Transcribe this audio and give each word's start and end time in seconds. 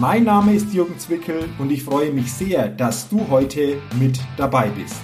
Mein 0.00 0.22
Name 0.22 0.54
ist 0.54 0.72
Jürgen 0.72 0.96
Zwickel 0.96 1.48
und 1.58 1.72
ich 1.72 1.82
freue 1.82 2.12
mich 2.12 2.32
sehr, 2.32 2.68
dass 2.68 3.08
du 3.08 3.28
heute 3.30 3.82
mit 3.98 4.16
dabei 4.36 4.68
bist. 4.68 5.00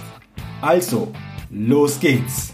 Also, 0.61 1.11
los 1.49 1.99
geht's! 1.99 2.53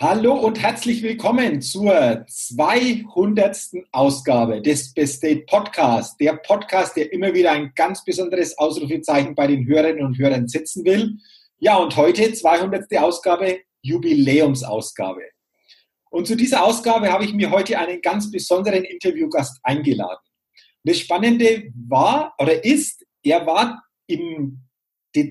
Hallo 0.00 0.34
und 0.34 0.60
herzlich 0.60 1.04
willkommen 1.04 1.62
zur 1.62 2.26
200. 2.26 3.56
Ausgabe 3.92 4.60
des 4.60 4.92
Best 4.94 5.18
State 5.18 5.44
Podcast. 5.46 6.18
Der 6.20 6.32
Podcast, 6.32 6.96
der 6.96 7.12
immer 7.12 7.32
wieder 7.34 7.52
ein 7.52 7.70
ganz 7.76 8.04
besonderes 8.04 8.58
Ausrufezeichen 8.58 9.36
bei 9.36 9.46
den 9.46 9.64
Hörerinnen 9.64 10.04
und 10.04 10.18
Hörern 10.18 10.48
setzen 10.48 10.84
will. 10.84 11.18
Ja, 11.60 11.76
und 11.76 11.96
heute 11.96 12.32
200. 12.32 12.96
Ausgabe 12.98 13.60
Jubiläumsausgabe. 13.88 15.22
Und 16.10 16.26
zu 16.26 16.36
dieser 16.36 16.64
Ausgabe 16.64 17.10
habe 17.10 17.24
ich 17.24 17.34
mir 17.34 17.50
heute 17.50 17.78
einen 17.78 18.00
ganz 18.00 18.30
besonderen 18.30 18.84
Interviewgast 18.84 19.58
eingeladen. 19.62 20.24
das 20.84 20.98
Spannende 20.98 21.70
war 21.88 22.34
oder 22.38 22.64
ist, 22.64 23.04
er 23.22 23.46
war 23.46 23.82
im 24.06 24.62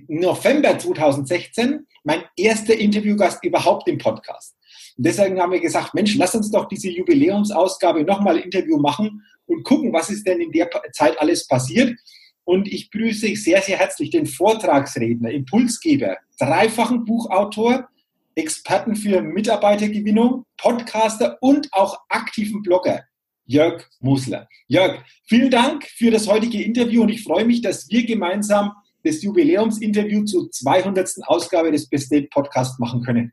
November 0.07 0.77
2016 0.77 1.87
mein 2.03 2.23
erster 2.35 2.75
Interviewgast 2.75 3.43
überhaupt 3.43 3.87
im 3.87 3.97
Podcast. 3.97 4.55
Und 4.97 5.05
deswegen 5.05 5.39
haben 5.39 5.51
wir 5.51 5.59
gesagt, 5.59 5.93
Mensch, 5.93 6.15
lass 6.15 6.35
uns 6.35 6.51
doch 6.51 6.67
diese 6.67 6.89
Jubiläumsausgabe 6.89 8.03
nochmal 8.03 8.37
Interview 8.37 8.77
machen 8.77 9.23
und 9.45 9.63
gucken, 9.63 9.93
was 9.93 10.09
ist 10.09 10.27
denn 10.27 10.41
in 10.41 10.51
der 10.51 10.69
Zeit 10.91 11.19
alles 11.19 11.47
passiert. 11.47 11.97
Und 12.43 12.67
ich 12.67 12.91
grüße 12.91 13.35
sehr, 13.35 13.61
sehr 13.61 13.77
herzlich 13.77 14.09
den 14.09 14.25
Vortragsredner, 14.25 15.31
Impulsgeber, 15.31 16.17
dreifachen 16.39 17.03
Buchautor, 17.05 17.89
Experten 18.37 18.95
für 18.95 19.21
Mitarbeitergewinnung, 19.21 20.45
Podcaster 20.57 21.37
und 21.41 21.73
auch 21.73 21.97
aktiven 22.09 22.61
Blogger, 22.61 23.03
Jörg 23.45 23.83
Musler. 23.99 24.47
Jörg, 24.67 25.03
vielen 25.27 25.49
Dank 25.49 25.85
für 25.85 26.11
das 26.11 26.27
heutige 26.27 26.61
Interview 26.61 27.01
und 27.01 27.09
ich 27.09 27.23
freue 27.23 27.45
mich, 27.45 27.61
dass 27.61 27.89
wir 27.89 28.05
gemeinsam 28.05 28.73
das 29.03 29.23
Jubiläumsinterview 29.23 30.23
zur 30.25 30.51
200. 30.51 31.09
Ausgabe 31.25 31.71
des 31.71 31.89
Best 31.89 32.11
Date 32.11 32.29
Podcast 32.29 32.79
machen 32.79 33.01
können. 33.01 33.31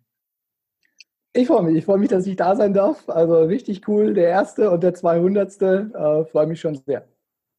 Ich 1.34 1.48
freue 1.48 1.64
mich, 1.64 1.76
ich 1.76 1.84
freue 1.84 1.98
mich, 1.98 2.08
dass 2.08 2.26
ich 2.26 2.36
da 2.36 2.56
sein 2.56 2.72
darf. 2.72 3.06
Also 3.08 3.42
richtig 3.42 3.86
cool, 3.88 4.14
der 4.14 4.28
erste 4.28 4.70
und 4.70 4.82
der 4.82 4.94
200. 4.94 5.60
Äh, 5.60 6.24
freue 6.26 6.46
mich 6.46 6.60
schon 6.60 6.80
sehr. 6.86 7.06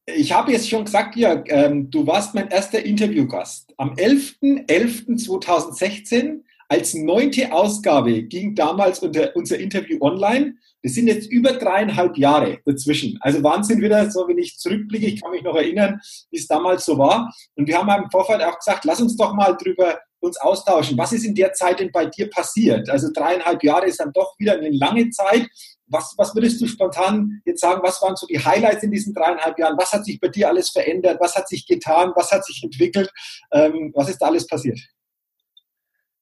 Ich 0.08 0.32
habe 0.32 0.52
jetzt 0.52 0.70
schon 0.70 0.86
gesagt, 0.86 1.16
Jörg, 1.16 1.46
ähm, 1.48 1.90
du 1.92 2.06
warst 2.08 2.36
mein 2.36 2.48
erster 2.48 2.84
Interviewgast. 2.84 3.74
Am 3.78 3.94
11.11.2016 3.96 6.42
als 6.68 6.94
neunte 6.94 7.52
Ausgabe 7.52 8.24
ging 8.24 8.56
damals 8.56 9.00
unser, 9.00 9.60
Interview 9.60 9.98
online. 10.02 10.56
Das 10.82 10.94
sind 10.94 11.08
jetzt 11.08 11.32
über 11.32 11.54
dreieinhalb 11.54 12.18
Jahre 12.18 12.60
dazwischen. 12.66 13.18
Also 13.22 13.44
Wahnsinn 13.44 13.82
wieder, 13.82 14.10
so 14.12 14.28
wenn 14.28 14.38
ich 14.38 14.58
zurückblicke, 14.58 15.08
ich 15.08 15.22
kann 15.22 15.32
mich 15.32 15.44
noch 15.44 15.56
erinnern, 15.56 16.00
wie 16.32 16.38
es 16.38 16.48
damals 16.48 16.86
so 16.86 16.98
war. 16.98 17.34
Und 17.56 17.68
wir 17.68 17.78
haben 17.78 18.04
im 18.04 18.10
Vorfeld 18.12 18.42
auch 18.44 18.58
gesagt, 18.58 18.86
lass 18.86 19.02
uns 19.02 19.16
doch 19.16 19.34
mal 19.34 19.54
drüber 19.54 20.00
uns 20.20 20.38
austauschen. 20.38 20.98
Was 20.98 21.14
ist 21.14 21.24
in 21.24 21.36
der 21.36 21.54
Zeit 21.54 21.80
denn 21.80 21.92
bei 21.92 22.06
dir 22.08 22.30
passiert? 22.30 22.90
Also 22.90 23.10
dreieinhalb 23.14 23.64
Jahre 23.64 23.86
ist 23.88 24.00
dann 24.00 24.12
doch 24.12 24.36
wieder 24.40 24.54
eine 24.54 24.72
lange 24.72 25.10
Zeit. 25.12 25.48
Was, 25.88 26.16
was 26.18 26.34
würdest 26.34 26.60
du 26.60 26.68
spontan 26.68 27.42
jetzt 27.46 27.62
sagen, 27.62 27.82
was 27.84 28.02
waren 28.02 28.16
so 28.16 28.26
die 28.26 28.44
Highlights 28.44 28.84
in 28.84 28.92
diesen 28.92 29.14
dreieinhalb 29.14 29.58
Jahren? 29.60 29.78
Was 29.78 29.94
hat 29.94 30.04
sich 30.04 30.20
bei 30.20 30.30
dir 30.30 30.50
alles 30.50 30.70
verändert? 30.72 31.20
Was 31.20 31.36
hat 31.36 31.48
sich 31.48 31.68
getan? 31.68 32.12
Was 32.16 32.32
hat 32.32 32.44
sich 32.44 32.64
entwickelt? 32.64 33.12
Ähm, 33.52 33.92
was 33.94 34.10
ist 34.10 34.18
da 34.18 34.28
alles 34.28 34.48
passiert? 34.48 34.80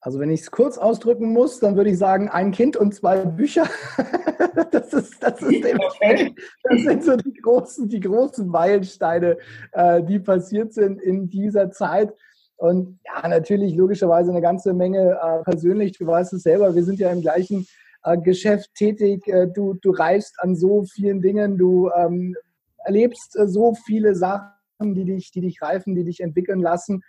Also 0.04 0.20
wenn 0.20 0.32
ich 0.32 0.42
es 0.42 0.52
kurz 0.52 0.78
ausdrücken 0.78 1.32
muss, 1.32 1.62
dann 1.62 1.78
würde 1.78 1.90
ich 1.90 1.98
sagen, 1.98 2.28
ein 2.28 2.52
Kind 2.52 2.76
und 2.76 2.94
zwei 2.94 3.24
Bücher. 3.24 3.64
das, 4.72 4.92
ist, 4.92 5.24
das, 5.24 5.42
ist 5.42 5.66
okay. 5.66 6.36
das 6.64 6.82
sind 6.82 7.04
so 7.06 7.16
die 7.16 7.32
großen, 7.32 7.88
die 7.88 8.02
großen 8.02 8.46
Meilensteine, 8.46 9.38
äh, 9.72 10.04
die 10.04 10.20
passiert 10.20 10.74
sind 10.74 11.02
in 11.02 11.30
dieser 11.30 11.72
Zeit. 11.72 12.14
Und 12.58 13.00
ja, 13.06 13.26
natürlich 13.30 13.76
logischerweise 13.76 14.32
eine 14.32 14.42
ganze 14.42 14.74
Menge 14.74 15.18
äh, 15.24 15.42
persönlich. 15.50 15.98
Du 15.98 16.06
weißt 16.06 16.34
es 16.34 16.44
selber, 16.44 16.76
wir 16.76 16.84
sind 16.84 17.00
ja 17.00 17.10
im 17.10 17.22
gleichen 17.22 17.66
äh, 18.04 18.18
Geschäft 18.18 18.76
tätig. 18.76 19.24
Du, 19.56 19.76
du 19.76 19.92
reifst 19.92 20.36
an 20.40 20.58
so 20.58 20.84
vielen 20.84 21.22
Dingen, 21.22 21.58
du 21.58 21.90
ähm, 21.96 22.36
erlebst 22.84 23.38
so 23.46 23.74
viele 23.86 24.16
Sachen, 24.16 24.52
die 24.82 25.06
dich, 25.06 25.32
die 25.32 25.40
dich 25.40 25.62
reifen, 25.62 25.96
die 25.96 26.04
dich 26.04 26.20
entwickeln 26.20 26.60
lassen. 26.60 27.04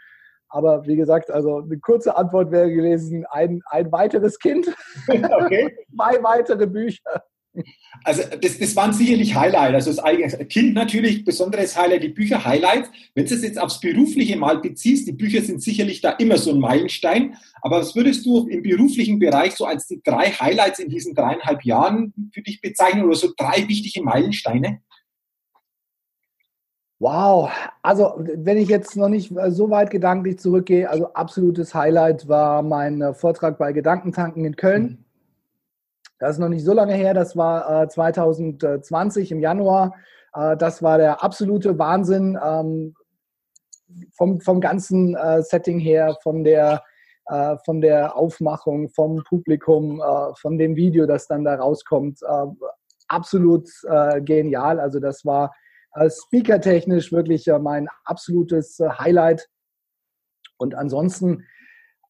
Aber 0.48 0.86
wie 0.86 0.96
gesagt, 0.96 1.30
also 1.30 1.58
eine 1.58 1.78
kurze 1.78 2.16
Antwort 2.16 2.50
wäre 2.50 2.72
gewesen, 2.72 3.26
ein, 3.30 3.62
ein 3.66 3.90
weiteres 3.90 4.38
Kind, 4.38 4.66
okay. 5.08 5.76
zwei 5.94 6.22
weitere 6.22 6.66
Bücher. 6.66 7.24
Also 8.02 8.22
das, 8.40 8.58
das 8.58 8.74
waren 8.76 8.92
sicherlich 8.92 9.34
Highlights. 9.34 9.86
Also 9.86 10.02
das 10.02 10.48
Kind 10.48 10.74
natürlich 10.74 11.24
besonderes 11.24 11.76
Highlight, 11.78 12.02
die 12.02 12.08
Bücher 12.08 12.44
Highlights. 12.44 12.90
Wenn 13.14 13.26
du 13.26 13.34
es 13.34 13.42
jetzt 13.42 13.60
aufs 13.60 13.80
Berufliche 13.80 14.36
mal 14.36 14.58
beziehst, 14.58 15.06
die 15.06 15.12
Bücher 15.12 15.42
sind 15.42 15.62
sicherlich 15.62 16.00
da 16.00 16.10
immer 16.10 16.36
so 16.36 16.50
ein 16.50 16.58
Meilenstein. 16.58 17.36
Aber 17.62 17.80
was 17.80 17.94
würdest 17.94 18.26
du 18.26 18.48
im 18.48 18.62
beruflichen 18.62 19.18
Bereich 19.18 19.54
so 19.54 19.64
als 19.64 19.86
die 19.86 20.02
drei 20.02 20.26
Highlights 20.26 20.80
in 20.80 20.90
diesen 20.90 21.14
dreieinhalb 21.14 21.64
Jahren 21.64 22.12
für 22.32 22.42
dich 22.42 22.60
bezeichnen 22.60 23.04
oder 23.04 23.14
so 23.14 23.32
drei 23.36 23.68
wichtige 23.68 24.02
Meilensteine? 24.02 24.80
Wow, 27.00 27.50
also 27.82 28.14
wenn 28.16 28.56
ich 28.56 28.68
jetzt 28.68 28.96
noch 28.96 29.08
nicht 29.08 29.34
so 29.48 29.70
weit 29.70 29.90
gedanklich 29.90 30.38
zurückgehe, 30.38 30.88
also 30.88 31.12
absolutes 31.12 31.74
Highlight 31.74 32.28
war 32.28 32.62
mein 32.62 33.02
äh, 33.02 33.14
Vortrag 33.14 33.58
bei 33.58 33.72
Gedankentanken 33.72 34.44
in 34.44 34.56
Köln. 34.56 34.82
Mhm. 34.82 35.04
Das 36.20 36.32
ist 36.32 36.38
noch 36.38 36.48
nicht 36.48 36.64
so 36.64 36.72
lange 36.72 36.94
her, 36.94 37.12
das 37.12 37.36
war 37.36 37.82
äh, 37.82 37.88
2020 37.88 39.32
im 39.32 39.40
Januar. 39.40 39.94
Äh, 40.34 40.56
das 40.56 40.82
war 40.82 40.98
der 40.98 41.22
absolute 41.22 41.78
Wahnsinn 41.78 42.38
ähm, 42.42 42.94
vom, 44.12 44.40
vom 44.40 44.60
ganzen 44.60 45.16
äh, 45.16 45.42
Setting 45.42 45.80
her, 45.80 46.16
von 46.22 46.44
der, 46.44 46.82
äh, 47.26 47.56
von 47.64 47.80
der 47.80 48.16
Aufmachung, 48.16 48.88
vom 48.88 49.22
Publikum, 49.24 50.00
äh, 50.00 50.34
von 50.40 50.58
dem 50.58 50.76
Video, 50.76 51.06
das 51.06 51.26
dann 51.26 51.44
da 51.44 51.56
rauskommt. 51.56 52.20
absolut 53.08 53.68
genial. 54.24 54.80
Also 54.80 54.98
das 54.98 55.24
war 55.26 55.52
speakertechnisch 56.10 57.12
wirklich 57.12 57.48
mein 57.60 57.88
absolutes 58.04 58.80
äh, 58.80 58.88
Highlight. 58.88 59.48
Und 60.56 60.74
ansonsten, 60.74 61.44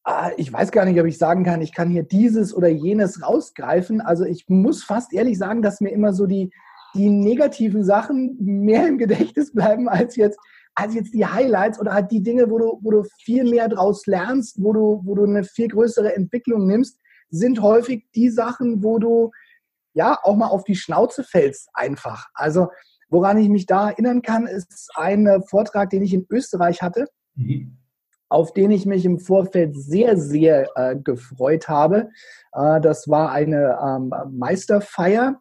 äh, 0.05 0.31
ich 0.37 0.51
weiß 0.51 0.71
gar 0.71 0.85
nicht, 0.85 0.99
ob 0.99 1.05
ich 1.05 1.17
sagen 1.17 1.43
kann, 1.43 1.61
ich 1.61 1.73
kann 1.73 1.89
hier 1.89 2.03
dieses 2.03 2.53
oder 2.53 2.67
jenes 2.67 3.21
rausgreifen. 3.21 4.01
Also 4.01 4.25
ich 4.25 4.45
muss 4.47 4.83
fast 4.83 5.13
ehrlich 5.13 5.37
sagen, 5.37 5.61
dass 5.61 5.81
mir 5.81 5.91
immer 5.91 6.13
so 6.13 6.25
die, 6.25 6.51
die 6.95 7.09
negativen 7.09 7.83
Sachen 7.83 8.37
mehr 8.39 8.87
im 8.87 8.97
Gedächtnis 8.97 9.53
bleiben 9.53 9.87
als 9.89 10.15
jetzt, 10.15 10.39
als 10.73 10.95
jetzt 10.95 11.13
die 11.13 11.25
Highlights 11.25 11.79
oder 11.79 11.93
halt 11.93 12.11
die 12.11 12.23
Dinge, 12.23 12.49
wo 12.49 12.57
du, 12.57 12.79
wo 12.81 12.91
du 12.91 13.03
viel 13.23 13.43
mehr 13.43 13.69
draus 13.69 14.05
lernst, 14.07 14.61
wo 14.61 14.73
du, 14.73 15.01
wo 15.03 15.15
du 15.15 15.23
eine 15.23 15.43
viel 15.43 15.67
größere 15.67 16.15
Entwicklung 16.15 16.65
nimmst, 16.65 16.99
sind 17.29 17.61
häufig 17.61 18.05
die 18.15 18.29
Sachen, 18.29 18.83
wo 18.83 18.99
du 18.99 19.31
ja 19.93 20.19
auch 20.23 20.35
mal 20.35 20.47
auf 20.47 20.63
die 20.63 20.75
Schnauze 20.75 21.23
fällst 21.23 21.69
einfach. 21.73 22.27
Also 22.33 22.67
Woran 23.15 23.37
ich 23.37 23.47
mich 23.47 23.65
da 23.65 23.91
erinnern 23.91 24.21
kann, 24.21 24.45
ist 24.45 24.91
ein 24.93 25.25
äh, 25.25 25.39
Vortrag, 25.39 25.89
den 25.89 26.03
ich 26.03 26.13
in 26.13 26.25
Österreich 26.29 26.81
hatte, 26.81 27.07
mhm. 27.35 27.77
auf 28.27 28.51
den 28.51 28.71
ich 28.71 28.85
mich 28.85 29.05
im 29.05 29.19
Vorfeld 29.19 29.73
sehr, 29.73 30.17
sehr 30.17 30.67
äh, 30.75 30.97
gefreut 30.97 31.69
habe. 31.69 32.09
Äh, 32.51 32.81
das 32.81 33.07
war 33.07 33.31
eine 33.31 33.79
ähm, 33.81 34.13
Meisterfeier 34.37 35.39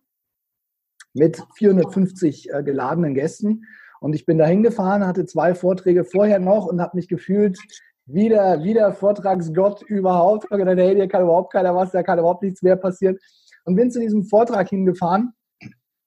mit 1.15 1.43
450 1.57 2.53
äh, 2.53 2.63
geladenen 2.63 3.13
Gästen. 3.13 3.65
Und 3.99 4.15
ich 4.15 4.25
bin 4.25 4.39
da 4.39 4.47
hingefahren, 4.47 5.05
hatte 5.05 5.27
zwei 5.27 5.57
Vorträge 5.57 6.05
vorher 6.05 6.39
noch 6.39 6.67
und 6.67 6.81
habe 6.81 6.97
mich 6.97 7.09
gefühlt 7.09 7.59
wieder, 8.07 8.63
wieder 8.63 8.93
Vortragsgott 8.93 9.83
überhaupt. 9.83 10.45
Ich 10.45 10.51
habe 10.53 10.65
gedacht, 10.65 10.79
hey, 10.79 10.95
hier 10.95 11.09
kann 11.09 11.23
überhaupt 11.23 11.53
keiner 11.53 11.75
was, 11.75 11.91
da 11.91 12.05
kann 12.05 12.21
überhaupt 12.21 12.45
nichts 12.45 12.63
mehr 12.63 12.77
passieren. 12.77 13.19
Und 13.65 13.75
bin 13.75 13.91
zu 13.91 13.99
diesem 13.99 14.23
Vortrag 14.27 14.69
hingefahren 14.69 15.33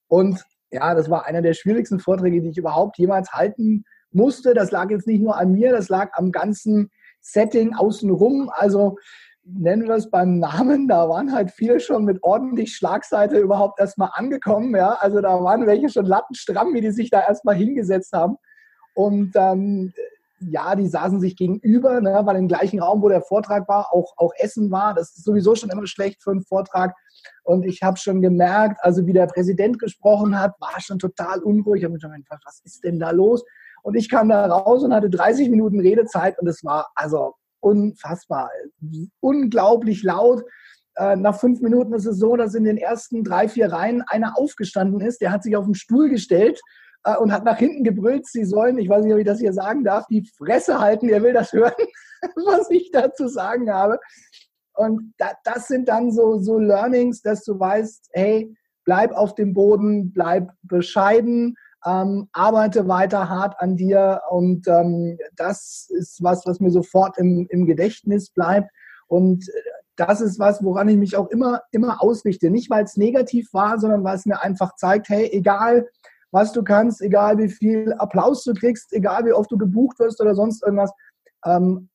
und 0.08 0.46
ja, 0.72 0.94
das 0.94 1.10
war 1.10 1.26
einer 1.26 1.42
der 1.42 1.54
schwierigsten 1.54 2.00
Vorträge, 2.00 2.42
die 2.42 2.50
ich 2.50 2.58
überhaupt 2.58 2.98
jemals 2.98 3.32
halten 3.32 3.84
musste. 4.12 4.54
Das 4.54 4.72
lag 4.72 4.90
jetzt 4.90 5.08
nicht 5.08 5.22
nur 5.22 5.38
an 5.38 5.52
mir, 5.52 5.72
das 5.72 5.90
lag 5.90 6.12
am 6.14 6.32
ganzen 6.32 6.90
Setting 7.22 7.74
außenrum. 7.74 8.50
Also 8.54 8.98
nennen 9.44 9.88
wir 9.88 9.96
es 9.96 10.10
beim 10.10 10.40
Namen, 10.40 10.88
da 10.88 11.08
waren 11.08 11.34
halt 11.34 11.52
viele 11.52 11.80
schon 11.80 12.04
mit 12.04 12.22
ordentlich 12.22 12.76
Schlagseite 12.76 13.38
überhaupt 13.38 13.80
erstmal 13.80 14.10
angekommen. 14.14 14.76
Ja? 14.76 14.98
Also 15.00 15.22
da 15.22 15.42
waren 15.44 15.66
welche 15.66 15.90
schon 15.90 16.06
lattenstramm, 16.06 16.74
wie 16.74 16.82
die 16.82 16.92
sich 16.92 17.10
da 17.10 17.22
erstmal 17.22 17.56
hingesetzt 17.56 18.14
haben. 18.14 18.36
Und 18.94 19.32
ähm, 19.36 19.94
ja, 20.40 20.76
die 20.76 20.88
saßen 20.88 21.20
sich 21.20 21.36
gegenüber, 21.36 22.00
ne, 22.02 22.22
weil 22.24 22.36
im 22.36 22.48
gleichen 22.48 22.80
Raum, 22.80 23.02
wo 23.02 23.10
der 23.10 23.22
Vortrag 23.22 23.68
war, 23.68 23.94
auch, 23.94 24.14
auch 24.18 24.32
Essen 24.38 24.70
war. 24.72 24.94
Das 24.94 25.16
ist 25.18 25.24
sowieso 25.24 25.56
schon 25.56 25.70
immer 25.70 25.88
schlecht 25.88 26.22
für 26.22 26.32
einen 26.32 26.44
Vortrag. 26.44 26.96
Und 27.44 27.66
ich 27.66 27.82
habe 27.82 27.98
schon 27.98 28.22
gemerkt, 28.22 28.80
also 28.82 29.06
wie 29.08 29.14
der 29.14 29.28
Präsident 29.28 29.80
gesprochen 29.80 30.40
hat, 30.40 30.54
war 30.60 30.80
schon 30.80 31.00
total 31.00 31.40
unruhig. 31.40 31.80
Ich 31.80 31.84
habe 31.86 31.94
mich 31.94 32.02
schon 32.02 32.12
gefragt, 32.12 32.44
was 32.46 32.62
ist 32.64 32.84
denn 32.84 33.00
da 33.00 33.12
los? 33.12 33.44
Und 33.84 33.96
ich 33.96 34.10
kam 34.10 34.30
da 34.30 34.46
raus 34.46 34.84
und 34.84 34.94
hatte 34.94 35.10
30 35.10 35.50
Minuten 35.50 35.80
Redezeit 35.80 36.38
und 36.40 36.48
es 36.48 36.64
war 36.64 36.90
also 36.96 37.34
unfassbar, 37.60 38.50
unglaublich 39.20 40.04
laut. 40.04 40.44
Äh, 40.96 41.16
nach 41.16 41.40
fünf 41.40 41.62
Minuten 41.62 41.94
ist 41.94 42.06
es 42.06 42.18
so, 42.18 42.36
dass 42.36 42.56
in 42.56 42.64
den 42.64 42.78
ersten 42.78 43.24
drei, 43.24 43.48
vier 43.48 43.72
Reihen 43.72 44.04
einer 44.08 44.38
aufgestanden 44.38 45.02
ist, 45.02 45.22
der 45.22 45.32
hat 45.32 45.44
sich 45.44 45.56
auf 45.56 45.66
den 45.66 45.76
Stuhl 45.76 46.10
gestellt 46.10 46.60
äh, 47.04 47.18
und 47.18 47.32
hat 47.32 47.44
nach 47.44 47.58
hinten 47.58 47.84
gebrüllt, 47.84 48.28
sie 48.28 48.46
sollen, 48.46 48.78
ich 48.78 48.90
weiß 48.90 49.04
nicht, 49.04 49.14
ob 49.14 49.20
ich 49.20 49.26
das 49.26 49.40
hier 49.40 49.54
sagen 49.54 49.84
darf, 49.84 50.06
die 50.08 50.30
Fresse 50.38 50.80
halten, 50.80 51.10
er 51.10 51.24
will 51.24 51.34
das 51.34 51.54
hören, 51.54 51.74
was 52.46 52.70
ich 52.70 52.92
dazu 52.92 53.28
sagen 53.28 53.72
habe. 53.72 54.00
Und 54.76 55.14
da, 55.18 55.32
das 55.44 55.68
sind 55.68 55.90
dann 55.90 56.12
so, 56.12 56.40
so 56.40 56.60
Learnings, 56.60 57.22
dass 57.22 57.44
du 57.44 57.60
weißt, 57.60 58.10
hey, 58.14 58.56
bleib 58.86 59.12
auf 59.12 59.36
dem 59.36 59.54
Boden, 59.54 60.14
bleib 60.14 60.52
bescheiden, 60.62 61.56
ähm, 61.86 62.30
arbeite 62.32 62.88
weiter 62.88 63.30
hart 63.30 63.56
an 63.60 63.76
dir 63.76 64.22
und 64.30 64.68
ähm, 64.68 65.18
das 65.36 65.90
ist 65.90 66.24
was, 66.24 66.46
was 66.46 66.60
mir 66.60 66.72
sofort 66.72 67.18
im, 67.18 67.48
im 67.50 67.66
Gedächtnis 67.66 68.30
bleibt. 68.30 68.70
Und 69.08 69.46
das 69.96 70.22
ist 70.22 70.40
was, 70.40 70.64
woran 70.64 70.90
ich 70.90 70.98
mich 70.98 71.18
auch 71.18 71.28
immer, 71.30 71.62
immer 71.72 72.02
ausrichte. 72.02 72.50
Nicht, 72.50 72.70
weil 72.70 72.84
es 72.84 72.98
negativ 72.98 73.52
war, 73.54 73.80
sondern 73.80 74.04
weil 74.04 74.16
es 74.16 74.26
mir 74.26 74.42
einfach 74.42 74.76
zeigt, 74.76 75.10
hey, 75.10 75.30
egal 75.32 75.88
was 76.32 76.52
du 76.52 76.64
kannst, 76.64 77.02
egal 77.02 77.38
wie 77.38 77.50
viel 77.50 77.94
Applaus 77.94 78.44
du 78.44 78.54
kriegst, 78.54 78.94
egal 78.94 79.26
wie 79.26 79.34
oft 79.34 79.52
du 79.52 79.58
gebucht 79.58 80.00
wirst 80.00 80.22
oder 80.22 80.36
sonst 80.36 80.64
irgendwas, 80.64 80.92
ähm, 81.46 81.90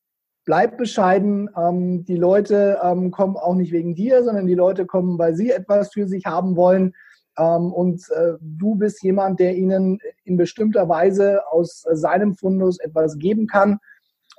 bleib 0.44 0.78
bescheiden. 0.78 1.48
Ähm, 1.56 2.04
die 2.04 2.16
Leute 2.16 2.78
ähm, 2.82 3.10
kommen 3.10 3.36
auch 3.36 3.54
nicht 3.54 3.72
wegen 3.72 3.94
dir, 3.94 4.24
sondern 4.24 4.46
die 4.46 4.54
Leute 4.54 4.86
kommen, 4.86 5.18
weil 5.18 5.34
sie 5.34 5.50
etwas 5.50 5.92
für 5.92 6.06
sich 6.06 6.26
haben 6.26 6.56
wollen. 6.56 6.94
Ähm, 7.38 7.72
und 7.72 8.02
äh, 8.10 8.32
du 8.40 8.74
bist 8.74 9.02
jemand, 9.02 9.40
der 9.40 9.56
ihnen 9.56 9.98
in 10.24 10.36
bestimmter 10.36 10.88
Weise 10.88 11.46
aus 11.50 11.84
seinem 11.92 12.34
Fundus 12.34 12.78
etwas 12.80 13.18
geben 13.18 13.46
kann. 13.46 13.78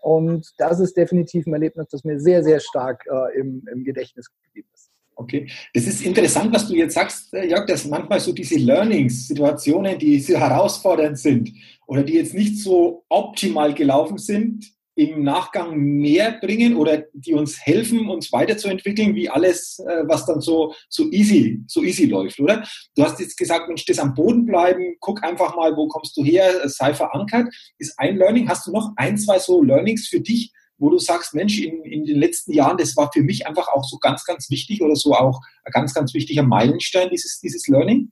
Und 0.01 0.53
das 0.57 0.79
ist 0.79 0.97
definitiv 0.97 1.47
ein 1.47 1.53
Erlebnis, 1.53 1.87
das 1.89 2.03
mir 2.03 2.19
sehr, 2.19 2.43
sehr 2.43 2.59
stark 2.59 3.05
äh, 3.07 3.39
im, 3.39 3.65
im 3.71 3.83
Gedächtnis 3.83 4.29
geblieben 4.29 4.67
ist. 4.73 4.92
Okay, 5.15 5.47
das 5.73 5.85
ist 5.85 6.03
interessant, 6.03 6.53
was 6.53 6.67
du 6.67 6.75
jetzt 6.75 6.95
sagst, 6.95 7.33
äh, 7.33 7.47
Jörg, 7.47 7.67
dass 7.67 7.85
manchmal 7.85 8.19
so 8.19 8.31
diese 8.31 8.55
Learnings, 8.55 9.27
Situationen, 9.27 9.97
die 9.99 10.19
so 10.19 10.37
herausfordernd 10.37 11.19
sind 11.19 11.51
oder 11.85 12.03
die 12.03 12.13
jetzt 12.13 12.33
nicht 12.33 12.57
so 12.57 13.05
optimal 13.09 13.73
gelaufen 13.73 14.17
sind, 14.17 14.73
im 14.95 15.23
Nachgang 15.23 15.75
mehr 15.75 16.39
bringen 16.39 16.75
oder 16.75 17.05
die 17.13 17.33
uns 17.33 17.65
helfen, 17.65 18.09
uns 18.09 18.31
weiterzuentwickeln, 18.31 19.15
wie 19.15 19.29
alles, 19.29 19.79
äh, 19.79 20.03
was 20.07 20.25
dann 20.25 20.41
so, 20.41 20.73
so 20.89 21.09
easy, 21.09 21.63
so 21.67 21.83
easy 21.83 22.05
läuft, 22.05 22.39
oder? 22.39 22.63
Du 22.95 23.03
hast 23.03 23.19
jetzt 23.19 23.37
gesagt, 23.37 23.67
Mensch, 23.67 23.85
das 23.85 23.97
am 23.99 24.13
Boden 24.13 24.45
bleiben, 24.45 24.95
guck 24.99 25.23
einfach 25.23 25.55
mal, 25.55 25.75
wo 25.75 25.87
kommst 25.87 26.15
du 26.17 26.23
her, 26.23 26.67
sei 26.69 26.93
verankert, 26.93 27.47
ist 27.79 27.97
ein 27.97 28.17
Learning. 28.17 28.47
Hast 28.47 28.67
du 28.67 28.71
noch 28.71 28.91
ein, 28.95 29.17
zwei 29.17 29.39
so 29.39 29.63
Learnings 29.63 30.07
für 30.07 30.21
dich, 30.21 30.53
wo 30.77 30.89
du 30.89 30.97
sagst, 30.97 31.33
Mensch, 31.33 31.59
in, 31.59 31.83
in 31.83 32.05
den 32.05 32.19
letzten 32.19 32.53
Jahren, 32.53 32.77
das 32.77 32.95
war 32.97 33.11
für 33.11 33.21
mich 33.21 33.47
einfach 33.47 33.67
auch 33.67 33.83
so 33.83 33.97
ganz, 33.97 34.25
ganz 34.25 34.49
wichtig 34.49 34.81
oder 34.81 34.95
so 34.95 35.13
auch 35.13 35.39
ein 35.63 35.71
ganz, 35.71 35.93
ganz 35.93 36.13
wichtiger 36.13 36.43
Meilenstein, 36.43 37.09
dieses, 37.09 37.39
dieses 37.39 37.67
Learning? 37.67 38.11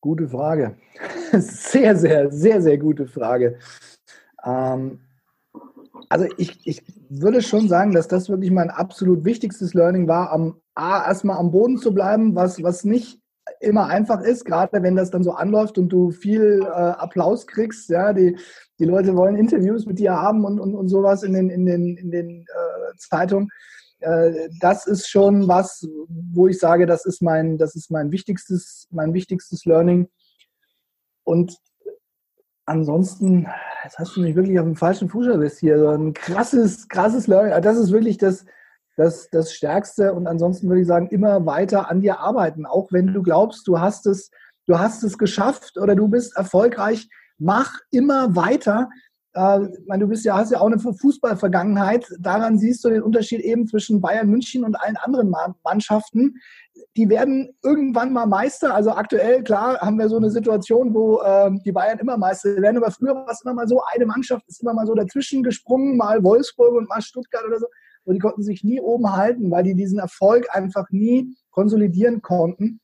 Gute 0.00 0.28
Frage. 0.28 0.78
Sehr, 1.32 1.96
sehr, 1.96 2.30
sehr, 2.30 2.62
sehr 2.62 2.78
gute 2.78 3.06
Frage. 3.06 3.58
Ähm, 4.44 5.00
also 6.08 6.26
ich, 6.38 6.58
ich 6.64 6.82
würde 7.08 7.42
schon 7.42 7.68
sagen, 7.68 7.92
dass 7.92 8.08
das 8.08 8.28
wirklich 8.28 8.50
mein 8.50 8.70
absolut 8.70 9.24
wichtigstes 9.24 9.74
Learning 9.74 10.08
war, 10.08 10.30
am 10.30 10.60
A, 10.74 11.04
erstmal 11.06 11.36
am 11.36 11.50
Boden 11.50 11.76
zu 11.76 11.92
bleiben, 11.92 12.34
was, 12.34 12.62
was 12.62 12.84
nicht 12.84 13.20
immer 13.60 13.86
einfach 13.86 14.20
ist, 14.20 14.44
gerade 14.44 14.82
wenn 14.82 14.96
das 14.96 15.10
dann 15.10 15.24
so 15.24 15.32
anläuft 15.32 15.78
und 15.78 15.88
du 15.88 16.10
viel 16.10 16.62
äh, 16.62 16.66
Applaus 16.66 17.46
kriegst. 17.46 17.90
Ja, 17.90 18.12
die, 18.12 18.36
die 18.78 18.84
Leute 18.84 19.16
wollen 19.16 19.36
Interviews 19.36 19.86
mit 19.86 19.98
dir 19.98 20.12
haben 20.12 20.44
und, 20.44 20.60
und, 20.60 20.74
und 20.74 20.88
sowas 20.88 21.22
in 21.22 21.32
den, 21.32 21.50
in 21.50 21.66
den, 21.66 21.96
in 21.96 22.10
den 22.10 22.40
äh, 22.40 22.96
Zeitungen. 22.96 23.48
Äh, 24.00 24.48
das 24.60 24.86
ist 24.86 25.08
schon 25.08 25.48
was, 25.48 25.86
wo 26.08 26.46
ich 26.46 26.58
sage, 26.58 26.86
das 26.86 27.04
ist 27.04 27.22
mein, 27.22 27.58
das 27.58 27.74
ist 27.74 27.90
mein 27.90 28.12
wichtigstes, 28.12 28.86
mein 28.90 29.12
wichtigstes 29.14 29.64
Learning. 29.64 30.08
Und 31.24 31.58
ansonsten, 32.66 33.48
jetzt 33.82 33.98
hast 33.98 34.16
du 34.16 34.20
mich 34.20 34.36
wirklich 34.36 34.58
auf 34.58 34.66
dem 34.66 34.76
falschen 34.76 35.08
Fuß 35.08 35.26
erwischt 35.26 35.58
hier. 35.58 35.78
So 35.78 35.88
ein 35.88 36.12
krasses, 36.12 36.88
krasses 36.88 37.26
Learning. 37.26 37.52
Also 37.52 37.68
das 37.68 37.78
ist 37.78 37.92
wirklich 37.92 38.18
das, 38.18 38.44
das, 38.96 39.28
das 39.30 39.52
Stärkste. 39.52 40.14
Und 40.14 40.26
ansonsten 40.26 40.68
würde 40.68 40.82
ich 40.82 40.86
sagen, 40.86 41.08
immer 41.08 41.44
weiter 41.46 41.90
an 41.90 42.00
dir 42.00 42.20
arbeiten. 42.20 42.66
Auch 42.66 42.92
wenn 42.92 43.12
du 43.12 43.22
glaubst, 43.22 43.66
du 43.66 43.80
hast 43.80 44.06
es, 44.06 44.30
du 44.66 44.78
hast 44.78 45.02
es 45.02 45.18
geschafft 45.18 45.76
oder 45.78 45.96
du 45.96 46.08
bist 46.08 46.36
erfolgreich, 46.36 47.08
mach 47.38 47.78
immer 47.90 48.34
weiter. 48.36 48.88
Äh, 49.34 49.60
meine, 49.86 50.04
du 50.04 50.08
bist 50.08 50.24
ja, 50.24 50.36
hast 50.36 50.52
ja 50.52 50.60
auch 50.60 50.66
eine 50.66 50.78
Fußballvergangenheit. 50.78 52.06
Daran 52.18 52.58
siehst 52.58 52.84
du 52.84 52.90
den 52.90 53.02
Unterschied 53.02 53.40
eben 53.40 53.66
zwischen 53.66 54.00
Bayern 54.00 54.28
München 54.28 54.64
und 54.64 54.74
allen 54.76 54.96
anderen 54.96 55.32
Mannschaften 55.64 56.34
die 56.96 57.08
werden 57.08 57.54
irgendwann 57.62 58.12
mal 58.12 58.26
Meister. 58.26 58.74
Also 58.74 58.90
aktuell, 58.90 59.42
klar, 59.42 59.80
haben 59.80 59.98
wir 59.98 60.08
so 60.08 60.16
eine 60.16 60.30
Situation, 60.30 60.94
wo 60.94 61.20
äh, 61.20 61.50
die 61.64 61.72
Bayern 61.72 61.98
immer 61.98 62.16
Meister 62.16 62.60
werden. 62.60 62.76
Aber 62.76 62.90
früher 62.90 63.14
war 63.14 63.30
es 63.30 63.42
immer 63.42 63.54
mal 63.54 63.68
so, 63.68 63.82
eine 63.94 64.06
Mannschaft 64.06 64.46
ist 64.48 64.62
immer 64.62 64.74
mal 64.74 64.86
so 64.86 64.94
dazwischen 64.94 65.42
gesprungen, 65.42 65.96
mal 65.96 66.22
Wolfsburg 66.22 66.74
und 66.74 66.88
mal 66.88 67.02
Stuttgart 67.02 67.44
oder 67.46 67.58
so. 67.58 67.66
Und 68.04 68.14
die 68.14 68.20
konnten 68.20 68.42
sich 68.42 68.64
nie 68.64 68.80
oben 68.80 69.12
halten, 69.12 69.50
weil 69.50 69.64
die 69.64 69.74
diesen 69.74 69.98
Erfolg 69.98 70.46
einfach 70.52 70.86
nie 70.90 71.36
konsolidieren 71.50 72.22
konnten. 72.22 72.80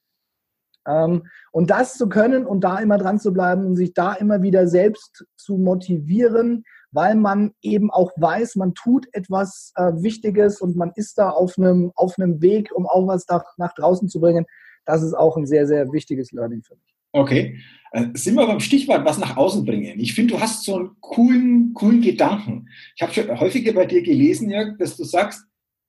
Ähm, 0.86 1.24
und 1.52 1.70
das 1.70 1.96
zu 1.96 2.08
können 2.08 2.46
und 2.46 2.62
da 2.62 2.78
immer 2.78 2.98
dran 2.98 3.18
zu 3.18 3.32
bleiben 3.32 3.64
und 3.64 3.76
sich 3.76 3.94
da 3.94 4.12
immer 4.14 4.42
wieder 4.42 4.66
selbst 4.66 5.24
zu 5.36 5.56
motivieren, 5.56 6.64
weil 6.90 7.16
man 7.16 7.52
eben 7.60 7.90
auch 7.90 8.12
weiß, 8.16 8.56
man 8.56 8.74
tut 8.74 9.06
etwas 9.12 9.72
äh, 9.76 9.92
Wichtiges 9.96 10.60
und 10.60 10.76
man 10.76 10.92
ist 10.94 11.18
da 11.18 11.30
auf 11.30 11.58
einem, 11.58 11.92
auf 11.96 12.18
einem 12.18 12.40
Weg, 12.40 12.70
um 12.74 12.86
auch 12.86 13.06
was 13.06 13.26
nach, 13.28 13.74
draußen 13.74 14.08
zu 14.08 14.20
bringen. 14.20 14.46
Das 14.84 15.02
ist 15.02 15.14
auch 15.14 15.36
ein 15.36 15.46
sehr, 15.46 15.66
sehr 15.66 15.90
wichtiges 15.92 16.30
Learning 16.32 16.62
für 16.62 16.74
mich. 16.74 16.94
Okay. 17.12 17.58
Äh, 17.92 18.06
sind 18.14 18.34
wir 18.34 18.46
beim 18.46 18.60
Stichwort, 18.60 19.04
was 19.04 19.18
nach 19.18 19.36
außen 19.36 19.64
bringen. 19.64 19.98
Ich 19.98 20.14
finde, 20.14 20.34
du 20.34 20.40
hast 20.40 20.64
so 20.64 20.76
einen 20.76 20.90
coolen, 21.00 21.72
coolen 21.74 22.00
Gedanken. 22.00 22.68
Ich 22.96 23.02
habe 23.02 23.12
schon 23.12 23.40
häufiger 23.40 23.72
bei 23.72 23.86
dir 23.86 24.02
gelesen, 24.02 24.50
Jörg, 24.50 24.76
dass 24.78 24.96
du 24.96 25.04
sagst, 25.04 25.44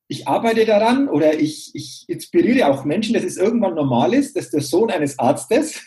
ich 0.07 0.27
arbeite 0.27 0.65
daran 0.65 1.09
oder 1.09 1.39
ich, 1.39 1.71
ich 1.73 2.05
inspiriere 2.07 2.69
auch 2.69 2.85
Menschen, 2.85 3.13
dass 3.13 3.23
es 3.23 3.37
irgendwann 3.37 3.75
normal 3.75 4.13
ist, 4.13 4.35
dass 4.35 4.51
der 4.51 4.61
Sohn 4.61 4.91
eines 4.91 5.17
Arztes 5.17 5.81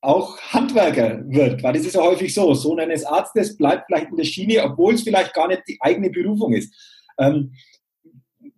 auch 0.00 0.38
Handwerker 0.38 1.24
wird, 1.28 1.62
weil 1.62 1.72
das 1.72 1.84
ist 1.84 1.96
ja 1.96 2.02
häufig 2.02 2.32
so. 2.32 2.54
Sohn 2.54 2.78
eines 2.78 3.04
Arztes 3.04 3.56
bleibt 3.56 3.86
vielleicht 3.86 4.10
in 4.10 4.16
der 4.16 4.24
Schiene, 4.24 4.62
obwohl 4.62 4.94
es 4.94 5.02
vielleicht 5.02 5.34
gar 5.34 5.48
nicht 5.48 5.62
die 5.66 5.78
eigene 5.80 6.10
Berufung 6.10 6.52
ist. 6.52 6.72
Ähm, 7.18 7.52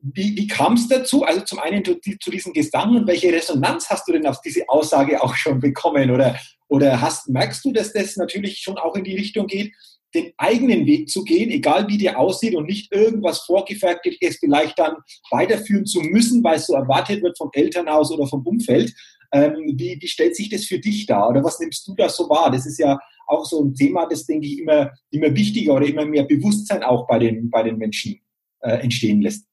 wie, 0.02 0.36
wie 0.36 0.46
kam 0.46 0.74
es 0.74 0.88
dazu? 0.88 1.24
Also 1.24 1.40
zum 1.42 1.58
einen 1.58 1.84
zu, 1.84 1.98
zu 1.98 2.30
diesen 2.30 2.52
Gedanken 2.52 2.96
und 2.96 3.06
welche 3.06 3.32
Resonanz 3.32 3.88
hast 3.88 4.06
du 4.08 4.12
denn 4.12 4.26
auf 4.26 4.40
diese 4.42 4.68
Aussage 4.68 5.22
auch 5.22 5.34
schon 5.34 5.60
bekommen? 5.60 6.10
Oder, 6.10 6.38
oder 6.68 7.00
hast, 7.00 7.28
merkst 7.28 7.64
du, 7.64 7.72
dass 7.72 7.92
das 7.92 8.16
natürlich 8.16 8.58
schon 8.58 8.78
auch 8.78 8.94
in 8.96 9.04
die 9.04 9.16
Richtung 9.16 9.46
geht, 9.46 9.74
den 10.14 10.32
eigenen 10.38 10.86
Weg 10.86 11.08
zu 11.08 11.24
gehen, 11.24 11.50
egal 11.50 11.88
wie 11.88 11.98
der 11.98 12.18
aussieht 12.18 12.54
und 12.54 12.66
nicht 12.66 12.92
irgendwas 12.92 13.40
vorgefertigtes 13.40 14.38
vielleicht 14.38 14.78
dann 14.78 14.96
weiterführen 15.30 15.86
zu 15.86 16.00
müssen, 16.00 16.42
weil 16.42 16.56
es 16.56 16.66
so 16.66 16.74
erwartet 16.74 17.22
wird 17.22 17.38
vom 17.38 17.50
Elternhaus 17.52 18.10
oder 18.10 18.26
vom 18.26 18.46
Umfeld, 18.46 18.92
ähm, 19.32 19.54
wie, 19.76 19.98
wie 20.00 20.08
stellt 20.08 20.34
sich 20.34 20.48
das 20.48 20.64
für 20.64 20.78
dich 20.78 21.06
dar 21.06 21.28
oder 21.28 21.44
was 21.44 21.60
nimmst 21.60 21.86
du 21.86 21.94
da 21.94 22.08
so 22.08 22.28
wahr? 22.28 22.50
Das 22.50 22.66
ist 22.66 22.78
ja 22.78 22.98
auch 23.26 23.44
so 23.44 23.62
ein 23.62 23.74
Thema, 23.74 24.06
das 24.06 24.26
denke 24.26 24.46
ich 24.46 24.58
immer, 24.58 24.90
immer 25.10 25.34
wichtiger 25.34 25.74
oder 25.74 25.86
immer 25.86 26.04
mehr 26.04 26.24
Bewusstsein 26.24 26.82
auch 26.82 27.06
bei 27.06 27.18
den, 27.18 27.48
bei 27.48 27.62
den 27.62 27.78
Menschen 27.78 28.20
äh, 28.60 28.78
entstehen 28.78 29.22
lässt. 29.22 29.46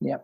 Ja. 0.00 0.22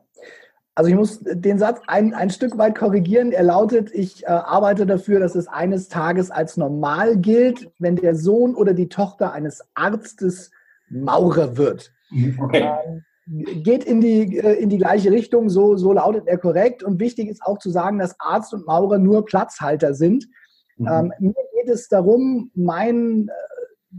Also 0.78 0.90
ich 0.90 0.96
muss 0.96 1.18
den 1.20 1.58
Satz 1.58 1.80
ein, 1.88 2.14
ein 2.14 2.30
Stück 2.30 2.56
weit 2.56 2.78
korrigieren. 2.78 3.32
Er 3.32 3.42
lautet, 3.42 3.92
ich 3.92 4.22
äh, 4.22 4.28
arbeite 4.28 4.86
dafür, 4.86 5.18
dass 5.18 5.34
es 5.34 5.48
eines 5.48 5.88
Tages 5.88 6.30
als 6.30 6.56
normal 6.56 7.16
gilt, 7.16 7.68
wenn 7.80 7.96
der 7.96 8.14
Sohn 8.14 8.54
oder 8.54 8.74
die 8.74 8.88
Tochter 8.88 9.32
eines 9.32 9.60
Arztes 9.74 10.52
Maurer 10.88 11.56
wird. 11.56 11.92
Okay. 12.40 12.70
Ähm, 12.86 13.02
geht 13.64 13.82
in 13.82 14.00
die, 14.00 14.38
äh, 14.38 14.52
in 14.52 14.68
die 14.68 14.78
gleiche 14.78 15.10
Richtung, 15.10 15.48
so, 15.48 15.76
so 15.76 15.92
lautet 15.92 16.28
er 16.28 16.38
korrekt. 16.38 16.84
Und 16.84 17.00
wichtig 17.00 17.28
ist 17.28 17.42
auch 17.42 17.58
zu 17.58 17.70
sagen, 17.70 17.98
dass 17.98 18.14
Arzt 18.20 18.54
und 18.54 18.64
Maurer 18.64 18.98
nur 18.98 19.24
Platzhalter 19.24 19.94
sind. 19.94 20.28
Mhm. 20.76 20.86
Ähm, 20.86 21.12
mir 21.18 21.34
geht 21.56 21.70
es 21.70 21.88
darum, 21.88 22.52
mein, 22.54 23.26
äh, 23.26 23.96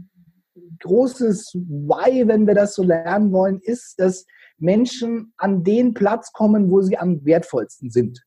großes 0.78 1.52
Why, 1.52 2.26
wenn 2.26 2.46
wir 2.46 2.54
das 2.54 2.74
so 2.74 2.82
lernen 2.82 3.32
wollen, 3.32 3.60
ist, 3.62 4.00
dass 4.00 4.24
Menschen 4.60 5.32
an 5.36 5.64
den 5.64 5.94
Platz 5.94 6.32
kommen, 6.32 6.70
wo 6.70 6.80
sie 6.82 6.98
am 6.98 7.24
wertvollsten 7.24 7.90
sind. 7.90 8.24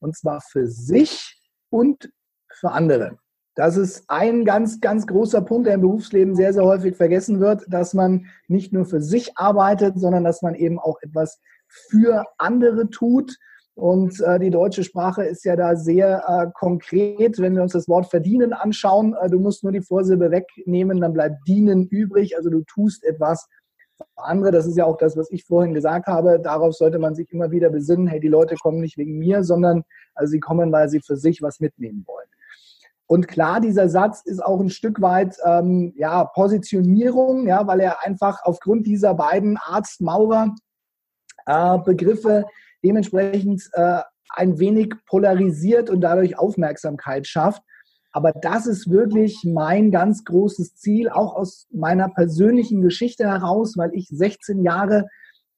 Und 0.00 0.16
zwar 0.16 0.40
für 0.40 0.66
sich 0.66 1.40
und 1.70 2.10
für 2.52 2.70
andere. 2.70 3.18
Das 3.56 3.76
ist 3.76 4.04
ein 4.08 4.44
ganz, 4.44 4.80
ganz 4.80 5.06
großer 5.06 5.40
Punkt, 5.40 5.66
der 5.66 5.74
im 5.74 5.82
Berufsleben 5.82 6.34
sehr, 6.34 6.52
sehr 6.52 6.64
häufig 6.64 6.96
vergessen 6.96 7.40
wird, 7.40 7.64
dass 7.68 7.94
man 7.94 8.26
nicht 8.48 8.72
nur 8.72 8.84
für 8.84 9.00
sich 9.00 9.38
arbeitet, 9.38 9.98
sondern 9.98 10.24
dass 10.24 10.42
man 10.42 10.54
eben 10.54 10.80
auch 10.80 10.98
etwas 11.02 11.40
für 11.68 12.24
andere 12.38 12.90
tut. 12.90 13.36
Und 13.76 14.20
äh, 14.20 14.38
die 14.38 14.50
deutsche 14.50 14.84
Sprache 14.84 15.24
ist 15.24 15.44
ja 15.44 15.56
da 15.56 15.76
sehr 15.76 16.24
äh, 16.28 16.50
konkret. 16.54 17.38
Wenn 17.38 17.54
wir 17.54 17.62
uns 17.62 17.72
das 17.72 17.88
Wort 17.88 18.06
verdienen 18.06 18.52
anschauen, 18.52 19.16
äh, 19.20 19.28
du 19.28 19.38
musst 19.40 19.62
nur 19.62 19.72
die 19.72 19.82
Vorsilbe 19.82 20.30
wegnehmen, 20.30 21.00
dann 21.00 21.12
bleibt 21.12 21.46
dienen 21.46 21.86
übrig. 21.86 22.36
Also 22.36 22.50
du 22.50 22.62
tust 22.62 23.04
etwas 23.04 23.48
andere. 24.16 24.50
Das 24.50 24.66
ist 24.66 24.76
ja 24.76 24.84
auch 24.84 24.96
das, 24.96 25.16
was 25.16 25.30
ich 25.30 25.44
vorhin 25.44 25.74
gesagt 25.74 26.06
habe. 26.06 26.40
Darauf 26.40 26.74
sollte 26.74 26.98
man 26.98 27.14
sich 27.14 27.30
immer 27.32 27.50
wieder 27.50 27.70
besinnen. 27.70 28.06
Hey, 28.06 28.20
die 28.20 28.28
Leute 28.28 28.56
kommen 28.56 28.80
nicht 28.80 28.98
wegen 28.98 29.18
mir, 29.18 29.44
sondern 29.44 29.84
also 30.14 30.30
sie 30.30 30.40
kommen, 30.40 30.72
weil 30.72 30.88
sie 30.88 31.00
für 31.00 31.16
sich 31.16 31.42
was 31.42 31.60
mitnehmen 31.60 32.04
wollen. 32.06 32.28
Und 33.06 33.28
klar, 33.28 33.60
dieser 33.60 33.88
Satz 33.88 34.22
ist 34.24 34.42
auch 34.42 34.58
ein 34.60 34.70
Stück 34.70 35.00
weit 35.02 35.36
ähm, 35.44 35.92
ja, 35.96 36.24
Positionierung, 36.24 37.46
ja, 37.46 37.66
weil 37.66 37.80
er 37.80 38.02
einfach 38.04 38.40
aufgrund 38.44 38.86
dieser 38.86 39.14
beiden 39.14 39.58
Arzt-Maurer-Begriffe 39.58 42.38
äh, 42.38 42.44
dementsprechend 42.82 43.68
äh, 43.72 44.00
ein 44.30 44.58
wenig 44.58 44.94
polarisiert 45.06 45.90
und 45.90 46.00
dadurch 46.00 46.38
Aufmerksamkeit 46.38 47.26
schafft. 47.26 47.62
Aber 48.14 48.32
das 48.32 48.66
ist 48.66 48.90
wirklich 48.90 49.44
mein 49.44 49.90
ganz 49.90 50.24
großes 50.24 50.76
Ziel, 50.76 51.08
auch 51.08 51.34
aus 51.34 51.66
meiner 51.72 52.08
persönlichen 52.08 52.80
Geschichte 52.80 53.26
heraus, 53.26 53.76
weil 53.76 53.90
ich 53.92 54.08
16 54.08 54.62
Jahre 54.62 55.08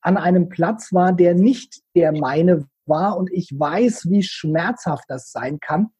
an 0.01 0.17
einem 0.17 0.49
Platz 0.49 0.93
war, 0.93 1.13
der 1.13 1.35
nicht 1.35 1.83
der 1.95 2.13
meine 2.13 2.67
war 2.87 3.17
und 3.17 3.31
ich 3.33 3.51
weiß, 3.53 4.07
wie 4.09 4.23
schmerzhaft 4.23 5.05
das 5.09 5.33
sein 5.33 5.59
kann 5.61 5.91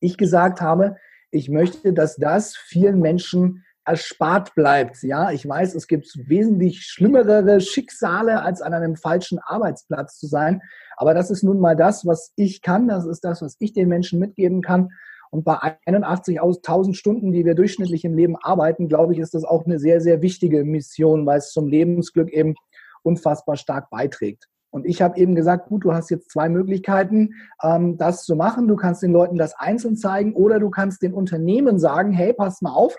ich 0.00 0.16
gesagt 0.16 0.60
habe, 0.60 0.96
ich 1.30 1.48
möchte, 1.48 1.92
dass 1.92 2.16
das 2.16 2.56
vielen 2.56 3.00
Menschen 3.00 3.64
erspart 3.84 4.54
bleibt. 4.54 5.02
Ja, 5.02 5.30
ich 5.30 5.46
weiß, 5.46 5.74
es 5.74 5.86
gibt 5.86 6.08
wesentlich 6.28 6.82
schlimmere 6.82 7.60
Schicksale, 7.60 8.42
als 8.42 8.62
an 8.62 8.74
einem 8.74 8.96
falschen 8.96 9.38
Arbeitsplatz 9.38 10.18
zu 10.18 10.26
sein. 10.26 10.60
Aber 10.96 11.14
das 11.14 11.30
ist 11.30 11.44
nun 11.44 11.60
mal 11.60 11.76
das, 11.76 12.06
was 12.06 12.32
ich 12.36 12.62
kann. 12.62 12.88
Das 12.88 13.06
ist 13.06 13.24
das, 13.24 13.42
was 13.42 13.56
ich 13.58 13.72
den 13.72 13.88
Menschen 13.88 14.18
mitgeben 14.18 14.62
kann. 14.62 14.90
Und 15.30 15.44
bei 15.44 15.54
81.000 15.86 16.94
Stunden, 16.94 17.32
die 17.32 17.44
wir 17.44 17.54
durchschnittlich 17.54 18.04
im 18.04 18.14
Leben 18.14 18.36
arbeiten, 18.36 18.88
glaube 18.88 19.12
ich, 19.12 19.18
ist 19.18 19.34
das 19.34 19.44
auch 19.44 19.64
eine 19.64 19.78
sehr, 19.78 20.00
sehr 20.00 20.22
wichtige 20.22 20.64
Mission, 20.64 21.26
weil 21.26 21.38
es 21.38 21.52
zum 21.52 21.68
Lebensglück 21.68 22.32
eben 22.32 22.54
unfassbar 23.02 23.56
stark 23.56 23.90
beiträgt. 23.90 24.48
Und 24.70 24.84
ich 24.84 25.00
habe 25.00 25.18
eben 25.18 25.34
gesagt, 25.34 25.68
gut, 25.68 25.84
du 25.84 25.94
hast 25.94 26.10
jetzt 26.10 26.30
zwei 26.30 26.48
Möglichkeiten, 26.48 27.34
ähm, 27.62 27.96
das 27.96 28.24
zu 28.24 28.36
machen. 28.36 28.68
Du 28.68 28.76
kannst 28.76 29.02
den 29.02 29.12
Leuten 29.12 29.36
das 29.36 29.54
einzeln 29.58 29.96
zeigen 29.96 30.34
oder 30.34 30.58
du 30.58 30.70
kannst 30.70 31.02
den 31.02 31.14
Unternehmen 31.14 31.78
sagen, 31.78 32.12
hey, 32.12 32.34
pass 32.34 32.60
mal 32.60 32.72
auf, 32.72 32.94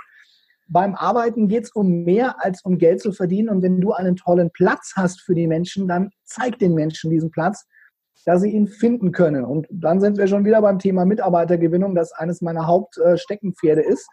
beim 0.69 0.95
Arbeiten 0.95 1.47
geht 1.47 1.65
es 1.65 1.71
um 1.71 2.03
mehr 2.03 2.43
als 2.43 2.63
um 2.63 2.77
Geld 2.77 3.01
zu 3.01 3.11
verdienen. 3.11 3.49
Und 3.49 3.61
wenn 3.61 3.79
du 3.79 3.93
einen 3.93 4.15
tollen 4.15 4.49
Platz 4.51 4.93
hast 4.95 5.21
für 5.21 5.35
die 5.35 5.47
Menschen, 5.47 5.87
dann 5.87 6.09
zeig 6.23 6.59
den 6.59 6.73
Menschen 6.73 7.09
diesen 7.09 7.31
Platz, 7.31 7.65
dass 8.25 8.41
sie 8.41 8.51
ihn 8.51 8.67
finden 8.67 9.11
können. 9.11 9.45
Und 9.45 9.67
dann 9.69 9.99
sind 10.01 10.17
wir 10.17 10.27
schon 10.27 10.45
wieder 10.45 10.61
beim 10.61 10.79
Thema 10.79 11.05
Mitarbeitergewinnung, 11.05 11.95
das 11.95 12.11
eines 12.11 12.41
meiner 12.41 12.67
Hauptsteckenpferde 12.67 13.81
ist. 13.81 14.07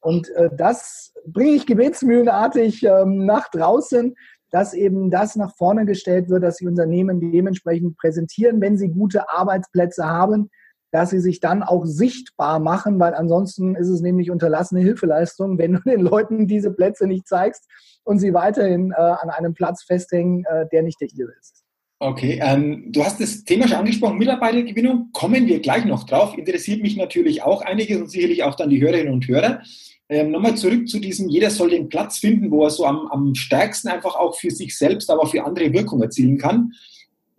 Und 0.00 0.28
äh, 0.30 0.50
das 0.56 1.12
bringe 1.26 1.52
ich 1.52 1.66
gebetsmühlenartig 1.66 2.82
ähm, 2.84 3.24
nach 3.24 3.48
draußen, 3.50 4.14
dass 4.50 4.74
eben 4.74 5.10
das 5.10 5.36
nach 5.36 5.54
vorne 5.56 5.86
gestellt 5.86 6.28
wird, 6.28 6.42
dass 6.42 6.56
die 6.56 6.66
Unternehmen 6.66 7.20
dementsprechend 7.20 7.96
präsentieren, 7.96 8.60
wenn 8.60 8.76
sie 8.76 8.88
gute 8.88 9.30
Arbeitsplätze 9.30 10.06
haben, 10.06 10.50
dass 10.92 11.10
sie 11.10 11.20
sich 11.20 11.40
dann 11.40 11.62
auch 11.62 11.86
sichtbar 11.86 12.58
machen, 12.58 13.00
weil 13.00 13.14
ansonsten 13.14 13.74
ist 13.74 13.88
es 13.88 14.02
nämlich 14.02 14.30
unterlassene 14.30 14.82
Hilfeleistung, 14.82 15.56
wenn 15.58 15.72
du 15.72 15.80
den 15.80 16.00
Leuten 16.00 16.46
diese 16.46 16.70
Plätze 16.70 17.06
nicht 17.06 17.26
zeigst 17.26 17.66
und 18.04 18.18
sie 18.18 18.34
weiterhin 18.34 18.92
äh, 18.92 19.00
an 19.00 19.30
einem 19.30 19.54
Platz 19.54 19.84
festhängen, 19.84 20.44
äh, 20.44 20.66
der 20.70 20.82
nicht 20.82 21.00
der 21.00 21.08
ihre 21.08 21.32
ist. 21.40 21.61
Okay, 22.04 22.40
ähm, 22.42 22.90
du 22.90 23.04
hast 23.04 23.20
das 23.20 23.44
Thema 23.44 23.68
schon 23.68 23.76
angesprochen, 23.76 24.18
Mitarbeitergewinnung, 24.18 25.10
kommen 25.12 25.46
wir 25.46 25.60
gleich 25.60 25.84
noch 25.84 26.02
drauf. 26.02 26.36
Interessiert 26.36 26.82
mich 26.82 26.96
natürlich 26.96 27.44
auch 27.44 27.62
einiges 27.62 28.00
und 28.00 28.10
sicherlich 28.10 28.42
auch 28.42 28.56
dann 28.56 28.70
die 28.70 28.82
Hörerinnen 28.82 29.12
und 29.12 29.28
Hörer. 29.28 29.62
Ähm, 30.08 30.32
Nochmal 30.32 30.56
zurück 30.56 30.88
zu 30.88 30.98
diesem, 30.98 31.28
jeder 31.28 31.48
soll 31.50 31.70
den 31.70 31.88
Platz 31.88 32.18
finden, 32.18 32.50
wo 32.50 32.64
er 32.64 32.70
so 32.70 32.86
am, 32.86 33.06
am 33.12 33.36
stärksten 33.36 33.86
einfach 33.86 34.16
auch 34.16 34.36
für 34.36 34.50
sich 34.50 34.76
selbst, 34.76 35.08
aber 35.10 35.22
auch 35.22 35.30
für 35.30 35.44
andere 35.44 35.72
Wirkung 35.72 36.02
erzielen 36.02 36.38
kann. 36.38 36.72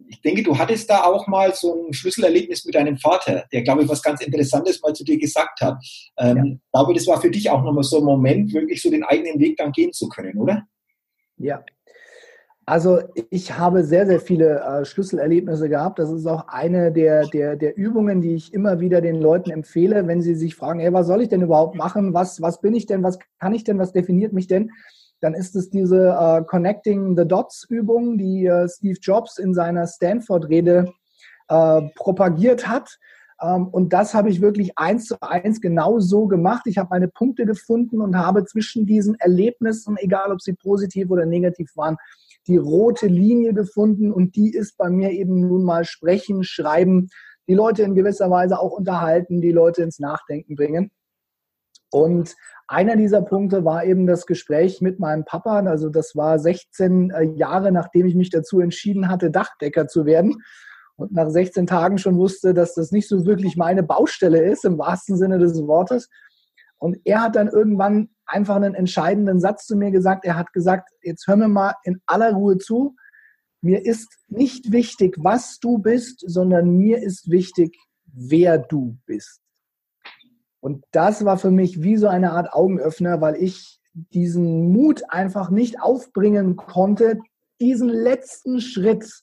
Ich 0.07 0.21
denke, 0.21 0.43
du 0.43 0.57
hattest 0.57 0.89
da 0.89 1.03
auch 1.03 1.27
mal 1.27 1.53
so 1.53 1.85
ein 1.85 1.91
Schlüsselerlebnis 1.91 2.63
mit 2.63 2.75
deinem 2.75 2.95
Vater, 2.97 3.43
der, 3.51 3.63
glaube 3.63 3.83
ich, 3.83 3.89
was 3.89 4.01
ganz 4.01 4.21
Interessantes 4.21 4.81
mal 4.81 4.93
zu 4.93 5.03
dir 5.03 5.17
gesagt 5.17 5.59
hat. 5.59 5.75
Ähm, 6.17 6.37
ja. 6.37 6.43
Ich 6.45 6.71
glaube, 6.71 6.93
das 6.93 7.05
war 7.05 7.19
für 7.19 7.31
dich 7.31 7.49
auch 7.49 7.63
nochmal 7.63 7.83
so 7.83 7.97
ein 7.97 8.05
Moment, 8.05 8.53
wirklich 8.53 8.81
so 8.81 8.89
den 8.89 9.03
eigenen 9.03 9.41
Weg 9.41 9.57
dann 9.57 9.73
gehen 9.73 9.91
zu 9.91 10.07
können, 10.07 10.37
oder? 10.37 10.63
Ja, 11.35 11.61
also 12.65 13.01
ich 13.29 13.57
habe 13.57 13.83
sehr, 13.83 14.05
sehr 14.05 14.19
viele 14.19 14.59
äh, 14.59 14.85
Schlüsselerlebnisse 14.85 15.67
gehabt. 15.67 15.99
Das 15.99 16.09
ist 16.11 16.25
auch 16.25 16.47
eine 16.47 16.91
der, 16.91 17.27
der, 17.27 17.55
der 17.55 17.77
Übungen, 17.77 18.21
die 18.21 18.35
ich 18.35 18.53
immer 18.53 18.79
wieder 18.79 19.01
den 19.01 19.21
Leuten 19.21 19.51
empfehle, 19.51 20.07
wenn 20.07 20.21
sie 20.21 20.35
sich 20.35 20.55
fragen, 20.55 20.79
hey, 20.79 20.93
was 20.93 21.07
soll 21.07 21.21
ich 21.21 21.29
denn 21.29 21.41
überhaupt 21.41 21.75
machen? 21.75 22.13
Was, 22.13 22.41
was 22.41 22.61
bin 22.61 22.73
ich 22.73 22.85
denn? 22.85 23.03
Was 23.03 23.19
kann 23.39 23.53
ich 23.53 23.63
denn? 23.63 23.79
Was 23.79 23.91
definiert 23.91 24.33
mich 24.33 24.47
denn? 24.47 24.71
Dann 25.19 25.33
ist 25.33 25.55
es 25.55 25.69
diese 25.69 26.09
äh, 26.09 26.43
Connecting 26.45 27.17
the 27.17 27.27
Dots 27.27 27.65
Übung, 27.69 28.17
die 28.17 28.45
äh, 28.45 28.67
Steve 28.69 28.97
Jobs 29.01 29.37
in 29.37 29.53
seiner 29.53 29.87
Stanford-Rede 29.87 30.91
äh, 31.49 31.81
propagiert 31.95 32.67
hat. 32.67 32.97
Ähm, 33.41 33.67
und 33.67 33.93
das 33.93 34.13
habe 34.13 34.29
ich 34.29 34.41
wirklich 34.41 34.77
eins 34.77 35.05
zu 35.05 35.21
eins 35.21 35.59
genau 35.59 35.99
so 35.99 36.27
gemacht. 36.27 36.63
Ich 36.65 36.77
habe 36.77 36.89
meine 36.91 37.07
Punkte 37.07 37.45
gefunden 37.45 38.01
und 38.01 38.17
habe 38.17 38.45
zwischen 38.45 38.85
diesen 38.85 39.15
Erlebnissen, 39.15 39.97
egal 39.97 40.31
ob 40.31 40.41
sie 40.41 40.53
positiv 40.53 41.09
oder 41.09 41.25
negativ 41.25 41.75
waren, 41.75 41.97
die 42.47 42.57
rote 42.57 43.07
Linie 43.07 43.53
gefunden 43.53 44.11
und 44.11 44.35
die 44.35 44.51
ist 44.51 44.77
bei 44.77 44.89
mir 44.89 45.11
eben 45.11 45.39
nun 45.47 45.63
mal 45.63 45.85
sprechen, 45.85 46.43
schreiben, 46.43 47.09
die 47.47 47.53
Leute 47.53 47.83
in 47.83 47.95
gewisser 47.95 48.29
Weise 48.29 48.59
auch 48.59 48.71
unterhalten, 48.71 49.41
die 49.41 49.51
Leute 49.51 49.83
ins 49.83 49.99
Nachdenken 49.99 50.55
bringen. 50.55 50.91
Und 51.91 52.35
einer 52.67 52.95
dieser 52.95 53.21
Punkte 53.21 53.65
war 53.65 53.85
eben 53.85 54.07
das 54.07 54.25
Gespräch 54.25 54.81
mit 54.81 54.99
meinem 54.99 55.25
Papa. 55.25 55.59
Also 55.59 55.89
das 55.89 56.15
war 56.15 56.39
16 56.39 57.11
äh, 57.11 57.23
Jahre, 57.35 57.71
nachdem 57.71 58.07
ich 58.07 58.15
mich 58.15 58.29
dazu 58.29 58.61
entschieden 58.61 59.09
hatte, 59.09 59.29
Dachdecker 59.29 59.87
zu 59.87 60.05
werden. 60.05 60.41
Und 60.95 61.11
nach 61.11 61.29
16 61.29 61.67
Tagen 61.67 61.97
schon 61.97 62.17
wusste, 62.17 62.53
dass 62.53 62.73
das 62.73 62.91
nicht 62.91 63.07
so 63.07 63.25
wirklich 63.25 63.57
meine 63.57 63.83
Baustelle 63.83 64.43
ist, 64.43 64.65
im 64.65 64.79
wahrsten 64.79 65.17
Sinne 65.17 65.37
des 65.37 65.55
Wortes. 65.67 66.09
Und 66.83 66.99
er 67.05 67.21
hat 67.21 67.37
dann 67.37 67.47
irgendwann 67.47 68.09
einfach 68.25 68.57
einen 68.57 68.75
entscheidenden 68.75 69.39
Satz 69.39 69.67
zu 69.67 69.77
mir 69.77 69.89
gesagt. 69.89 70.25
Er 70.25 70.35
hat 70.35 70.51
gesagt, 70.51 70.89
jetzt 71.01 71.25
hör 71.27 71.37
mir 71.37 71.47
mal 71.47 71.75
in 71.85 72.01
aller 72.07 72.33
Ruhe 72.33 72.57
zu. 72.57 72.97
Mir 73.61 73.85
ist 73.85 74.09
nicht 74.27 74.73
wichtig, 74.73 75.15
was 75.17 75.59
du 75.61 75.77
bist, 75.77 76.25
sondern 76.27 76.75
mir 76.75 77.01
ist 77.01 77.31
wichtig, 77.31 77.77
wer 78.03 78.57
du 78.57 78.97
bist. 79.05 79.39
Und 80.59 80.83
das 80.91 81.23
war 81.23 81.37
für 81.37 81.51
mich 81.51 81.81
wie 81.81 81.95
so 81.95 82.09
eine 82.09 82.33
Art 82.33 82.51
Augenöffner, 82.51 83.21
weil 83.21 83.37
ich 83.41 83.79
diesen 83.93 84.73
Mut 84.73 85.03
einfach 85.07 85.49
nicht 85.49 85.81
aufbringen 85.81 86.57
konnte, 86.57 87.17
diesen 87.61 87.87
letzten 87.87 88.59
Schritt 88.59 89.22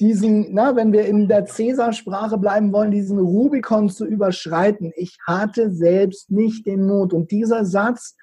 diesen, 0.00 0.54
na, 0.54 0.76
wenn 0.76 0.92
wir 0.92 1.06
in 1.06 1.26
der 1.28 1.46
Cäsarsprache 1.46 2.38
bleiben 2.38 2.72
wollen, 2.72 2.90
diesen 2.90 3.18
Rubikon 3.18 3.88
zu 3.88 4.06
überschreiten. 4.06 4.92
Ich 4.94 5.18
hatte 5.26 5.72
selbst 5.72 6.30
nicht 6.30 6.66
den 6.66 6.86
Mut. 6.86 7.12
Und 7.12 7.30
dieser 7.30 7.64
Satz 7.64 8.16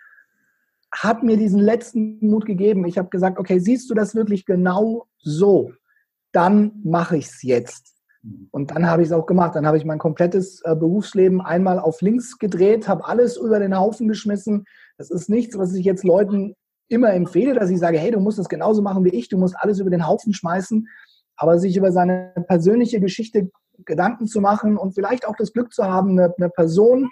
hat 0.92 1.24
mir 1.24 1.38
diesen 1.38 1.60
letzten 1.60 2.26
Mut 2.26 2.46
gegeben. 2.46 2.86
Ich 2.86 2.98
habe 2.98 3.10
gesagt, 3.10 3.38
okay, 3.38 3.60
siehst 3.60 3.90
du 3.90 3.94
das 3.94 4.16
wirklich 4.16 4.46
genau 4.46 5.08
so? 5.18 5.74
Dann 6.32 6.72
mache 6.84 7.18
ich 7.18 7.26
es 7.26 7.44
jetzt. 7.44 7.94
Und 8.52 8.72
dann 8.72 8.90
habe 8.90 9.02
ich 9.02 9.10
es 9.10 9.12
auch 9.12 9.26
gemacht. 9.26 9.56
Dann 9.56 9.68
habe 9.68 9.78
ich 9.78 9.86
mein 9.86 10.00
komplettes 10.00 10.62
äh, 10.64 10.76
Berufsleben 10.76 11.42
einmal 11.42 11.80
auf 11.80 12.02
links 12.02 12.38
gedreht, 12.40 12.88
habe 12.88 13.06
alles 13.06 13.36
über 13.36 13.60
den 13.60 13.78
Haufen 13.78 14.08
geschmissen. 14.08 14.66
Das 14.98 15.12
ist 15.12 15.30
nichts, 15.30 15.58
was 15.58 15.74
ich 15.74 15.86
jetzt 15.86 16.06
Leuten 16.06 16.56
immer 16.88 17.14
empfehle, 17.14 17.54
dass 17.54 17.70
ich 17.70 17.80
sage, 17.80 17.98
hey, 17.98 18.12
du 18.12 18.20
musst 18.20 18.40
es 18.40 18.48
genauso 18.48 18.82
machen 18.82 19.04
wie 19.04 19.10
ich, 19.10 19.28
du 19.28 19.38
musst 19.38 19.56
alles 19.58 19.80
über 19.80 19.90
den 19.90 20.08
Haufen 20.08 20.34
schmeißen, 20.34 20.88
aber 21.38 21.60
sich 21.60 21.76
über 21.78 21.92
seine 21.92 22.34
persönliche 22.48 23.00
Geschichte 23.00 23.50
Gedanken 23.86 24.28
zu 24.28 24.42
machen 24.42 24.78
und 24.78 24.94
vielleicht 24.94 25.28
auch 25.28 25.36
das 25.38 25.52
Glück 25.52 25.74
zu 25.74 25.84
haben, 25.84 26.12
eine, 26.12 26.34
eine 26.38 26.50
Person 26.50 27.10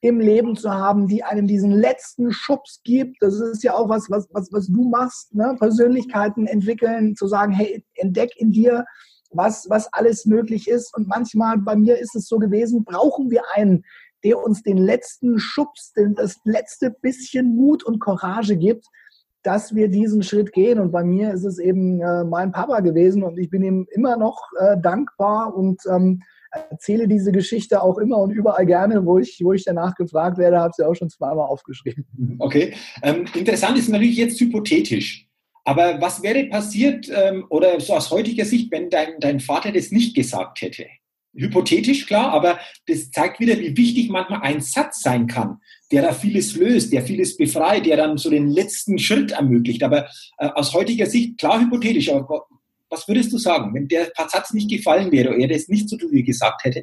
im 0.00 0.20
Leben 0.20 0.54
zu 0.54 0.70
haben, 0.70 1.06
die 1.06 1.24
einem 1.24 1.46
diesen 1.46 1.70
letzten 1.70 2.30
Schubs 2.30 2.80
gibt. 2.84 3.22
Das 3.22 3.40
ist 3.40 3.62
ja 3.62 3.74
auch 3.74 3.88
was, 3.88 4.10
was, 4.10 4.28
was, 4.32 4.52
was 4.52 4.66
du 4.66 4.88
machst, 4.88 5.34
ne? 5.34 5.56
Persönlichkeiten 5.58 6.46
entwickeln, 6.46 7.16
zu 7.16 7.26
sagen, 7.26 7.52
hey, 7.52 7.82
entdeck 7.94 8.36
in 8.36 8.50
dir, 8.50 8.84
was, 9.30 9.66
was 9.70 9.90
alles 9.92 10.26
möglich 10.26 10.68
ist. 10.68 10.94
Und 10.94 11.08
manchmal 11.08 11.56
bei 11.58 11.74
mir 11.74 11.98
ist 11.98 12.14
es 12.14 12.28
so 12.28 12.38
gewesen, 12.38 12.84
brauchen 12.84 13.30
wir 13.30 13.44
einen, 13.54 13.84
der 14.24 14.42
uns 14.42 14.62
den 14.62 14.78
letzten 14.78 15.38
Schubs, 15.38 15.94
das 15.94 16.36
letzte 16.44 16.90
bisschen 16.90 17.56
Mut 17.56 17.82
und 17.82 17.98
Courage 17.98 18.56
gibt, 18.56 18.86
dass 19.44 19.74
wir 19.74 19.88
diesen 19.88 20.22
Schritt 20.22 20.52
gehen. 20.52 20.80
Und 20.80 20.90
bei 20.90 21.04
mir 21.04 21.32
ist 21.32 21.44
es 21.44 21.58
eben 21.58 22.00
äh, 22.00 22.24
mein 22.24 22.50
Papa 22.50 22.80
gewesen 22.80 23.22
und 23.22 23.38
ich 23.38 23.50
bin 23.50 23.62
ihm 23.62 23.86
immer 23.92 24.16
noch 24.16 24.40
äh, 24.58 24.76
dankbar 24.80 25.54
und 25.54 25.80
ähm, 25.88 26.22
erzähle 26.70 27.06
diese 27.06 27.32
Geschichte 27.32 27.82
auch 27.82 27.98
immer 27.98 28.18
und 28.18 28.30
überall 28.30 28.66
gerne, 28.66 29.04
wo 29.04 29.18
ich, 29.18 29.40
wo 29.42 29.52
ich 29.52 29.64
danach 29.64 29.94
gefragt 29.94 30.38
werde, 30.38 30.58
habe 30.58 30.72
sie 30.76 30.86
auch 30.86 30.94
schon 30.94 31.10
zweimal 31.10 31.46
aufgeschrieben. 31.46 32.06
Okay. 32.38 32.74
Ähm, 33.02 33.26
interessant 33.34 33.78
ist 33.78 33.88
natürlich 33.88 34.16
jetzt 34.16 34.40
hypothetisch. 34.40 35.28
Aber 35.64 36.00
was 36.00 36.22
wäre 36.22 36.44
passiert 36.44 37.10
ähm, 37.14 37.46
oder 37.48 37.80
so 37.80 37.94
aus 37.94 38.10
heutiger 38.10 38.44
Sicht, 38.44 38.70
wenn 38.70 38.90
dein, 38.90 39.18
dein 39.20 39.40
Vater 39.40 39.72
das 39.72 39.90
nicht 39.90 40.14
gesagt 40.14 40.60
hätte? 40.60 40.86
Hypothetisch, 41.36 42.06
klar, 42.06 42.32
aber 42.32 42.58
das 42.86 43.10
zeigt 43.10 43.40
wieder, 43.40 43.58
wie 43.58 43.76
wichtig 43.76 44.08
manchmal 44.08 44.42
ein 44.42 44.60
Satz 44.60 45.00
sein 45.00 45.26
kann, 45.26 45.58
der 45.94 46.02
da 46.02 46.12
vieles 46.12 46.56
löst, 46.56 46.92
der 46.92 47.02
vieles 47.02 47.36
befreit, 47.36 47.86
der 47.86 47.96
dann 47.96 48.18
so 48.18 48.28
den 48.28 48.48
letzten 48.48 48.98
Schritt 48.98 49.30
ermöglicht. 49.30 49.84
Aber 49.84 50.08
äh, 50.38 50.48
aus 50.54 50.74
heutiger 50.74 51.06
Sicht, 51.06 51.38
klar 51.38 51.60
hypothetisch, 51.60 52.12
aber 52.12 52.46
was 52.90 53.06
würdest 53.06 53.32
du 53.32 53.38
sagen, 53.38 53.72
wenn 53.74 53.86
der 53.86 54.10
Satz 54.28 54.52
nicht 54.52 54.68
gefallen 54.68 55.12
wäre 55.12 55.28
oder 55.28 55.38
er 55.38 55.48
das 55.48 55.68
nicht 55.68 55.88
zu 55.88 55.96
dir 55.96 56.22
gesagt 56.24 56.64
hätte? 56.64 56.82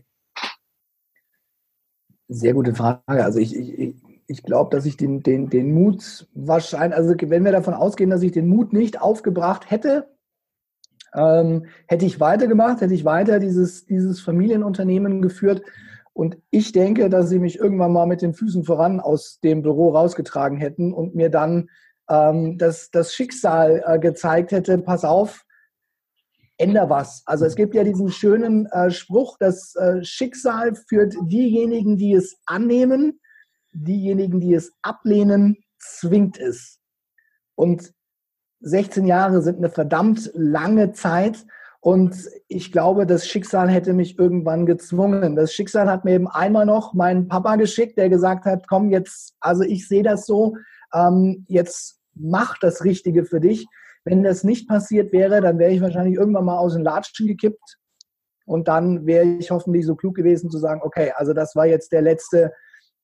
Sehr 2.29 2.53
gute 2.53 2.73
Frage. 2.73 3.01
Also 3.25 3.39
ich, 3.39 3.53
ich, 3.53 3.95
ich 4.27 4.43
glaube, 4.43 4.73
dass 4.73 4.85
ich 4.85 4.95
den, 4.95 5.23
den, 5.23 5.49
den 5.49 5.73
Mut 5.73 6.29
wahrscheinlich, 6.33 6.97
also 6.97 7.13
wenn 7.19 7.43
wir 7.43 7.51
davon 7.51 7.73
ausgehen, 7.73 8.09
dass 8.09 8.23
ich 8.23 8.31
den 8.31 8.47
Mut 8.47 8.71
nicht 8.71 9.01
aufgebracht 9.01 9.69
hätte, 9.69 10.07
ähm, 11.13 11.65
hätte 11.87 12.05
ich 12.05 12.21
weitergemacht, 12.21 12.79
hätte 12.79 12.93
ich 12.93 13.03
weiter 13.03 13.39
dieses, 13.39 13.85
dieses 13.85 14.21
Familienunternehmen 14.21 15.21
geführt. 15.21 15.63
Und 16.13 16.37
ich 16.49 16.71
denke, 16.71 17.09
dass 17.09 17.29
sie 17.29 17.39
mich 17.39 17.57
irgendwann 17.57 17.93
mal 17.93 18.05
mit 18.05 18.21
den 18.21 18.33
Füßen 18.33 18.63
voran 18.63 18.99
aus 18.99 19.39
dem 19.39 19.61
Büro 19.61 19.89
rausgetragen 19.89 20.57
hätten 20.57 20.93
und 20.93 21.15
mir 21.15 21.29
dann 21.29 21.69
ähm, 22.09 22.57
das, 22.57 22.91
das 22.91 23.13
Schicksal 23.13 23.83
äh, 23.85 23.99
gezeigt 23.99 24.51
hätte, 24.51 24.77
pass 24.79 25.05
auf, 25.05 25.45
änder 26.57 26.89
was. 26.89 27.23
Also 27.25 27.45
es 27.45 27.55
gibt 27.55 27.73
ja 27.73 27.83
diesen 27.83 28.11
schönen 28.11 28.67
äh, 28.67 28.91
Spruch, 28.91 29.37
das 29.39 29.75
äh, 29.75 30.03
Schicksal 30.03 30.75
führt 30.75 31.15
diejenigen, 31.23 31.97
die 31.97 32.13
es 32.13 32.37
annehmen, 32.45 33.19
diejenigen, 33.71 34.39
die 34.39 34.53
es 34.53 34.71
ablehnen, 34.81 35.57
zwingt 35.79 36.37
es. 36.37 36.79
Und 37.55 37.93
16 38.61 39.05
Jahre 39.05 39.41
sind 39.41 39.57
eine 39.57 39.69
verdammt 39.69 40.29
lange 40.33 40.91
Zeit. 40.91 41.45
Und 41.83 42.29
ich 42.47 42.71
glaube, 42.71 43.07
das 43.07 43.27
Schicksal 43.27 43.67
hätte 43.67 43.93
mich 43.93 44.19
irgendwann 44.19 44.67
gezwungen. 44.67 45.35
Das 45.35 45.51
Schicksal 45.51 45.89
hat 45.89 46.05
mir 46.05 46.13
eben 46.13 46.27
einmal 46.27 46.67
noch 46.67 46.93
meinen 46.93 47.27
Papa 47.27 47.55
geschickt, 47.55 47.97
der 47.97 48.07
gesagt 48.07 48.45
hat, 48.45 48.67
komm 48.67 48.91
jetzt, 48.91 49.33
also 49.39 49.63
ich 49.63 49.87
sehe 49.87 50.03
das 50.03 50.27
so, 50.27 50.55
ähm, 50.93 51.43
jetzt 51.47 51.99
mach 52.13 52.59
das 52.59 52.83
Richtige 52.83 53.25
für 53.25 53.39
dich. 53.39 53.65
Wenn 54.03 54.21
das 54.21 54.43
nicht 54.43 54.69
passiert 54.69 55.11
wäre, 55.11 55.41
dann 55.41 55.57
wäre 55.57 55.71
ich 55.71 55.81
wahrscheinlich 55.81 56.15
irgendwann 56.15 56.45
mal 56.45 56.57
aus 56.57 56.73
den 56.73 56.83
Latschen 56.83 57.25
gekippt. 57.25 57.77
Und 58.45 58.67
dann 58.67 59.07
wäre 59.07 59.25
ich 59.25 59.49
hoffentlich 59.49 59.85
so 59.85 59.95
klug 59.95 60.15
gewesen 60.15 60.51
zu 60.51 60.59
sagen, 60.59 60.81
okay, 60.83 61.13
also 61.15 61.33
das 61.33 61.55
war 61.55 61.65
jetzt 61.65 61.91
der 61.91 62.03
letzte, 62.03 62.53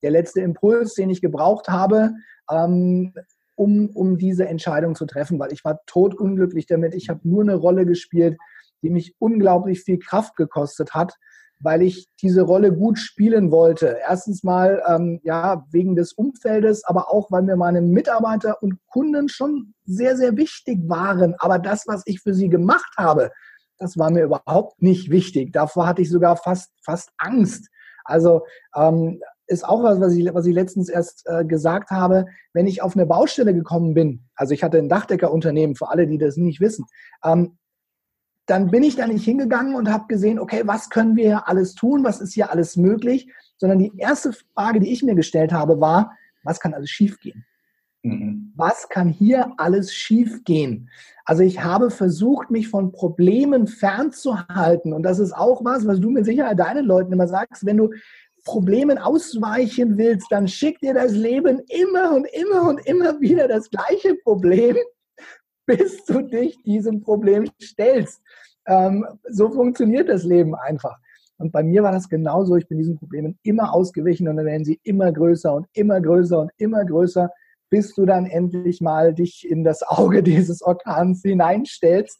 der 0.02 0.12
letzte 0.12 0.40
Impuls, 0.40 0.94
den 0.94 1.10
ich 1.10 1.20
gebraucht 1.20 1.68
habe. 1.68 2.12
Ähm, 2.48 3.12
um, 3.56 3.90
um 3.90 4.18
diese 4.18 4.46
Entscheidung 4.46 4.94
zu 4.94 5.04
treffen, 5.04 5.40
weil 5.40 5.52
ich 5.52 5.64
war 5.64 5.80
totunglücklich 5.86 6.66
damit. 6.66 6.94
Ich 6.94 7.08
habe 7.08 7.20
nur 7.24 7.42
eine 7.42 7.56
Rolle 7.56 7.86
gespielt, 7.86 8.38
die 8.82 8.90
mich 8.90 9.14
unglaublich 9.18 9.82
viel 9.82 9.98
Kraft 9.98 10.36
gekostet 10.36 10.94
hat, 10.94 11.14
weil 11.60 11.82
ich 11.82 12.06
diese 12.22 12.42
Rolle 12.42 12.72
gut 12.72 12.98
spielen 12.98 13.50
wollte. 13.50 13.98
Erstens 14.08 14.44
mal 14.44 14.82
ähm, 14.88 15.20
ja 15.24 15.64
wegen 15.70 15.96
des 15.96 16.12
Umfeldes, 16.12 16.84
aber 16.84 17.12
auch 17.12 17.30
weil 17.30 17.42
mir 17.42 17.56
meine 17.56 17.82
Mitarbeiter 17.82 18.62
und 18.62 18.78
Kunden 18.86 19.28
schon 19.28 19.74
sehr 19.84 20.16
sehr 20.16 20.36
wichtig 20.36 20.80
waren. 20.88 21.34
Aber 21.38 21.58
das, 21.58 21.84
was 21.86 22.02
ich 22.06 22.20
für 22.20 22.34
sie 22.34 22.48
gemacht 22.48 22.94
habe, 22.96 23.30
das 23.78 23.96
war 23.96 24.10
mir 24.10 24.24
überhaupt 24.24 24.80
nicht 24.82 25.10
wichtig. 25.10 25.52
Davor 25.52 25.86
hatte 25.86 26.02
ich 26.02 26.10
sogar 26.10 26.36
fast 26.36 26.70
fast 26.84 27.10
Angst. 27.18 27.68
Also 28.04 28.42
ähm, 28.74 29.20
ist 29.48 29.66
auch 29.66 29.82
was, 29.82 30.00
was 30.00 30.14
ich, 30.14 30.32
was 30.32 30.46
ich 30.46 30.54
letztens 30.54 30.88
erst 30.88 31.24
äh, 31.26 31.44
gesagt 31.44 31.90
habe. 31.90 32.26
Wenn 32.52 32.66
ich 32.66 32.82
auf 32.82 32.94
eine 32.94 33.06
Baustelle 33.06 33.54
gekommen 33.54 33.94
bin, 33.94 34.28
also 34.36 34.54
ich 34.54 34.62
hatte 34.62 34.78
ein 34.78 34.88
Dachdeckerunternehmen, 34.88 35.74
für 35.74 35.88
alle, 35.88 36.06
die 36.06 36.18
das 36.18 36.36
nicht 36.36 36.60
wissen, 36.60 36.84
ähm, 37.24 37.58
dann 38.48 38.70
bin 38.70 38.82
ich 38.82 38.96
da 38.96 39.06
nicht 39.06 39.24
hingegangen 39.24 39.74
und 39.74 39.90
habe 39.90 40.06
gesehen, 40.08 40.38
okay, 40.38 40.62
was 40.64 40.88
können 40.88 41.16
wir 41.16 41.24
hier 41.24 41.48
alles 41.48 41.74
tun, 41.74 42.02
was 42.02 42.20
ist 42.20 42.32
hier 42.32 42.50
alles 42.50 42.76
möglich, 42.76 43.30
sondern 43.58 43.78
die 43.78 43.92
erste 43.98 44.32
Frage, 44.32 44.80
die 44.80 44.90
ich 44.90 45.02
mir 45.02 45.14
gestellt 45.14 45.52
habe, 45.52 45.80
war, 45.80 46.16
was 46.44 46.58
kann 46.58 46.72
alles 46.72 46.88
schiefgehen? 46.88 47.44
Mhm. 48.02 48.52
Was 48.56 48.88
kann 48.88 49.08
hier 49.08 49.52
alles 49.58 49.92
schiefgehen? 49.92 50.88
Also 51.26 51.42
ich 51.42 51.62
habe 51.62 51.90
versucht, 51.90 52.50
mich 52.50 52.68
von 52.68 52.90
Problemen 52.90 53.66
fernzuhalten. 53.66 54.94
Und 54.94 55.02
das 55.02 55.18
ist 55.18 55.36
auch 55.36 55.62
was, 55.64 55.86
was 55.86 56.00
du 56.00 56.08
mit 56.08 56.24
Sicherheit 56.24 56.58
deinen 56.58 56.86
Leuten 56.86 57.12
immer 57.12 57.28
sagst. 57.28 57.66
Wenn 57.66 57.76
du 57.76 57.90
Problemen 58.44 58.96
ausweichen 58.96 59.98
willst, 59.98 60.28
dann 60.30 60.48
schickt 60.48 60.82
dir 60.82 60.94
das 60.94 61.12
Leben 61.12 61.60
immer 61.68 62.14
und 62.14 62.26
immer 62.32 62.66
und 62.66 62.78
immer 62.86 63.20
wieder 63.20 63.46
das 63.46 63.68
gleiche 63.68 64.14
Problem, 64.24 64.76
bis 65.68 66.04
du 66.06 66.22
dich 66.22 66.60
diesem 66.62 67.02
Problem 67.02 67.48
stellst. 67.62 68.20
Ähm, 68.66 69.06
so 69.28 69.50
funktioniert 69.50 70.08
das 70.08 70.24
Leben 70.24 70.54
einfach. 70.54 70.96
Und 71.36 71.52
bei 71.52 71.62
mir 71.62 71.82
war 71.82 71.92
das 71.92 72.08
genauso. 72.08 72.56
Ich 72.56 72.66
bin 72.66 72.78
diesen 72.78 72.98
Problemen 72.98 73.38
immer 73.42 73.72
ausgewichen 73.72 74.28
und 74.28 74.36
dann 74.36 74.46
werden 74.46 74.64
sie 74.64 74.80
immer 74.82 75.12
größer 75.12 75.54
und 75.54 75.66
immer 75.74 76.00
größer 76.00 76.40
und 76.40 76.50
immer 76.56 76.84
größer, 76.84 77.30
bis 77.70 77.94
du 77.94 78.06
dann 78.06 78.26
endlich 78.26 78.80
mal 78.80 79.14
dich 79.14 79.48
in 79.48 79.62
das 79.62 79.82
Auge 79.82 80.22
dieses 80.24 80.62
Orkans 80.62 81.20
hineinstellst 81.22 82.18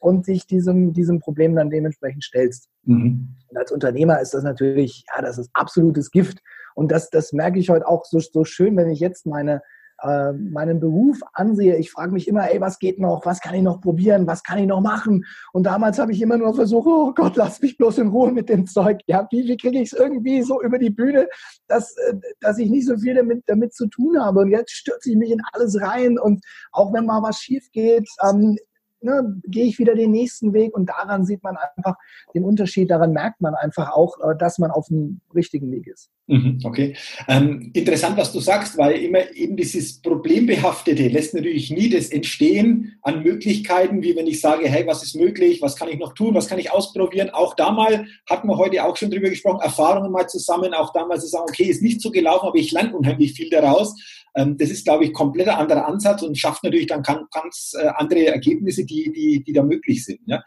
und 0.00 0.26
dich 0.26 0.46
diesem, 0.46 0.92
diesem 0.92 1.20
Problem 1.20 1.54
dann 1.54 1.70
dementsprechend 1.70 2.24
stellst. 2.24 2.68
Mhm. 2.84 3.36
Und 3.48 3.56
als 3.56 3.70
Unternehmer 3.70 4.20
ist 4.20 4.34
das 4.34 4.42
natürlich, 4.42 5.04
ja, 5.14 5.22
das 5.22 5.38
ist 5.38 5.50
absolutes 5.52 6.10
Gift. 6.10 6.40
Und 6.74 6.90
das, 6.90 7.08
das 7.08 7.32
merke 7.32 7.60
ich 7.60 7.70
heute 7.70 7.86
auch 7.86 8.04
so, 8.04 8.18
so 8.18 8.44
schön, 8.44 8.76
wenn 8.76 8.90
ich 8.90 9.00
jetzt 9.00 9.26
meine, 9.26 9.62
äh, 10.02 10.32
meinen 10.32 10.80
Beruf 10.80 11.20
ansehe. 11.32 11.76
Ich 11.76 11.90
frage 11.90 12.12
mich 12.12 12.28
immer, 12.28 12.50
ey, 12.50 12.60
was 12.60 12.78
geht 12.78 12.98
noch? 12.98 13.24
Was 13.24 13.40
kann 13.40 13.54
ich 13.54 13.62
noch 13.62 13.80
probieren? 13.80 14.26
Was 14.26 14.42
kann 14.42 14.58
ich 14.58 14.66
noch 14.66 14.80
machen? 14.80 15.24
Und 15.52 15.64
damals 15.64 15.98
habe 15.98 16.12
ich 16.12 16.22
immer 16.22 16.36
nur 16.36 16.54
versucht, 16.54 16.86
oh 16.86 17.12
Gott, 17.14 17.36
lass 17.36 17.60
mich 17.60 17.76
bloß 17.76 17.98
in 17.98 18.08
Ruhe 18.08 18.32
mit 18.32 18.48
dem 18.48 18.66
Zeug. 18.66 19.00
Ja, 19.06 19.26
wie, 19.30 19.46
wie 19.46 19.56
kriege 19.56 19.78
ich 19.78 19.92
es 19.92 19.98
irgendwie 19.98 20.42
so 20.42 20.62
über 20.62 20.78
die 20.78 20.90
Bühne, 20.90 21.28
dass, 21.68 21.96
äh, 21.96 22.14
dass 22.40 22.58
ich 22.58 22.70
nicht 22.70 22.86
so 22.86 22.96
viel 22.96 23.14
damit, 23.14 23.44
damit 23.46 23.74
zu 23.74 23.86
tun 23.88 24.18
habe? 24.20 24.40
Und 24.40 24.50
jetzt 24.50 24.72
stürze 24.72 25.10
ich 25.10 25.16
mich 25.16 25.30
in 25.30 25.40
alles 25.52 25.80
rein. 25.80 26.18
Und 26.18 26.44
auch 26.72 26.92
wenn 26.92 27.06
mal 27.06 27.22
was 27.22 27.38
schief 27.38 27.70
geht, 27.72 28.08
ähm, 28.28 28.56
ne, 29.02 29.40
gehe 29.44 29.66
ich 29.66 29.78
wieder 29.78 29.94
den 29.94 30.10
nächsten 30.10 30.52
Weg 30.52 30.76
und 30.76 30.86
daran 30.88 31.24
sieht 31.24 31.42
man 31.42 31.56
einfach 31.56 31.96
den 32.34 32.44
Unterschied, 32.44 32.90
daran 32.90 33.12
merkt 33.12 33.40
man 33.40 33.54
einfach 33.54 33.92
auch, 33.92 34.18
äh, 34.20 34.36
dass 34.36 34.58
man 34.58 34.70
auf 34.70 34.88
dem 34.88 35.20
richtigen 35.34 35.70
Weg 35.70 35.86
ist. 35.86 36.10
Mhm, 36.30 36.60
okay. 36.62 36.94
Ähm, 37.26 37.72
interessant, 37.74 38.16
was 38.16 38.32
du 38.32 38.38
sagst, 38.38 38.78
weil 38.78 38.92
immer 39.02 39.34
eben 39.34 39.56
dieses 39.56 40.00
Problembehaftete 40.00 41.08
lässt 41.08 41.34
natürlich 41.34 41.72
nie 41.72 41.90
das 41.90 42.10
Entstehen 42.10 42.96
an 43.02 43.24
Möglichkeiten, 43.24 44.00
wie 44.04 44.14
wenn 44.14 44.28
ich 44.28 44.40
sage, 44.40 44.68
hey, 44.68 44.86
was 44.86 45.02
ist 45.02 45.16
möglich, 45.16 45.60
was 45.60 45.74
kann 45.74 45.88
ich 45.88 45.98
noch 45.98 46.14
tun, 46.14 46.36
was 46.36 46.46
kann 46.46 46.60
ich 46.60 46.70
ausprobieren. 46.70 47.30
Auch 47.30 47.56
da 47.56 47.72
mal, 47.72 48.06
hatten 48.28 48.46
wir 48.46 48.58
heute 48.58 48.84
auch 48.84 48.96
schon 48.96 49.10
drüber 49.10 49.28
gesprochen, 49.28 49.60
Erfahrungen 49.60 50.12
mal 50.12 50.28
zusammen, 50.28 50.72
auch 50.72 50.92
damals 50.92 51.22
zu 51.22 51.30
sagen, 51.30 51.46
okay, 51.48 51.64
ist 51.64 51.82
nicht 51.82 52.00
so 52.00 52.12
gelaufen, 52.12 52.46
aber 52.46 52.58
ich 52.58 52.70
lerne 52.70 52.94
unheimlich 52.94 53.32
viel 53.32 53.50
daraus. 53.50 53.96
Ähm, 54.36 54.56
das 54.56 54.70
ist, 54.70 54.84
glaube 54.84 55.06
ich, 55.06 55.12
kompletter 55.12 55.58
anderer 55.58 55.88
Ansatz 55.88 56.22
und 56.22 56.38
schafft 56.38 56.62
natürlich 56.62 56.86
dann 56.86 57.02
ganz 57.02 57.72
äh, 57.76 57.88
andere 57.96 58.26
Ergebnisse, 58.26 58.84
die, 58.84 59.10
die, 59.12 59.42
die 59.42 59.52
da 59.52 59.64
möglich 59.64 60.04
sind. 60.04 60.20
Ja? 60.26 60.44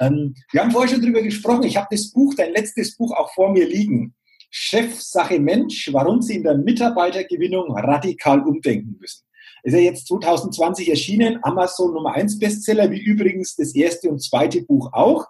Ähm, 0.00 0.34
wir 0.50 0.62
haben 0.62 0.70
vorher 0.70 0.94
schon 0.94 1.02
drüber 1.02 1.20
gesprochen. 1.20 1.64
Ich 1.64 1.76
habe 1.76 1.88
das 1.90 2.10
Buch, 2.10 2.32
dein 2.34 2.52
letztes 2.52 2.96
Buch 2.96 3.12
auch 3.12 3.30
vor 3.34 3.52
mir 3.52 3.68
liegen. 3.68 4.14
Chefsache 4.50 5.38
Mensch, 5.38 5.90
warum 5.92 6.22
Sie 6.22 6.36
in 6.36 6.42
der 6.42 6.56
Mitarbeitergewinnung 6.56 7.76
radikal 7.76 8.40
umdenken 8.40 8.96
müssen. 9.00 9.24
Ist 9.62 9.72
ja 9.74 9.80
jetzt 9.80 10.06
2020 10.06 10.88
erschienen, 10.90 11.38
Amazon 11.42 11.92
Nummer 11.92 12.14
1 12.14 12.38
Bestseller, 12.38 12.90
wie 12.90 13.00
übrigens 13.00 13.56
das 13.56 13.74
erste 13.74 14.08
und 14.08 14.22
zweite 14.22 14.62
Buch 14.62 14.92
auch. 14.92 15.26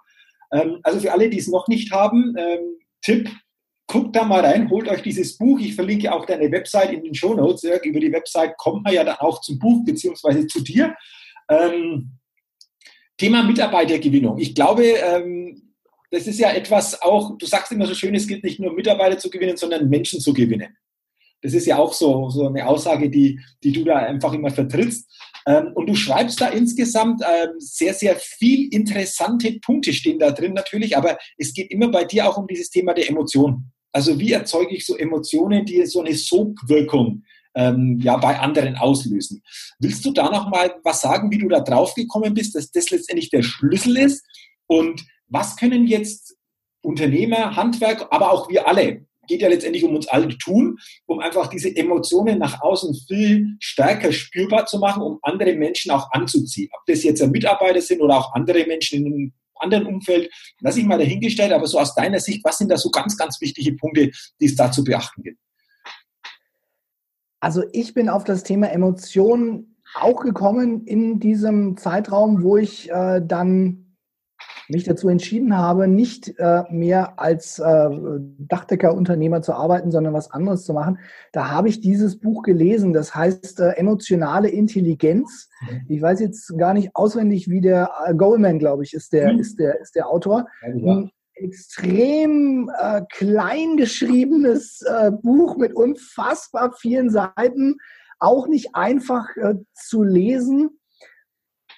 Ähm, 0.53 0.81
also 0.83 1.01
für 1.01 1.13
alle, 1.13 1.31
die 1.31 1.39
es 1.39 1.49
noch 1.49 1.69
nicht 1.69 1.93
haben, 1.93 2.37
Tipp, 3.03 3.31
guckt 3.87 4.17
da 4.17 4.25
mal 4.25 4.45
rein, 4.45 4.69
holt 4.71 4.89
euch 4.89 5.03
dieses 5.03 5.39
Buch. 5.39 5.59
Ich 5.61 5.75
verlinke 5.75 6.13
auch 6.13 6.27
deine 6.27 6.51
Website 6.51 6.93
in 6.93 7.05
den 7.05 7.15
Show 7.15 7.35
Notes. 7.35 7.63
Über 7.85 8.01
die 8.01 8.13
Website 8.13 8.57
kommt 8.57 8.85
man 8.85 8.93
ja 8.93 9.05
dann 9.05 9.17
auch 9.17 9.41
zum 9.41 9.59
Buch 9.59 9.85
beziehungsweise 9.85 10.47
zu 10.47 10.61
dir. 10.61 10.95
Ähm, 11.49 12.11
Thema 13.17 13.45
Mitarbeitergewinnung. 13.45 14.39
Ich 14.39 14.55
glaube, 14.55 14.85
ähm, 14.85 15.66
das 16.17 16.27
ist 16.27 16.39
ja 16.39 16.51
etwas 16.51 17.03
auch, 17.03 17.37
du 17.37 17.45
sagst 17.45 17.71
immer 17.73 17.87
so 17.87 17.95
schön, 17.95 18.15
es 18.15 18.27
geht 18.27 18.43
nicht 18.43 18.59
nur 18.59 18.73
Mitarbeiter 18.73 19.19
zu 19.19 19.29
gewinnen, 19.29 19.59
sondern 19.59 19.91
Menschen 19.91 20.19
zu 20.19 20.33
gewinnen. 20.33 20.75
Das 21.43 21.53
ist 21.53 21.67
ja 21.67 21.77
auch 21.77 21.93
so, 21.93 22.31
so 22.31 22.47
eine 22.47 22.67
Aussage, 22.67 23.11
die, 23.11 23.39
die 23.63 23.73
du 23.73 23.85
da 23.85 23.97
einfach 23.97 24.33
immer 24.33 24.51
vertrittst. 24.51 25.13
Ähm, 25.47 25.73
und 25.75 25.87
du 25.87 25.95
schreibst 25.95 26.41
da 26.41 26.49
insgesamt 26.49 27.21
ähm, 27.23 27.51
sehr, 27.59 27.93
sehr 27.93 28.17
viel 28.17 28.73
interessante 28.73 29.59
Punkte 29.61 29.93
stehen 29.93 30.19
da 30.19 30.31
drin 30.31 30.55
natürlich, 30.55 30.97
aber 30.97 31.19
es 31.37 31.53
geht 31.53 31.71
immer 31.71 31.89
bei 31.89 32.05
dir 32.05 32.27
auch 32.27 32.39
um 32.39 32.47
dieses 32.47 32.71
Thema 32.71 32.95
der 32.95 33.11
Emotion. 33.11 33.71
Also 33.93 34.19
wie 34.19 34.33
erzeuge 34.33 34.75
ich 34.75 34.87
so 34.87 34.97
Emotionen, 34.97 35.67
die 35.67 35.85
so 35.85 36.01
eine 36.01 36.15
Sogwirkung 36.15 37.25
ähm, 37.55 38.01
ja, 38.01 38.17
bei 38.17 38.39
anderen 38.39 38.77
auslösen. 38.77 39.43
Willst 39.81 40.03
du 40.07 40.13
da 40.13 40.31
noch 40.31 40.49
mal 40.49 40.75
was 40.83 41.03
sagen, 41.03 41.31
wie 41.31 41.39
du 41.39 41.49
da 41.49 41.61
drauf 41.61 41.95
gekommen 41.95 42.33
bist, 42.33 42.55
dass 42.55 42.71
das 42.71 42.89
letztendlich 42.89 43.29
der 43.29 43.43
Schlüssel 43.43 43.99
ist? 43.99 44.25
Und 44.67 45.05
was 45.29 45.57
können 45.57 45.87
jetzt 45.87 46.37
Unternehmer, 46.83 47.57
Handwerk, 47.57 48.07
aber 48.11 48.31
auch 48.31 48.49
wir 48.49 48.69
alle, 48.69 49.07
geht 49.27 49.43
ja 49.43 49.49
letztendlich 49.49 49.85
um 49.85 49.95
uns 49.95 50.09
alle 50.09 50.29
tun, 50.39 50.79
um 51.07 51.19
einfach 51.19 51.49
diese 51.49 51.75
Emotionen 51.75 52.39
nach 52.39 52.61
außen 52.63 52.95
viel 53.07 53.57
stärker 53.59 54.13
spürbar 54.13 54.67
zu 54.67 54.79
machen, 54.79 55.03
um 55.03 55.19
andere 55.23 55.55
Menschen 55.55 55.91
auch 55.91 56.11
anzuziehen. 56.13 56.71
Ob 56.73 56.87
das 56.87 57.03
jetzt 57.03 57.27
Mitarbeiter 57.27 57.81
sind 57.81 58.01
oder 58.01 58.19
auch 58.19 58.35
andere 58.35 58.65
Menschen 58.67 59.05
in 59.05 59.13
einem 59.13 59.33
anderen 59.57 59.87
Umfeld, 59.87 60.31
lass 60.61 60.77
ich 60.77 60.85
mal 60.85 60.99
dahingestellt, 60.99 61.53
aber 61.53 61.67
so 61.67 61.79
aus 61.79 61.95
deiner 61.95 62.21
Sicht, 62.21 62.45
was 62.45 62.59
sind 62.59 62.71
da 62.71 62.77
so 62.77 62.91
ganz, 62.91 63.17
ganz 63.17 63.41
wichtige 63.41 63.73
Punkte, 63.73 64.11
die 64.41 64.47
es 64.47 64.55
da 64.55 64.71
zu 64.71 64.85
beachten 64.85 65.23
gibt? 65.23 65.39
Also 67.41 67.63
ich 67.73 67.95
bin 67.95 68.09
auf 68.09 68.25
das 68.25 68.43
Thema 68.43 68.71
Emotionen 68.71 69.77
auch 69.95 70.21
gekommen 70.21 70.85
in 70.85 71.21
diesem 71.21 71.77
Zeitraum, 71.77 72.43
wo 72.43 72.57
ich 72.57 72.91
äh, 72.91 73.21
dann 73.25 73.86
mich 74.69 74.85
dazu 74.85 75.09
entschieden 75.09 75.57
habe, 75.57 75.89
nicht 75.89 76.35
äh, 76.39 76.65
mehr 76.71 77.19
als 77.19 77.59
äh, 77.59 77.89
Dachdeckerunternehmer 78.39 79.43
zu 79.43 79.53
arbeiten, 79.53 79.91
sondern 79.91 80.15
was 80.15 80.31
anderes 80.31 80.65
zu 80.65 80.73
machen. 80.73 80.99
Da 81.33 81.51
habe 81.51 81.69
ich 81.69 81.81
dieses 81.81 82.19
Buch 82.19 82.43
gelesen, 82.43 82.93
das 82.93 83.15
heißt 83.15 83.61
äh, 83.61 83.71
Emotionale 83.77 84.49
Intelligenz. 84.49 85.49
Mhm. 85.61 85.83
Ich 85.89 86.03
weiß 86.03 86.21
jetzt 86.21 86.59
gar 86.59 86.75
nicht 86.75 86.91
auswendig, 86.95 87.49
wie 87.49 87.61
der 87.61 87.91
äh, 88.07 88.15
Goldman, 88.15 88.59
glaube 88.59 88.83
ich, 88.83 88.93
ist 88.93 89.13
der, 89.13 89.33
mhm. 89.33 89.39
ist 89.39 89.59
der, 89.59 89.81
ist 89.81 89.95
der 89.95 90.09
Autor. 90.09 90.47
Ja, 90.75 91.05
extrem 91.37 92.71
äh, 92.79 93.03
klein 93.11 93.77
geschriebenes 93.77 94.83
äh, 94.83 95.13
Buch 95.13 95.57
mit 95.57 95.75
unfassbar 95.75 96.73
vielen 96.73 97.11
Seiten, 97.11 97.77
auch 98.19 98.49
nicht 98.49 98.75
einfach 98.75 99.29
äh, 99.37 99.55
zu 99.75 100.03
lesen. 100.03 100.81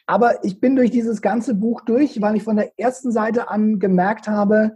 Aber 0.09 0.43
ich 0.43 0.59
bin 0.59 0.75
durch 0.75 0.91
dieses 0.91 1.21
ganze 1.21 1.55
Buch 1.55 1.83
durch, 1.83 2.23
weil 2.23 2.35
ich 2.35 2.43
von 2.43 2.57
der 2.57 2.73
ersten 2.79 3.13
Seite 3.13 3.51
an 3.51 3.79
gemerkt 3.79 4.27
habe, 4.27 4.73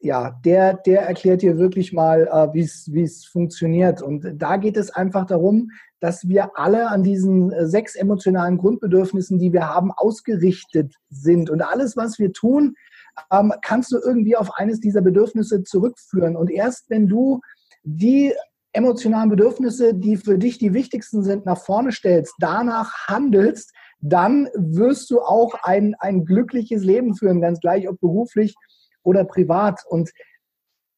ja, 0.00 0.38
der, 0.42 0.72
der 0.72 1.02
erklärt 1.02 1.42
dir 1.42 1.58
wirklich 1.58 1.92
mal, 1.92 2.26
äh, 2.26 2.48
wie 2.54 3.02
es 3.02 3.26
funktioniert. 3.26 4.00
Und 4.00 4.26
da 4.36 4.56
geht 4.56 4.78
es 4.78 4.90
einfach 4.90 5.26
darum, 5.26 5.68
dass 6.00 6.28
wir 6.28 6.58
alle 6.58 6.88
an 6.88 7.02
diesen 7.02 7.52
äh, 7.52 7.66
sechs 7.66 7.94
emotionalen 7.94 8.56
Grundbedürfnissen, 8.56 9.38
die 9.38 9.52
wir 9.52 9.68
haben, 9.68 9.92
ausgerichtet 9.92 10.94
sind. 11.10 11.50
Und 11.50 11.60
alles, 11.60 11.94
was 11.94 12.18
wir 12.18 12.32
tun, 12.32 12.74
ähm, 13.30 13.52
kannst 13.60 13.92
du 13.92 13.98
irgendwie 13.98 14.34
auf 14.34 14.50
eines 14.54 14.80
dieser 14.80 15.02
Bedürfnisse 15.02 15.62
zurückführen. 15.62 16.36
Und 16.36 16.50
erst 16.50 16.88
wenn 16.88 17.06
du 17.06 17.40
die 17.82 18.32
emotionalen 18.72 19.28
Bedürfnisse, 19.28 19.92
die 19.92 20.16
für 20.16 20.38
dich 20.38 20.56
die 20.56 20.72
wichtigsten 20.72 21.22
sind, 21.22 21.44
nach 21.44 21.58
vorne 21.58 21.92
stellst, 21.92 22.34
danach 22.38 23.08
handelst, 23.08 23.74
dann 24.06 24.48
wirst 24.54 25.10
du 25.10 25.20
auch 25.22 25.54
ein, 25.62 25.94
ein 25.98 26.26
glückliches 26.26 26.84
Leben 26.84 27.16
führen, 27.16 27.40
ganz 27.40 27.58
gleich 27.60 27.88
ob 27.88 27.98
beruflich 28.00 28.54
oder 29.02 29.24
privat. 29.24 29.80
Und 29.88 30.10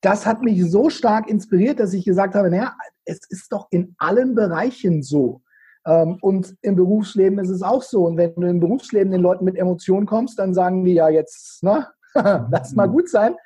das 0.01 0.27
hat 0.27 0.43
mich 0.43 0.69
so 0.69 0.91
stark 0.91 1.29
inspiriert, 1.29 1.79
dass 1.79 1.95
ich 1.95 2.05
gesagt 2.05 2.35
habe, 2.35 2.51
naja, 2.51 2.75
es 3.05 3.21
ist 3.29 3.53
doch 3.53 3.69
in 3.71 3.95
allen 3.99 4.35
Bereichen 4.35 5.05
so. 5.05 5.43
Ähm, 5.87 6.19
und 6.21 6.57
im 6.63 6.75
Berufsleben 6.75 7.39
ist 7.39 7.51
es 7.51 7.63
auch 7.63 7.85
so. 7.85 8.07
Und 8.07 8.17
wenn 8.17 8.35
du 8.35 8.49
im 8.49 8.59
Berufsleben 8.59 9.13
den 9.13 9.23
Leuten 9.23 9.45
mit 9.45 9.57
Emotionen 9.57 10.07
kommst, 10.07 10.41
dann 10.41 10.53
sagen 10.53 10.85
die 10.85 10.95
ja 10.95 11.09
jetzt, 11.09 11.63
ne, 11.63 11.87
lass 12.15 12.75
mal 12.75 12.89
gut 12.89 13.09
sein, 13.09 13.37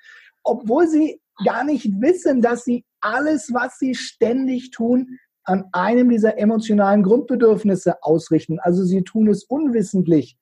obwohl 0.42 0.88
sie 0.88 1.20
gar 1.44 1.64
nicht 1.64 2.00
wissen, 2.00 2.40
dass 2.40 2.64
sie 2.64 2.84
alles, 3.02 3.52
was 3.52 3.78
sie 3.78 3.94
ständig 3.94 4.70
tun, 4.70 5.18
an 5.44 5.64
einem 5.72 6.08
dieser 6.08 6.38
emotionalen 6.38 7.02
Grundbedürfnisse 7.02 8.02
ausrichten. 8.02 8.58
Also 8.60 8.84
sie 8.84 9.02
tun 9.02 9.28
es 9.28 9.44
unwissentlich. 9.44 10.36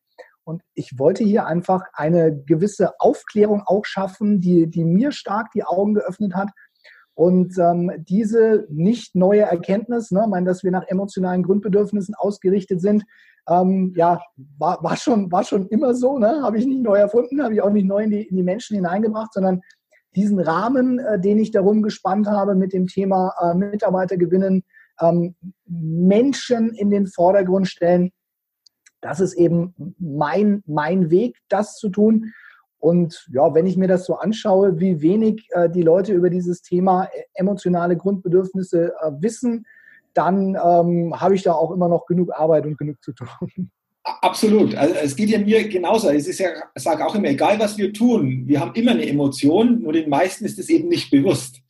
Und 0.44 0.62
ich 0.74 0.98
wollte 0.98 1.24
hier 1.24 1.46
einfach 1.46 1.82
eine 1.92 2.34
gewisse 2.34 2.98
Aufklärung 3.00 3.62
auch 3.66 3.84
schaffen, 3.84 4.40
die, 4.40 4.66
die 4.66 4.84
mir 4.84 5.12
stark 5.12 5.50
die 5.52 5.64
Augen 5.64 5.94
geöffnet 5.94 6.34
hat. 6.34 6.48
Und 7.14 7.58
ähm, 7.58 7.92
diese 7.98 8.66
nicht 8.70 9.14
neue 9.14 9.42
Erkenntnis, 9.42 10.10
ne, 10.10 10.26
meine, 10.28 10.46
dass 10.46 10.62
wir 10.64 10.70
nach 10.70 10.86
emotionalen 10.86 11.42
Grundbedürfnissen 11.42 12.14
ausgerichtet 12.14 12.80
sind, 12.80 13.04
ähm, 13.48 13.92
ja, 13.96 14.20
war, 14.56 14.82
war, 14.82 14.96
schon, 14.96 15.30
war 15.32 15.44
schon 15.44 15.68
immer 15.68 15.94
so, 15.94 16.18
ne? 16.18 16.42
habe 16.42 16.58
ich 16.58 16.66
nicht 16.66 16.82
neu 16.82 16.96
erfunden, 16.96 17.42
habe 17.42 17.54
ich 17.54 17.62
auch 17.62 17.70
nicht 17.70 17.86
neu 17.86 18.04
in 18.04 18.10
die, 18.10 18.22
in 18.22 18.36
die 18.36 18.42
Menschen 18.42 18.76
hineingebracht, 18.76 19.32
sondern 19.32 19.60
diesen 20.14 20.38
Rahmen, 20.38 20.98
äh, 20.98 21.20
den 21.20 21.38
ich 21.38 21.50
darum 21.50 21.82
gespannt 21.82 22.26
habe 22.26 22.54
mit 22.54 22.72
dem 22.72 22.86
Thema 22.86 23.34
äh, 23.40 23.54
Mitarbeiter 23.54 24.16
gewinnen, 24.16 24.64
ähm, 25.00 25.34
Menschen 25.66 26.70
in 26.74 26.90
den 26.90 27.06
Vordergrund 27.06 27.68
stellen, 27.68 28.12
das 29.00 29.20
ist 29.20 29.34
eben 29.34 29.74
mein, 29.98 30.62
mein 30.66 31.10
Weg, 31.10 31.36
das 31.48 31.76
zu 31.76 31.88
tun. 31.88 32.32
Und 32.80 33.28
ja, 33.32 33.54
wenn 33.54 33.66
ich 33.66 33.76
mir 33.76 33.88
das 33.88 34.06
so 34.06 34.16
anschaue, 34.16 34.78
wie 34.78 35.00
wenig 35.00 35.46
äh, 35.50 35.68
die 35.68 35.82
Leute 35.82 36.12
über 36.12 36.30
dieses 36.30 36.62
Thema 36.62 37.04
äh, 37.04 37.24
emotionale 37.34 37.96
Grundbedürfnisse 37.96 38.92
äh, 39.00 39.10
wissen, 39.20 39.66
dann 40.14 40.56
ähm, 40.56 41.14
habe 41.20 41.34
ich 41.34 41.42
da 41.42 41.52
auch 41.52 41.70
immer 41.70 41.88
noch 41.88 42.06
genug 42.06 42.32
Arbeit 42.34 42.66
und 42.66 42.78
genug 42.78 43.02
zu 43.02 43.12
tun. 43.12 43.70
Absolut. 44.04 44.74
Also 44.74 44.94
es 44.94 45.16
geht 45.16 45.28
ja 45.28 45.38
mir 45.38 45.68
genauso. 45.68 46.08
Es 46.08 46.26
ist 46.26 46.38
ja, 46.38 46.48
ich 46.74 46.82
sage 46.82 47.04
auch 47.04 47.14
immer, 47.14 47.28
egal 47.28 47.58
was 47.58 47.76
wir 47.76 47.92
tun, 47.92 48.44
wir 48.46 48.60
haben 48.60 48.74
immer 48.74 48.92
eine 48.92 49.06
Emotion, 49.06 49.82
nur 49.82 49.92
den 49.92 50.08
meisten 50.08 50.44
ist 50.44 50.58
es 50.58 50.68
eben 50.70 50.88
nicht 50.88 51.10
bewusst. 51.10 51.60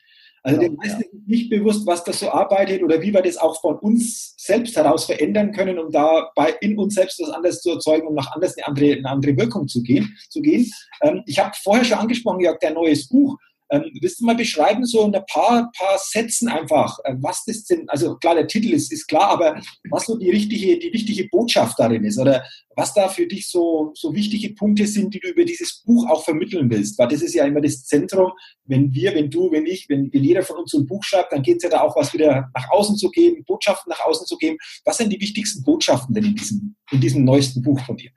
Also 0.48 0.62
ja, 0.62 0.68
den 0.68 0.76
meisten 0.76 1.02
ja. 1.02 1.08
ist 1.12 1.28
nicht 1.28 1.50
bewusst, 1.50 1.86
was 1.86 2.02
das 2.04 2.20
so 2.20 2.30
arbeitet 2.30 2.82
oder 2.82 3.02
wie 3.02 3.12
wir 3.12 3.20
das 3.20 3.36
auch 3.36 3.60
von 3.60 3.78
uns 3.80 4.34
selbst 4.38 4.74
heraus 4.76 5.04
verändern 5.04 5.52
können, 5.52 5.78
um 5.78 5.90
dabei 5.92 6.54
in 6.62 6.78
uns 6.78 6.94
selbst 6.94 7.20
was 7.20 7.28
anderes 7.28 7.60
zu 7.60 7.72
erzeugen, 7.72 8.06
um 8.06 8.14
nach 8.14 8.32
anders 8.32 8.56
eine 8.56 8.66
andere, 8.66 8.92
eine 8.92 9.10
andere 9.10 9.36
Wirkung 9.36 9.68
zu 9.68 9.82
gehen. 9.82 10.16
Zu 10.30 10.40
gehen. 10.40 10.70
Ähm, 11.02 11.22
ich 11.26 11.38
habe 11.38 11.52
vorher 11.62 11.84
schon 11.84 11.98
angesprochen, 11.98 12.40
Jörg, 12.40 12.58
der 12.60 12.72
neues 12.72 13.08
Buch. 13.08 13.36
Ähm, 13.70 13.90
willst 14.00 14.20
du 14.20 14.24
mal 14.24 14.34
beschreiben, 14.34 14.84
so 14.86 15.04
in 15.04 15.14
ein 15.14 15.24
paar, 15.26 15.70
paar 15.76 15.98
Sätzen 15.98 16.48
einfach, 16.48 16.98
äh, 17.04 17.14
was 17.20 17.44
das 17.44 17.64
denn, 17.64 17.88
also 17.88 18.16
klar, 18.16 18.34
der 18.34 18.46
Titel 18.46 18.72
ist, 18.72 18.92
ist 18.92 19.06
klar, 19.06 19.30
aber 19.30 19.60
was 19.90 20.06
so 20.06 20.16
die 20.16 20.30
richtige, 20.30 20.78
die 20.78 20.92
wichtige 20.92 21.28
Botschaft 21.28 21.78
darin 21.78 22.04
ist 22.04 22.18
oder 22.18 22.44
was 22.78 22.94
da 22.94 23.08
für 23.08 23.26
dich 23.26 23.50
so, 23.50 23.90
so 23.94 24.14
wichtige 24.14 24.54
Punkte 24.54 24.86
sind, 24.86 25.12
die 25.12 25.18
du 25.18 25.28
über 25.28 25.44
dieses 25.44 25.82
Buch 25.84 26.08
auch 26.08 26.24
vermitteln 26.24 26.70
willst. 26.70 26.96
Weil 26.98 27.08
das 27.08 27.22
ist 27.22 27.34
ja 27.34 27.44
immer 27.44 27.60
das 27.60 27.84
Zentrum, 27.84 28.30
wenn 28.64 28.94
wir, 28.94 29.14
wenn 29.14 29.28
du, 29.28 29.50
wenn 29.50 29.66
ich, 29.66 29.88
wenn, 29.88 30.12
wenn 30.12 30.22
jeder 30.22 30.42
von 30.42 30.58
uns 30.58 30.70
so 30.70 30.78
ein 30.78 30.86
Buch 30.86 31.02
schreibt, 31.02 31.32
dann 31.32 31.42
geht 31.42 31.56
es 31.56 31.64
ja 31.64 31.70
da 31.70 31.80
auch 31.80 31.96
was 31.96 32.14
wieder 32.14 32.48
nach 32.54 32.70
außen 32.70 32.96
zu 32.96 33.10
geben, 33.10 33.44
Botschaften 33.44 33.90
nach 33.90 34.06
außen 34.06 34.26
zu 34.26 34.36
geben. 34.36 34.58
Was 34.84 34.98
sind 34.98 35.12
die 35.12 35.20
wichtigsten 35.20 35.64
Botschaften 35.64 36.14
denn 36.14 36.24
in 36.24 36.36
diesem, 36.36 36.76
in 36.92 37.00
diesem 37.00 37.24
neuesten 37.24 37.62
Buch 37.62 37.80
von 37.80 37.96
dir? 37.96 38.10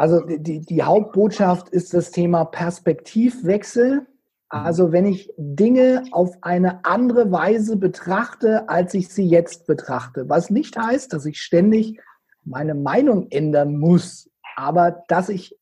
Also 0.00 0.20
die, 0.20 0.62
die 0.62 0.82
Hauptbotschaft 0.82 1.68
ist 1.68 1.92
das 1.92 2.10
Thema 2.10 2.46
Perspektivwechsel. 2.46 4.06
Also 4.48 4.92
wenn 4.92 5.04
ich 5.04 5.30
Dinge 5.36 6.04
auf 6.10 6.38
eine 6.40 6.86
andere 6.86 7.30
Weise 7.30 7.76
betrachte, 7.76 8.66
als 8.70 8.94
ich 8.94 9.10
sie 9.10 9.28
jetzt 9.28 9.66
betrachte. 9.66 10.26
Was 10.26 10.48
nicht 10.48 10.78
heißt, 10.78 11.12
dass 11.12 11.26
ich 11.26 11.42
ständig 11.42 12.00
meine 12.44 12.74
Meinung 12.74 13.26
ändern 13.30 13.76
muss, 13.76 14.30
aber 14.56 15.04
dass 15.08 15.28
ich 15.28 15.58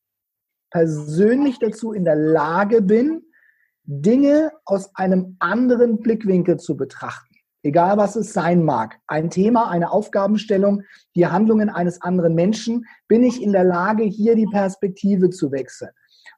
persönlich 0.70 1.58
dazu 1.58 1.92
in 1.92 2.04
der 2.04 2.14
Lage 2.14 2.80
bin, 2.80 3.24
Dinge 3.82 4.52
aus 4.64 4.94
einem 4.94 5.34
anderen 5.40 5.98
Blickwinkel 5.98 6.60
zu 6.60 6.76
betrachten 6.76 7.27
egal 7.68 7.98
was 7.98 8.16
es 8.16 8.32
sein 8.32 8.64
mag, 8.64 8.98
ein 9.06 9.28
Thema, 9.28 9.68
eine 9.68 9.92
Aufgabenstellung, 9.92 10.82
die 11.14 11.26
Handlungen 11.26 11.68
eines 11.68 12.00
anderen 12.00 12.34
Menschen, 12.34 12.86
bin 13.08 13.22
ich 13.22 13.42
in 13.42 13.52
der 13.52 13.64
Lage, 13.64 14.04
hier 14.04 14.34
die 14.34 14.46
Perspektive 14.46 15.28
zu 15.28 15.52
wechseln. 15.52 15.90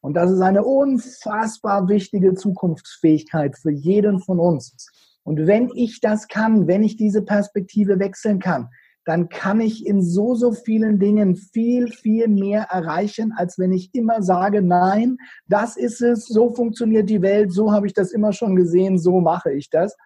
Und 0.03 0.15
das 0.15 0.31
ist 0.31 0.41
eine 0.41 0.65
unfassbar 0.65 1.89
wichtige 1.89 2.35
Zukunftsfähigkeit 2.35 3.57
für 3.57 3.71
jeden 3.71 4.21
von 4.21 4.41
uns. 4.41 4.89
Und 5.23 5.47
wenn 5.47 5.71
ich 5.75 6.01
das 6.01 6.27
kann, 6.27 6.67
wenn 6.67 6.83
ich 6.83 6.97
diese 6.97 7.23
Perspektive 7.23 8.01
wechseln 8.01 8.41
kann, 8.41 8.69
dann 9.05 9.29
kann 9.29 9.61
ich 9.61 9.87
in 9.87 10.03
so, 10.03 10.35
so 10.35 10.53
vielen 10.53 10.99
Dingen 10.99 11.37
viel, 11.37 11.89
viel 11.89 12.29
mehr 12.29 12.69
erreichen, 12.71 13.33
als 13.37 13.59
wenn 13.59 13.73
ich 13.73 13.95
immer 13.95 14.23
sage, 14.23 14.63
nein, 14.63 15.17
das 15.47 15.77
ist 15.77 16.03
es, 16.03 16.27
so 16.27 16.55
funktioniert 16.55 17.09
die 17.09 17.23
Welt, 17.23 17.53
so 17.53 17.73
habe 17.73 17.87
ich 17.87 17.93
das 17.93 18.13
immer 18.13 18.33
schon 18.33 18.57
gesehen, 18.57 18.99
so 18.99 19.21
mache 19.21 19.53
ich 19.53 19.71
das. 19.71 19.97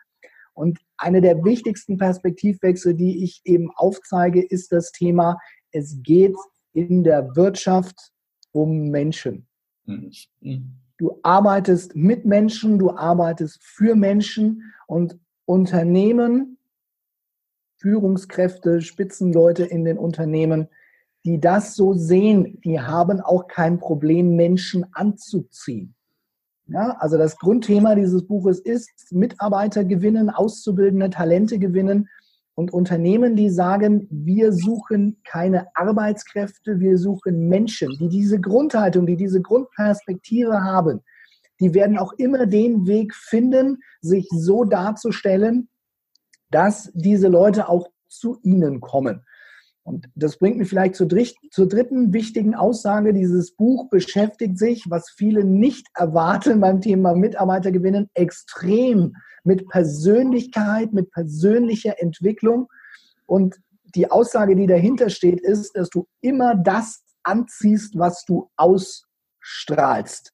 Und 0.55 0.79
eine 0.97 1.21
der 1.21 1.45
wichtigsten 1.45 1.99
Perspektivwechsel, 1.99 2.95
die 2.95 3.25
ich 3.25 3.43
eben 3.45 3.71
aufzeige, 3.75 4.43
ist 4.43 4.73
das 4.73 4.93
Thema, 4.93 5.39
es 5.73 5.99
geht 6.03 6.37
in 6.73 7.05
der 7.05 7.37
Wirtschaft 7.37 8.13
um 8.53 8.89
Menschen. 8.91 9.47
Du 10.97 11.19
arbeitest 11.23 11.97
mit 11.97 12.25
Menschen, 12.25 12.79
du 12.79 12.91
arbeitest 12.91 13.63
für 13.63 13.97
Menschen 13.97 14.73
und 14.87 15.19
Unternehmen, 15.45 16.59
Führungskräfte, 17.77 18.81
Spitzenleute 18.81 19.65
in 19.65 19.85
den 19.85 19.99
Unternehmen, 19.99 20.69
die 21.25 21.41
das 21.41 21.75
so 21.75 21.95
sehen, 21.95 22.61
die 22.63 22.81
haben 22.81 23.21
auch 23.21 23.49
kein 23.49 23.79
Problem, 23.79 24.37
Menschen 24.37 24.87
anzuziehen. 24.93 25.95
Ja, 26.67 26.97
also 26.99 27.19
das 27.19 27.37
Grundthema 27.37 27.95
dieses 27.95 28.27
Buches 28.27 28.59
ist 28.59 28.91
Mitarbeiter 29.13 29.85
gewinnen, 29.85 30.31
auszubildende 30.31 31.11
Talente 31.11 31.59
gewinnen 31.59 32.09
und 32.55 32.73
Unternehmen, 32.73 33.37
die 33.37 33.51
sagen, 33.51 34.07
wir 34.11 34.53
suchen 34.53 35.21
keine 35.25 35.67
Arbeitskräfte, 35.75 36.81
wir 36.81 36.97
suchen 36.97 37.49
Menschen, 37.49 37.97
die 37.99 38.09
diese 38.09 38.41
Grundhaltung, 38.41 39.07
die 39.07 39.17
diese 39.17 39.43
Grundperspektive 39.43 40.63
haben, 40.63 41.01
die 41.61 41.75
werden 41.75 41.99
auch 41.99 42.13
immer 42.15 42.47
den 42.47 42.87
Weg 42.87 43.15
finden, 43.15 43.83
sich 44.01 44.27
so 44.31 44.65
darzustellen, 44.65 45.69
dass 46.51 46.91
diese 46.95 47.29
Leute 47.29 47.69
auch 47.69 47.91
zu 48.09 48.39
ihnen 48.43 48.81
kommen. 48.81 49.25
Und 49.85 50.09
das 50.15 50.39
bringt 50.39 50.57
mich 50.57 50.69
vielleicht 50.69 50.95
zur, 50.97 51.09
zur, 51.51 51.69
dritten 51.69 52.15
wichtigen 52.15 52.55
Aussage. 52.55 53.13
Dieses 53.13 53.55
Buch 53.55 53.91
beschäftigt 53.91 54.59
sich, 54.59 54.85
was 54.89 55.11
viele 55.11 55.45
nicht 55.45 55.87
erwarten 55.95 56.61
beim 56.61 56.81
Thema 56.81 57.15
Mitarbeitergewinnen, 57.15 58.09
extrem 58.15 59.15
mit 59.45 59.69
Persönlichkeit, 59.69 60.95
mit 60.95 61.11
persönlicher 61.11 62.01
Entwicklung. 62.01 62.69
Und 63.27 63.57
die 63.95 64.11
Aussage, 64.11 64.57
die 64.57 64.67
dahinter 64.67 65.11
steht, 65.11 65.41
ist, 65.41 65.77
dass 65.77 65.91
du 65.91 66.07
immer 66.23 66.55
das 66.55 67.03
anziehst, 67.23 67.99
was 67.99 68.25
du 68.25 68.51
ausstrahlst. 68.57 70.33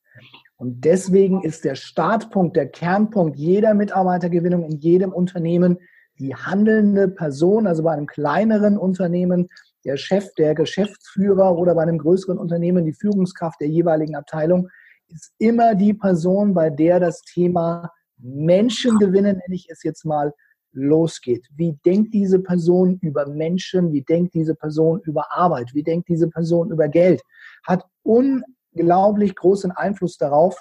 Und 0.57 0.85
deswegen 0.85 1.43
ist 1.43 1.65
der 1.65 1.75
Startpunkt, 1.75 2.57
der 2.57 2.69
Kernpunkt 2.69 3.37
jeder 3.37 3.75
Mitarbeitergewinnung 3.75 4.65
in 4.65 4.79
jedem 4.79 5.13
Unternehmen 5.13 5.79
die 6.21 6.35
handelnde 6.37 7.09
Person, 7.09 7.67
also 7.67 7.83
bei 7.83 7.93
einem 7.93 8.07
kleineren 8.07 8.79
Unternehmen 8.79 9.49
der 9.85 9.97
Chef, 9.97 10.33
der 10.35 10.55
Geschäftsführer 10.55 11.57
oder 11.57 11.75
bei 11.75 11.83
einem 11.83 11.99
größeren 11.99 12.39
Unternehmen 12.39 12.85
die 12.85 12.93
Führungskraft 12.93 13.61
der 13.61 13.69
jeweiligen 13.69 14.15
Abteilung, 14.15 14.69
ist 15.09 15.33
immer 15.39 15.75
die 15.75 15.95
Person, 15.95 16.55
bei 16.55 16.71
der 16.71 17.01
das 17.01 17.23
Thema 17.23 17.91
Menschen 18.19 18.99
gewinnen, 18.99 19.39
nenne 19.39 19.55
ich 19.55 19.69
es 19.71 19.83
jetzt 19.83 20.05
mal, 20.05 20.33
losgeht. 20.73 21.49
Wie 21.57 21.79
denkt 21.85 22.15
diese 22.15 22.39
Person 22.39 22.99
über 23.01 23.27
Menschen? 23.27 23.93
Wie 23.93 24.03
denkt 24.03 24.35
diese 24.35 24.55
Person 24.55 25.01
über 25.05 25.33
Arbeit? 25.33 25.75
Wie 25.75 25.83
denkt 25.83 26.09
diese 26.09 26.29
Person 26.29 26.71
über 26.71 26.89
Geld? 26.89 27.23
Hat 27.67 27.85
unglaublich 28.03 29.35
großen 29.35 29.73
Einfluss 29.73 30.17
darauf, 30.17 30.57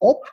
ob 0.00 0.26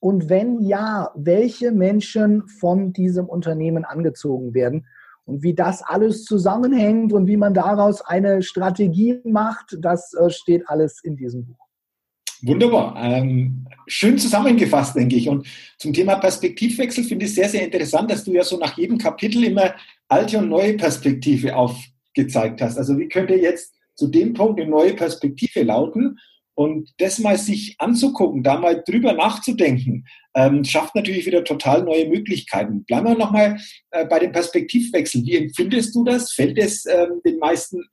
und 0.00 0.28
wenn 0.28 0.60
ja, 0.60 1.10
welche 1.16 1.72
Menschen 1.72 2.46
von 2.46 2.92
diesem 2.92 3.26
Unternehmen 3.26 3.84
angezogen 3.84 4.54
werden 4.54 4.86
und 5.24 5.42
wie 5.42 5.54
das 5.54 5.82
alles 5.82 6.24
zusammenhängt 6.24 7.12
und 7.12 7.26
wie 7.26 7.36
man 7.36 7.54
daraus 7.54 8.00
eine 8.00 8.42
Strategie 8.42 9.20
macht, 9.24 9.76
das 9.80 10.14
äh, 10.14 10.30
steht 10.30 10.68
alles 10.68 11.02
in 11.02 11.16
diesem 11.16 11.46
Buch. 11.46 11.68
Wunderbar. 12.42 12.94
Ähm, 13.02 13.66
schön 13.88 14.16
zusammengefasst, 14.16 14.94
denke 14.94 15.16
ich. 15.16 15.28
Und 15.28 15.46
zum 15.76 15.92
Thema 15.92 16.16
Perspektivwechsel 16.16 17.02
finde 17.02 17.24
ich 17.24 17.34
sehr, 17.34 17.48
sehr 17.48 17.64
interessant, 17.64 18.10
dass 18.10 18.24
du 18.24 18.32
ja 18.32 18.44
so 18.44 18.58
nach 18.58 18.78
jedem 18.78 18.96
Kapitel 18.96 19.42
immer 19.42 19.74
alte 20.06 20.38
und 20.38 20.48
neue 20.48 20.74
Perspektive 20.74 21.56
aufgezeigt 21.56 22.62
hast. 22.62 22.78
Also 22.78 22.96
wie 22.96 23.08
könnte 23.08 23.34
jetzt 23.34 23.74
zu 23.96 24.06
dem 24.06 24.34
Punkt 24.34 24.60
eine 24.60 24.70
neue 24.70 24.94
Perspektive 24.94 25.64
lauten? 25.64 26.18
Und 26.58 26.92
das 26.98 27.20
mal 27.20 27.38
sich 27.38 27.76
anzugucken, 27.78 28.42
da 28.42 28.58
mal 28.58 28.82
drüber 28.84 29.12
nachzudenken, 29.12 30.08
ähm, 30.34 30.64
schafft 30.64 30.92
natürlich 30.96 31.24
wieder 31.24 31.44
total 31.44 31.84
neue 31.84 32.08
Möglichkeiten. 32.08 32.82
Bleiben 32.84 33.06
wir 33.06 33.16
nochmal 33.16 33.60
äh, 33.92 34.04
bei 34.06 34.18
dem 34.18 34.32
Perspektivwechsel. 34.32 35.24
Wie 35.24 35.36
empfindest 35.36 35.94
du 35.94 36.02
das? 36.02 36.32
Fällt 36.32 36.58
es 36.58 36.84
ähm, 36.86 37.20
den 37.24 37.38
meisten 37.38 37.84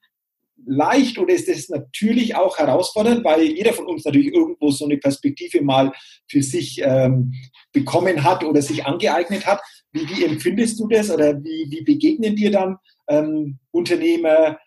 leicht 0.65 1.19
oder 1.19 1.35
ist 1.35 1.47
es 1.47 1.69
natürlich 1.69 2.35
auch 2.35 2.57
herausfordernd, 2.57 3.23
weil 3.23 3.43
jeder 3.43 3.71
von 3.71 3.85
uns 3.85 4.03
natürlich 4.03 4.33
irgendwo 4.33 4.71
so 4.71 4.85
eine 4.85 4.97
Perspektive 4.97 5.61
mal 5.61 5.91
für 6.27 6.41
sich 6.41 6.81
ähm, 6.83 7.35
bekommen 7.71 8.23
hat 8.23 8.43
oder 8.43 8.63
sich 8.63 8.83
angeeignet 8.83 9.45
hat. 9.45 9.61
Wie, 9.91 10.09
wie 10.09 10.25
empfindest 10.25 10.79
du 10.79 10.87
das 10.87 11.11
oder 11.11 11.35
wie, 11.43 11.67
wie 11.69 11.83
begegnen 11.83 12.35
dir 12.35 12.49
dann 12.49 12.77
ähm, 13.09 13.59
Unternehmer, 13.69 14.57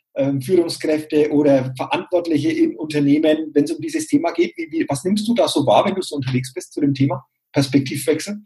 Führungskräfte 0.40 1.30
oder 1.30 1.72
Verantwortliche 1.76 2.50
in 2.50 2.76
Unternehmen, 2.76 3.50
wenn 3.52 3.64
es 3.64 3.72
um 3.72 3.80
dieses 3.80 4.06
Thema 4.06 4.32
geht? 4.32 4.56
Wie, 4.56 4.68
wie, 4.70 4.86
was 4.88 5.04
nimmst 5.04 5.28
du 5.28 5.34
da 5.34 5.48
so 5.48 5.66
wahr, 5.66 5.84
wenn 5.86 5.94
du 5.94 6.02
so 6.02 6.16
unterwegs 6.16 6.52
bist 6.52 6.72
zu 6.72 6.80
dem 6.80 6.94
Thema 6.94 7.24
Perspektivwechsel? 7.52 8.38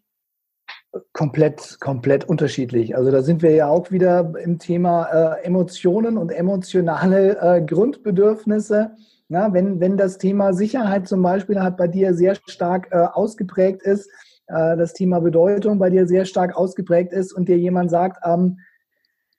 Komplett, 1.15 1.79
komplett 1.81 2.29
unterschiedlich. 2.29 2.95
Also 2.95 3.11
da 3.11 3.23
sind 3.23 3.41
wir 3.41 3.53
ja 3.53 3.69
auch 3.69 3.91
wieder 3.91 4.35
im 4.43 4.59
Thema 4.59 5.39
äh, 5.39 5.45
Emotionen 5.45 6.19
und 6.19 6.31
emotionale 6.31 7.39
äh, 7.41 7.63
Grundbedürfnisse. 7.63 8.91
Na, 9.29 9.55
wenn, 9.55 9.81
wenn 9.81 9.97
das 9.97 10.19
Thema 10.19 10.53
Sicherheit 10.53 11.09
zum 11.09 11.23
Beispiel 11.23 11.61
hat 11.61 11.79
bei 11.79 11.89
dir 11.89 12.13
sehr 12.13 12.35
stark 12.47 12.89
äh, 12.91 12.97
ausgeprägt 12.97 13.81
ist, 13.83 14.11
äh, 14.49 14.77
das 14.77 14.93
Thema 14.93 15.21
Bedeutung 15.21 15.79
bei 15.79 15.89
dir 15.89 16.07
sehr 16.07 16.27
stark 16.27 16.55
ausgeprägt 16.55 17.15
ist 17.15 17.33
und 17.33 17.49
dir 17.49 17.57
jemand 17.57 17.91
sagt, 17.91 18.19
ähm, 18.27 18.59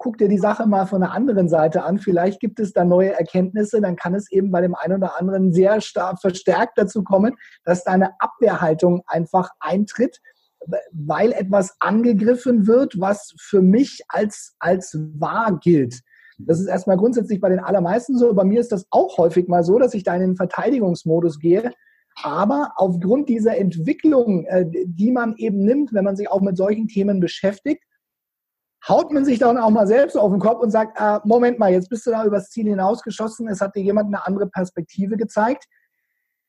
guck 0.03 0.17
dir 0.17 0.27
die 0.27 0.37
Sache 0.37 0.67
mal 0.67 0.85
von 0.85 0.99
der 0.99 1.11
anderen 1.11 1.47
Seite 1.47 1.83
an. 1.83 1.97
Vielleicht 1.97 2.41
gibt 2.41 2.59
es 2.59 2.73
da 2.73 2.83
neue 2.83 3.13
Erkenntnisse. 3.13 3.79
Dann 3.79 3.95
kann 3.95 4.13
es 4.13 4.29
eben 4.29 4.51
bei 4.51 4.59
dem 4.59 4.75
einen 4.75 4.97
oder 4.97 5.17
anderen 5.17 5.53
sehr 5.53 5.79
stark 5.79 6.19
verstärkt 6.19 6.77
dazu 6.77 7.05
kommen, 7.05 7.35
dass 7.63 7.85
deine 7.85 8.11
Abwehrhaltung 8.19 9.03
einfach 9.07 9.49
eintritt, 9.61 10.19
weil 10.91 11.31
etwas 11.31 11.77
angegriffen 11.79 12.67
wird, 12.67 12.99
was 12.99 13.33
für 13.39 13.61
mich 13.61 14.01
als, 14.09 14.55
als 14.59 14.93
wahr 15.15 15.57
gilt. 15.63 16.01
Das 16.37 16.59
ist 16.59 16.67
erstmal 16.67 16.97
grundsätzlich 16.97 17.39
bei 17.39 17.47
den 17.47 17.59
allermeisten 17.59 18.17
so. 18.17 18.33
Bei 18.33 18.43
mir 18.43 18.59
ist 18.59 18.73
das 18.73 18.85
auch 18.89 19.17
häufig 19.17 19.47
mal 19.47 19.63
so, 19.63 19.79
dass 19.79 19.93
ich 19.93 20.03
da 20.03 20.15
in 20.15 20.21
den 20.21 20.35
Verteidigungsmodus 20.35 21.39
gehe. 21.39 21.71
Aber 22.21 22.73
aufgrund 22.75 23.29
dieser 23.29 23.57
Entwicklung, 23.57 24.45
äh, 24.47 24.65
die 24.69 25.11
man 25.11 25.35
eben 25.37 25.63
nimmt, 25.63 25.93
wenn 25.93 26.03
man 26.03 26.17
sich 26.17 26.29
auch 26.29 26.41
mit 26.41 26.57
solchen 26.57 26.89
Themen 26.89 27.21
beschäftigt, 27.21 27.83
haut 28.87 29.11
man 29.11 29.25
sich 29.25 29.39
dann 29.39 29.57
auch 29.57 29.69
mal 29.69 29.87
selbst 29.87 30.17
auf 30.17 30.31
den 30.31 30.39
Kopf 30.39 30.61
und 30.61 30.71
sagt, 30.71 30.99
äh, 30.99 31.19
Moment 31.23 31.59
mal, 31.59 31.71
jetzt 31.71 31.89
bist 31.89 32.05
du 32.05 32.11
da 32.11 32.25
übers 32.25 32.49
Ziel 32.49 32.67
hinausgeschossen, 32.67 33.47
es 33.47 33.61
hat 33.61 33.75
dir 33.75 33.83
jemand 33.83 34.07
eine 34.07 34.25
andere 34.25 34.47
Perspektive 34.47 35.17
gezeigt. 35.17 35.65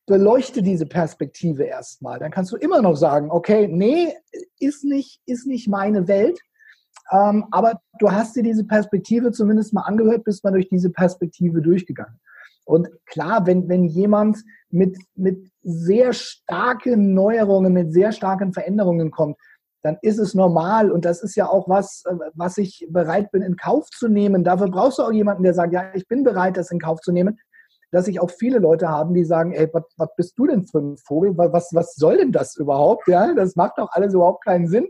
Beleuchte 0.07 0.63
diese 0.63 0.85
Perspektive 0.85 1.65
erstmal. 1.65 2.19
Dann 2.19 2.31
kannst 2.31 2.53
du 2.53 2.57
immer 2.57 2.83
noch 2.83 2.97
sagen, 2.97 3.31
okay, 3.31 3.69
nee, 3.69 4.13
ist 4.59 4.85
nicht, 4.85 5.21
ist 5.25 5.47
nicht 5.47 5.69
meine 5.69 6.09
Welt. 6.09 6.39
Ähm, 7.11 7.47
aber 7.51 7.81
du 7.99 8.11
hast 8.11 8.37
dir 8.37 8.43
diese 8.43 8.65
Perspektive 8.65 9.33
zumindest 9.33 9.73
mal 9.73 9.83
angehört, 9.83 10.25
bist 10.25 10.45
mal 10.45 10.53
durch 10.53 10.69
diese 10.69 10.91
Perspektive 10.91 11.63
durchgegangen. 11.63 12.21
Und 12.65 12.89
klar, 13.07 13.47
wenn, 13.47 13.69
wenn 13.69 13.85
jemand 13.85 14.39
mit, 14.71 14.97
mit 15.15 15.51
sehr 15.63 16.13
starken 16.13 17.15
Neuerungen, 17.15 17.73
mit 17.73 17.93
sehr 17.93 18.11
starken 18.13 18.53
Veränderungen 18.53 19.11
kommt, 19.11 19.37
dann 19.85 19.99
ist 20.01 20.19
es 20.19 20.33
normal 20.35 20.91
und 20.91 21.05
das 21.05 21.23
ist 21.23 21.37
ja 21.37 21.47
auch 21.47 21.69
was, 21.69 22.05
äh, 22.07 22.15
was 22.33 22.57
ich 22.57 22.87
bereit 22.89 23.31
bin 23.31 23.43
in 23.43 23.57
Kauf 23.57 23.91
zu 23.91 24.09
nehmen. 24.09 24.43
Dafür 24.43 24.69
brauchst 24.71 24.99
du 24.99 25.03
auch 25.03 25.13
jemanden, 25.13 25.43
der 25.43 25.53
sagt, 25.53 25.75
ja, 25.75 25.93
ich 25.93 26.09
bin 26.09 26.25
bereit, 26.25 26.57
das 26.57 26.71
in 26.71 26.81
Kauf 26.81 27.01
zu 27.01 27.13
nehmen. 27.13 27.39
Dass 27.93 28.09
ich 28.09 28.19
auch 28.19 28.31
viele 28.31 28.59
Leute 28.59 28.89
haben, 28.89 29.13
die 29.13 29.27
sagen, 29.27 29.53
ey, 29.53 29.71
was, 29.73 30.09
bist 30.17 30.39
du 30.39 30.47
denn 30.47 30.65
für 30.65 30.79
ein 30.79 30.97
Vogel? 30.97 31.37
Was, 31.37 31.69
was 31.75 31.95
soll 31.97 32.17
denn 32.17 32.33
das 32.33 32.57
überhaupt? 32.57 33.07
Ja, 33.09 33.35
das 33.35 33.57
macht 33.57 33.77
doch 33.77 33.91
alles 33.93 34.15
überhaupt 34.15 34.43
keinen 34.43 34.67
Sinn. 34.69 34.89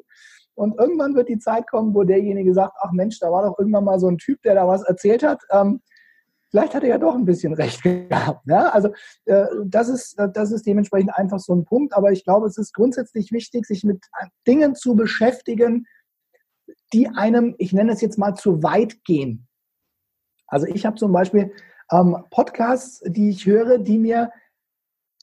Und 0.55 0.79
irgendwann 0.79 1.17
wird 1.17 1.29
die 1.29 1.41
Zeit 1.41 1.69
kommen, 1.69 1.93
wo 1.93 2.05
derjenige 2.05 2.55
sagt, 2.55 2.77
ach 2.81 2.93
Mensch, 2.93 3.19
da 3.19 3.33
war 3.33 3.43
doch 3.43 3.59
irgendwann 3.59 3.85
mal 3.85 3.99
so 3.99 4.09
ein 4.09 4.19
Typ, 4.19 4.41
der 4.43 4.55
da 4.55 4.69
was 4.69 4.85
erzählt 4.85 5.25
hat. 5.25 5.43
Ähm, 5.51 5.81
vielleicht 6.55 6.75
hat 6.77 6.85
er 6.85 6.91
ja 6.91 6.99
doch 6.99 7.17
ein 7.17 7.25
bisschen 7.25 7.53
recht 7.53 7.83
gehabt. 7.83 8.47
Ja? 8.47 8.69
Also 8.69 8.91
äh, 9.25 9.47
das, 9.65 9.89
ist, 9.89 10.17
das 10.35 10.53
ist 10.53 10.65
dementsprechend 10.65 11.13
einfach 11.13 11.41
so 11.41 11.53
ein 11.53 11.65
Punkt. 11.65 11.93
Aber 11.95 12.13
ich 12.13 12.23
glaube, 12.23 12.47
es 12.47 12.59
ist 12.59 12.73
grundsätzlich 12.73 13.33
wichtig, 13.33 13.67
sich 13.67 13.83
mit 13.83 14.05
Dingen 14.47 14.77
zu 14.77 14.95
beschäftigen, 14.95 15.89
die 16.93 17.09
einem, 17.09 17.57
ich 17.59 17.73
nenne 17.73 17.91
es 17.91 18.01
jetzt 18.01 18.19
mal, 18.19 18.35
zu 18.37 18.63
weit 18.63 19.03
gehen. 19.03 19.49
Also 20.47 20.69
ich 20.69 20.87
habe 20.87 20.95
zum 20.95 21.11
Beispiel 21.11 21.51
ähm, 21.91 22.19
Podcasts, 22.31 23.03
die 23.05 23.31
ich 23.31 23.47
höre, 23.47 23.79
die 23.79 23.99
mir 23.99 24.31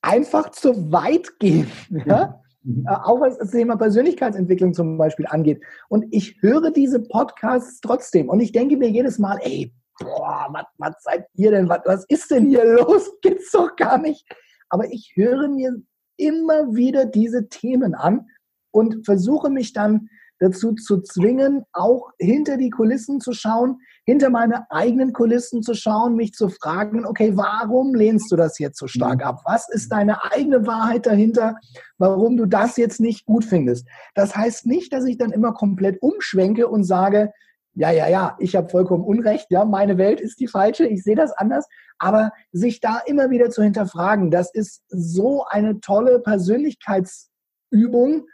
einfach 0.02 0.50
zu 0.52 0.92
weit 0.92 1.40
gehen. 1.40 1.72
Ja? 2.06 2.42
Mhm. 2.64 2.86
Äh, 2.86 2.92
auch 2.92 3.22
was 3.22 3.38
das 3.38 3.52
Thema 3.52 3.78
Persönlichkeitsentwicklung 3.78 4.74
zum 4.74 4.98
Beispiel 4.98 5.28
angeht. 5.28 5.64
Und 5.88 6.08
ich 6.12 6.42
höre 6.42 6.72
diese 6.72 7.00
Podcasts 7.00 7.80
trotzdem. 7.80 8.28
Und 8.28 8.42
ich 8.42 8.52
denke 8.52 8.76
mir 8.76 8.90
jedes 8.90 9.18
Mal, 9.18 9.40
ey, 9.42 9.74
boah, 10.04 10.66
was, 10.78 10.94
seid 11.04 11.26
ihr 11.36 11.52
denn? 11.52 11.70
Was, 11.70 11.82
was 11.86 12.06
ist 12.10 12.32
denn 12.32 12.48
hier 12.48 12.66
los? 12.66 13.10
Geht's 13.22 13.52
doch 13.52 13.76
gar 13.76 13.98
nicht. 13.98 14.26
Aber 14.70 14.92
ich 14.92 15.14
höre 15.16 15.48
mir 15.48 15.76
immer 16.18 16.74
wieder 16.74 17.06
diese 17.06 17.50
Themen 17.50 17.96
an 17.96 18.28
und 18.72 19.06
versuche 19.06 19.50
mich 19.50 19.74
dann 19.74 20.10
dazu 20.40 20.74
zu 20.74 21.02
zwingen, 21.02 21.64
auch 21.72 22.10
hinter 22.20 22.58
die 22.58 22.72
Kulissen 22.72 23.22
zu 23.22 23.32
schauen, 23.32 23.78
hinter 24.06 24.32
meine 24.32 24.70
eigenen 24.72 25.14
Kulissen 25.14 25.62
zu 25.62 25.76
schauen, 25.76 26.16
mich 26.16 26.34
zu 26.34 26.50
fragen, 26.50 27.06
okay, 27.06 27.38
warum 27.38 27.94
lehnst 27.94 28.32
du 28.32 28.36
das 28.36 28.58
jetzt 28.58 28.80
so 28.80 28.88
stark 28.88 29.20
mhm. 29.20 29.26
ab? 29.26 29.42
Was 29.46 29.70
ist 29.70 29.92
deine 29.92 30.24
eigene 30.32 30.66
Wahrheit 30.66 31.06
dahinter, 31.06 31.58
warum 32.00 32.38
du 32.38 32.48
das 32.48 32.78
jetzt 32.78 33.00
nicht 33.00 33.26
gut 33.26 33.46
findest? 33.46 33.88
Das 34.16 34.36
heißt 34.36 34.66
nicht, 34.66 34.92
dass 34.92 35.06
ich 35.06 35.18
dann 35.18 35.32
immer 35.32 35.54
komplett 35.54 36.02
umschwenke 36.02 36.68
und 36.68 36.84
sage, 36.86 37.32
ja, 37.74 37.92
ja, 37.92 38.08
ja, 38.08 38.36
ich 38.40 38.56
habe 38.56 38.70
vollkommen 38.70 39.04
Unrecht, 39.04 39.48
ja, 39.50 39.64
meine 39.64 39.98
Welt 39.98 40.20
ist 40.20 40.40
die 40.40 40.48
falsche, 40.48 40.86
ich 40.86 41.04
sehe 41.04 41.16
das 41.16 41.32
anders, 41.32 41.68
aber 42.00 42.32
sich 42.52 42.82
da 42.82 43.00
immer 43.06 43.30
wieder 43.30 43.50
zu 43.50 43.64
hinterfragen, 43.64 44.30
das 44.30 44.54
ist 44.54 44.84
so 44.90 45.46
eine 45.46 45.80
tolle 45.80 46.20
Persönlichkeits 46.20 47.30
Übung, 47.70 48.26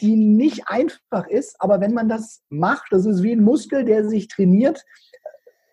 die 0.00 0.16
nicht 0.16 0.68
einfach 0.68 1.26
ist, 1.26 1.56
aber 1.60 1.80
wenn 1.80 1.92
man 1.92 2.08
das 2.08 2.42
macht, 2.48 2.86
das 2.92 3.04
ist 3.04 3.22
wie 3.22 3.32
ein 3.32 3.42
Muskel, 3.42 3.84
der 3.84 4.08
sich 4.08 4.28
trainiert, 4.28 4.84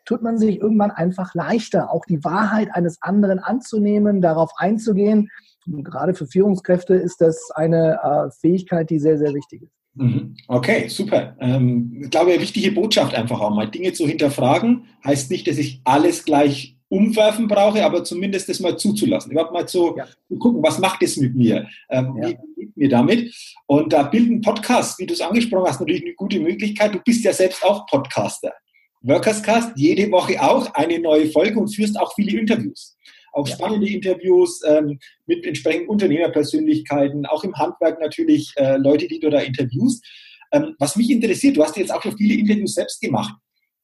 tut 0.06 0.24
man 0.24 0.40
sich 0.40 0.60
irgendwann 0.60 0.90
einfach 0.90 1.36
leichter, 1.36 1.92
auch 1.92 2.04
die 2.04 2.24
Wahrheit 2.24 2.70
eines 2.74 3.00
anderen 3.02 3.38
anzunehmen, 3.38 4.22
darauf 4.22 4.52
einzugehen. 4.58 5.30
Und 5.68 5.84
gerade 5.84 6.16
für 6.16 6.26
Führungskräfte 6.26 6.96
ist 6.96 7.22
das 7.22 7.52
eine 7.52 8.00
äh, 8.02 8.32
Fähigkeit, 8.32 8.90
die 8.90 9.00
sehr, 9.00 9.20
sehr 9.20 9.36
wichtig 9.36 9.62
ist. 9.62 9.79
Mhm. 10.00 10.38
Okay, 10.48 10.88
super. 10.88 11.36
Ähm, 11.42 12.00
ich 12.04 12.10
glaube, 12.10 12.32
eine 12.32 12.42
wichtige 12.42 12.72
Botschaft 12.72 13.14
einfach 13.14 13.40
auch 13.42 13.54
mal. 13.54 13.70
Dinge 13.70 13.92
zu 13.92 14.08
hinterfragen 14.08 14.86
heißt 15.06 15.30
nicht, 15.30 15.48
dass 15.48 15.58
ich 15.58 15.82
alles 15.84 16.24
gleich 16.24 16.78
umwerfen 16.88 17.48
brauche, 17.48 17.84
aber 17.84 18.04
zumindest 18.04 18.48
das 18.48 18.62
mal 18.62 18.78
zuzulassen. 18.78 19.32
Überhaupt 19.32 19.52
mal 19.52 19.68
zu 19.68 19.96
ja. 19.98 20.08
gucken, 20.40 20.64
was 20.64 20.80
macht 20.80 21.04
es 21.04 21.18
mit 21.18 21.36
mir? 21.36 21.68
Ähm, 21.90 22.16
ja. 22.22 22.30
Wie 22.30 22.38
geht 22.56 22.78
mir 22.78 22.90
damit? 22.90 23.36
Und 23.68 23.92
da 23.92 24.04
bilden 24.04 24.42
Podcasts, 24.42 24.98
wie 25.00 25.06
du 25.06 25.14
es 25.14 25.22
angesprochen 25.22 25.68
hast, 25.68 25.82
natürlich 25.82 26.04
eine 26.04 26.14
gute 26.14 26.40
Möglichkeit. 26.40 26.96
Du 26.96 27.00
bist 27.00 27.24
ja 27.26 27.34
selbst 27.34 27.64
auch 27.64 27.86
Podcaster. 27.86 28.54
Workerscast, 29.02 29.74
jede 29.76 30.12
Woche 30.12 30.42
auch 30.42 30.74
eine 30.74 31.00
neue 31.00 31.30
Folge 31.30 31.60
und 31.60 31.74
führst 31.74 32.00
auch 32.00 32.14
viele 32.16 32.40
Interviews. 32.40 32.98
Auch 33.40 33.48
ja. 33.48 33.56
spannende 33.56 33.88
Interviews 33.88 34.62
ähm, 34.68 35.00
mit 35.26 35.46
entsprechenden 35.46 35.88
Unternehmerpersönlichkeiten, 35.88 37.26
auch 37.26 37.44
im 37.44 37.56
Handwerk 37.56 38.00
natürlich 38.02 38.52
äh, 38.58 38.78
Leute, 38.78 39.08
die 39.08 39.20
du 39.20 39.30
da 39.30 39.40
interviewst. 39.40 40.06
Ähm, 40.52 40.76
was 40.80 40.96
mich 40.96 41.10
interessiert, 41.10 41.56
du 41.58 41.64
hast 41.64 41.78
jetzt 41.78 41.94
auch 41.94 42.02
schon 42.02 42.18
viele 42.18 42.36
Interviews 42.36 42.74
selbst 42.74 43.00
gemacht. 43.00 43.34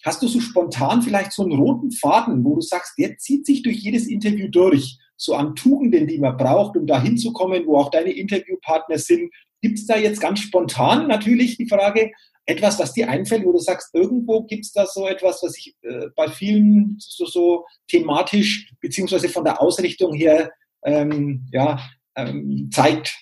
Hast 0.03 0.21
du 0.21 0.27
so 0.27 0.39
spontan 0.39 1.01
vielleicht 1.01 1.31
so 1.31 1.43
einen 1.43 1.53
roten 1.53 1.91
Faden, 1.91 2.43
wo 2.43 2.55
du 2.55 2.61
sagst, 2.61 2.97
der 2.99 3.17
zieht 3.17 3.45
sich 3.45 3.63
durch 3.63 3.77
jedes 3.77 4.07
Interview 4.07 4.49
durch, 4.49 4.97
so 5.17 5.33
an 5.33 5.55
Tugenden, 5.55 6.07
die 6.07 6.19
man 6.19 6.35
braucht, 6.35 6.75
um 6.75 6.85
da 6.85 7.01
hinzukommen, 7.01 7.65
wo 7.65 7.77
auch 7.77 7.89
deine 7.89 8.11
Interviewpartner 8.11 8.97
sind? 8.97 9.31
Gibt 9.61 9.79
es 9.79 9.87
da 9.87 9.97
jetzt 9.97 10.19
ganz 10.19 10.39
spontan 10.39 11.07
natürlich 11.07 11.57
die 11.57 11.67
Frage, 11.67 12.11
etwas, 12.45 12.79
was 12.79 12.93
dir 12.93 13.09
einfällt, 13.09 13.45
wo 13.45 13.51
du 13.51 13.57
sagst, 13.57 13.93
irgendwo 13.93 14.43
gibt 14.43 14.65
es 14.65 14.71
da 14.71 14.85
so 14.85 15.07
etwas, 15.07 15.41
was 15.41 15.53
sich 15.53 15.75
äh, 15.81 16.07
bei 16.15 16.27
vielen 16.27 16.95
so, 16.99 17.25
so, 17.25 17.65
thematisch 17.87 18.71
beziehungsweise 18.79 19.29
von 19.29 19.43
der 19.43 19.61
Ausrichtung 19.61 20.13
her 20.13 20.51
ähm, 20.83 21.47
ja, 21.51 21.79
ähm, 22.15 22.69
zeigt, 22.71 23.15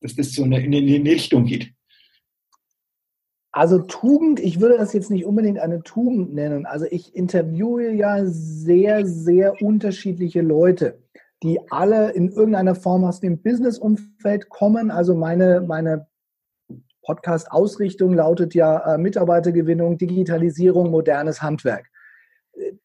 dass 0.00 0.14
das 0.14 0.32
so 0.32 0.44
in 0.44 0.54
eine 0.54 1.10
Richtung 1.10 1.46
geht? 1.46 1.70
Also 3.56 3.78
Tugend, 3.78 4.38
ich 4.38 4.60
würde 4.60 4.76
das 4.76 4.92
jetzt 4.92 5.10
nicht 5.10 5.24
unbedingt 5.24 5.58
eine 5.58 5.82
Tugend 5.82 6.34
nennen. 6.34 6.66
Also 6.66 6.84
ich 6.90 7.14
interviewe 7.14 7.90
ja 7.92 8.26
sehr, 8.26 9.06
sehr 9.06 9.62
unterschiedliche 9.62 10.42
Leute, 10.42 11.02
die 11.42 11.58
alle 11.70 12.10
in 12.10 12.28
irgendeiner 12.28 12.74
Form 12.74 13.04
aus 13.04 13.20
dem 13.20 13.40
Business-Umfeld 13.40 14.50
kommen. 14.50 14.90
Also 14.90 15.14
meine, 15.14 15.62
meine 15.62 16.06
Podcast-Ausrichtung 17.06 18.12
lautet 18.14 18.54
ja 18.54 18.94
äh, 18.94 18.98
Mitarbeitergewinnung, 18.98 19.96
Digitalisierung, 19.96 20.90
modernes 20.90 21.40
Handwerk. 21.40 21.86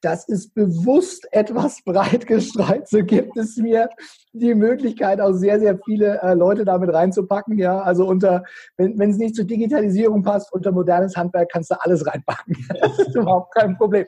Das 0.02 0.28
ist 0.28 0.54
bewusst 0.54 1.28
etwas 1.32 1.82
breit 1.86 2.28
gestreut. 2.28 2.88
So 2.88 3.04
gibt 3.04 3.38
es 3.38 3.58
mir 3.58 3.90
die 4.34 4.54
Möglichkeit, 4.54 5.20
auch 5.20 5.34
sehr, 5.34 5.60
sehr 5.60 5.80
viele 5.84 6.22
äh, 6.22 6.34
Leute 6.34 6.66
damit 6.66 6.94
reinzupacken. 6.94 7.58
Ja, 7.58 7.80
also 7.82 8.08
unter, 8.08 8.44
wenn 8.78 9.10
es 9.10 9.18
nicht 9.18 9.36
zur 9.36 9.46
Digitalisierung 9.46 10.24
passt, 10.24 10.54
unter 10.54 10.72
modernes 10.72 11.16
Handwerk 11.16 11.50
kannst 11.52 11.72
du 11.72 11.82
alles 11.82 12.06
reinpacken. 12.06 12.56
Das 12.80 13.00
ist 13.00 13.16
überhaupt 13.16 13.54
kein 13.56 13.78
Problem. 13.78 14.06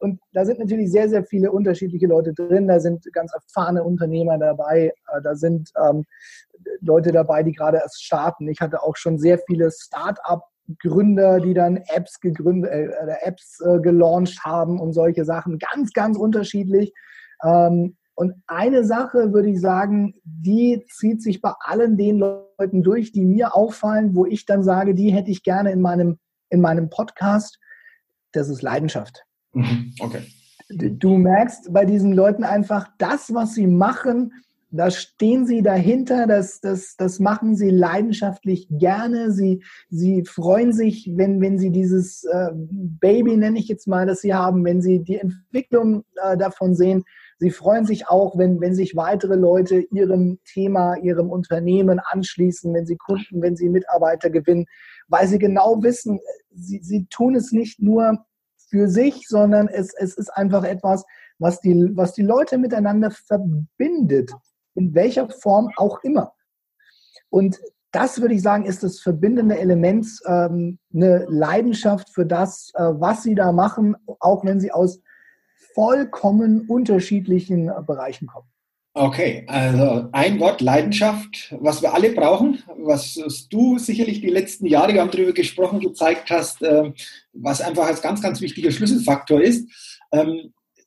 Und 0.00 0.18
da 0.32 0.44
sind 0.44 0.58
natürlich 0.58 0.90
sehr, 0.90 1.08
sehr 1.08 1.24
viele 1.24 1.52
unterschiedliche 1.52 2.06
Leute 2.06 2.32
drin. 2.32 2.68
Da 2.68 2.80
sind 2.80 3.04
ganz 3.12 3.32
erfahrene 3.34 3.84
Unternehmer 3.84 4.38
dabei. 4.38 4.92
Äh, 5.12 5.22
da 5.22 5.34
sind 5.34 5.70
ähm, 5.82 6.04
Leute 6.80 7.12
dabei, 7.12 7.42
die 7.42 7.52
gerade 7.52 7.78
erst 7.78 8.02
starten. 8.02 8.48
Ich 8.48 8.60
hatte 8.60 8.82
auch 8.82 8.96
schon 8.96 9.18
sehr 9.18 9.38
viele 9.46 9.70
Start-up-Gründer, 9.70 11.40
die 11.40 11.54
dann 11.54 11.76
Apps 11.94 12.18
gegründet, 12.20 12.70
äh, 12.70 12.88
Apps 13.20 13.60
äh, 13.60 13.78
gelauncht 13.80 14.42
haben 14.42 14.80
und 14.80 14.94
solche 14.94 15.24
Sachen. 15.24 15.58
Ganz, 15.58 15.92
ganz 15.92 16.16
unterschiedlich. 16.16 16.92
Ähm, 17.44 17.96
und 18.14 18.34
eine 18.46 18.84
Sache 18.84 19.32
würde 19.32 19.48
ich 19.48 19.60
sagen, 19.60 20.14
die 20.24 20.84
zieht 20.90 21.22
sich 21.22 21.40
bei 21.40 21.52
allen 21.60 21.96
den 21.96 22.18
Leuten 22.18 22.82
durch, 22.82 23.12
die 23.12 23.24
mir 23.24 23.54
auffallen, 23.54 24.14
wo 24.14 24.26
ich 24.26 24.46
dann 24.46 24.62
sage, 24.62 24.94
die 24.94 25.10
hätte 25.10 25.30
ich 25.30 25.42
gerne 25.42 25.72
in 25.72 25.80
meinem, 25.80 26.18
in 26.48 26.60
meinem 26.60 26.90
Podcast. 26.90 27.58
Das 28.32 28.48
ist 28.48 28.62
Leidenschaft. 28.62 29.24
Mhm. 29.52 29.92
Okay. 30.00 30.22
Du 30.68 31.16
merkst 31.16 31.72
bei 31.72 31.84
diesen 31.84 32.12
Leuten 32.12 32.44
einfach, 32.44 32.88
das, 32.98 33.34
was 33.34 33.54
sie 33.54 33.66
machen, 33.66 34.32
da 34.72 34.90
stehen 34.90 35.46
sie 35.46 35.62
dahinter, 35.62 36.28
das, 36.28 36.60
das, 36.60 36.94
das 36.96 37.18
machen 37.18 37.56
sie 37.56 37.70
leidenschaftlich 37.70 38.68
gerne. 38.70 39.32
Sie, 39.32 39.64
sie 39.88 40.24
freuen 40.24 40.72
sich, 40.72 41.10
wenn, 41.16 41.40
wenn 41.40 41.58
sie 41.58 41.70
dieses 41.70 42.22
äh, 42.24 42.50
Baby, 42.54 43.36
nenne 43.36 43.58
ich 43.58 43.66
jetzt 43.66 43.88
mal, 43.88 44.06
das 44.06 44.20
sie 44.20 44.32
haben, 44.32 44.64
wenn 44.64 44.80
sie 44.80 45.00
die 45.00 45.18
Entwicklung 45.18 46.04
äh, 46.22 46.36
davon 46.36 46.76
sehen. 46.76 47.02
Sie 47.40 47.50
freuen 47.50 47.84
sich 47.84 48.08
auch, 48.08 48.38
wenn, 48.38 48.60
wenn 48.60 48.74
sich 48.74 48.94
weitere 48.94 49.34
Leute 49.34 49.80
ihrem 49.90 50.38
Thema, 50.44 50.94
ihrem 50.96 51.30
Unternehmen 51.30 51.98
anschließen, 51.98 52.72
wenn 52.72 52.86
sie 52.86 52.96
Kunden, 52.96 53.42
wenn 53.42 53.56
sie 53.56 53.70
Mitarbeiter 53.70 54.30
gewinnen, 54.30 54.66
weil 55.08 55.26
sie 55.26 55.38
genau 55.38 55.82
wissen, 55.82 56.20
sie, 56.54 56.80
sie 56.82 57.06
tun 57.06 57.34
es 57.34 57.50
nicht 57.50 57.82
nur 57.82 58.24
für 58.70 58.88
sich, 58.88 59.26
sondern 59.28 59.68
es, 59.68 59.92
es 59.94 60.16
ist 60.16 60.30
einfach 60.30 60.64
etwas, 60.64 61.04
was 61.38 61.60
die, 61.60 61.90
was 61.94 62.12
die 62.12 62.22
Leute 62.22 62.56
miteinander 62.58 63.10
verbindet, 63.10 64.32
in 64.74 64.94
welcher 64.94 65.28
Form 65.28 65.70
auch 65.76 66.02
immer. 66.02 66.32
Und 67.28 67.60
das 67.92 68.20
würde 68.20 68.34
ich 68.34 68.42
sagen, 68.42 68.66
ist 68.66 68.82
das 68.82 69.00
verbindende 69.00 69.58
Element, 69.58 70.06
ähm, 70.26 70.78
eine 70.94 71.26
Leidenschaft 71.28 72.10
für 72.10 72.24
das, 72.24 72.70
äh, 72.74 72.82
was 72.82 73.24
sie 73.24 73.34
da 73.34 73.50
machen, 73.52 73.96
auch 74.20 74.44
wenn 74.44 74.60
sie 74.60 74.70
aus 74.70 75.00
vollkommen 75.74 76.68
unterschiedlichen 76.68 77.68
äh, 77.68 77.82
Bereichen 77.84 78.28
kommen. 78.28 78.48
Okay, 79.00 79.44
also 79.46 80.10
ein 80.12 80.38
Wort 80.40 80.60
Leidenschaft, 80.60 81.54
was 81.58 81.80
wir 81.80 81.94
alle 81.94 82.12
brauchen, 82.12 82.62
was 82.76 83.18
du 83.48 83.78
sicherlich 83.78 84.20
die 84.20 84.28
letzten 84.28 84.66
Jahre, 84.66 84.92
wir 84.92 85.00
haben 85.00 85.10
darüber 85.10 85.32
gesprochen, 85.32 85.80
gezeigt 85.80 86.28
hast, 86.28 86.60
äh, 86.60 86.92
was 87.32 87.62
einfach 87.62 87.86
als 87.86 88.02
ganz, 88.02 88.20
ganz 88.20 88.42
wichtiger 88.42 88.70
Schlüsselfaktor 88.70 89.40
ist. 89.40 89.70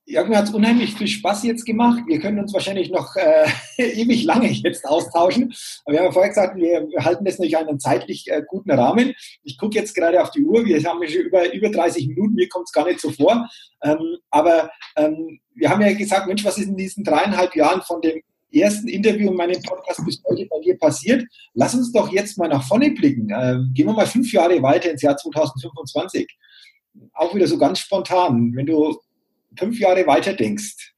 Ähm, 0.06 0.16
irgendwie 0.16 0.38
hat 0.38 0.46
es 0.46 0.54
unheimlich 0.54 0.94
viel 0.96 1.08
Spaß 1.08 1.44
jetzt 1.44 1.66
gemacht. 1.66 2.04
Wir 2.08 2.20
können 2.20 2.40
uns 2.40 2.54
wahrscheinlich 2.54 2.90
noch 2.92 3.16
äh, 3.16 3.48
ewig 3.78 4.24
lange 4.24 4.50
jetzt 4.50 4.86
austauschen. 4.86 5.54
Aber 5.86 5.94
wir 5.94 6.00
haben 6.00 6.06
ja 6.08 6.12
vorher 6.12 6.30
gesagt, 6.30 6.58
wir 6.58 6.88
halten 7.00 7.26
das 7.26 7.40
natürlich 7.40 7.58
einen 7.58 7.80
zeitlich 7.80 8.30
äh, 8.30 8.42
guten 8.48 8.72
Rahmen. 8.72 9.14
Ich 9.44 9.58
gucke 9.58 9.78
jetzt 9.78 9.96
gerade 9.96 10.22
auf 10.22 10.32
die 10.32 10.44
Uhr. 10.44 10.66
Wir 10.66 10.84
haben 10.84 11.08
schon 11.08 11.22
über, 11.22 11.52
über 11.54 11.70
30 11.70 12.08
Minuten. 12.08 12.36
Mir 12.36 12.50
kommt 12.50 12.66
es 12.68 12.74
gar 12.74 12.86
nicht 12.86 13.00
so 13.00 13.12
vor. 13.12 13.48
Ähm, 13.84 14.18
aber 14.30 14.72
ähm, 14.96 15.40
wir 15.56 15.70
haben 15.70 15.82
ja 15.82 15.94
gesagt, 15.94 16.28
Mensch, 16.28 16.44
was 16.44 16.58
ist 16.58 16.68
in 16.68 16.78
diesen 16.78 17.04
dreieinhalb 17.04 17.56
Jahren 17.56 17.82
von 17.82 18.02
dem 18.02 18.22
ersten 18.52 18.88
Interview 18.88 19.32
in 19.32 19.36
meinem 19.38 19.62
Podcast 19.64 20.06
bis 20.06 20.22
heute 20.28 20.46
bei 20.48 20.60
dir 20.60 20.78
passiert? 20.78 21.26
Lass 21.54 21.74
uns 21.74 21.92
doch 21.92 22.12
jetzt 22.12 22.38
mal 22.38 22.50
nach 22.50 22.64
vorne 22.64 22.92
blicken. 22.92 23.30
Ähm, 23.34 23.72
gehen 23.74 23.88
wir 23.88 23.94
mal 23.94 24.06
fünf 24.06 24.32
Jahre 24.32 24.62
weiter 24.62 24.92
ins 24.92 25.02
Jahr 25.02 25.18
2025. 25.18 26.28
Auch 27.14 27.34
wieder 27.34 27.48
so 27.48 27.58
ganz 27.58 27.80
spontan. 27.80 28.52
Wenn 28.56 28.68
du 28.68 28.96
fünf 29.58 29.80
Jahre 29.80 30.06
weiter 30.08 30.34
denkst, 30.34 30.94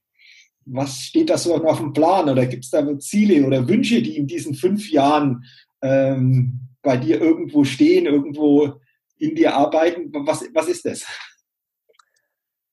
was 0.66 1.00
steht 1.00 1.30
da 1.30 1.38
so 1.38 1.56
noch 1.56 1.64
auf 1.64 1.78
dem 1.78 1.92
Plan? 1.92 2.28
Oder 2.28 2.46
gibt 2.46 2.64
es 2.64 2.70
da 2.70 2.98
Ziele 2.98 3.46
oder 3.46 3.68
Wünsche, 3.68 4.02
die 4.02 4.16
in 4.16 4.26
diesen 4.26 4.54
fünf 4.54 4.90
Jahren 4.90 5.44
ähm, 5.82 6.60
bei 6.82 6.96
dir 6.96 7.20
irgendwo 7.20 7.64
stehen, 7.64 8.06
irgendwo 8.06 8.80
in 9.18 9.34
dir 9.34 9.54
arbeiten? 9.54 10.12
Was, 10.26 10.44
was 10.52 10.68
ist 10.68 10.84
das? 10.84 11.06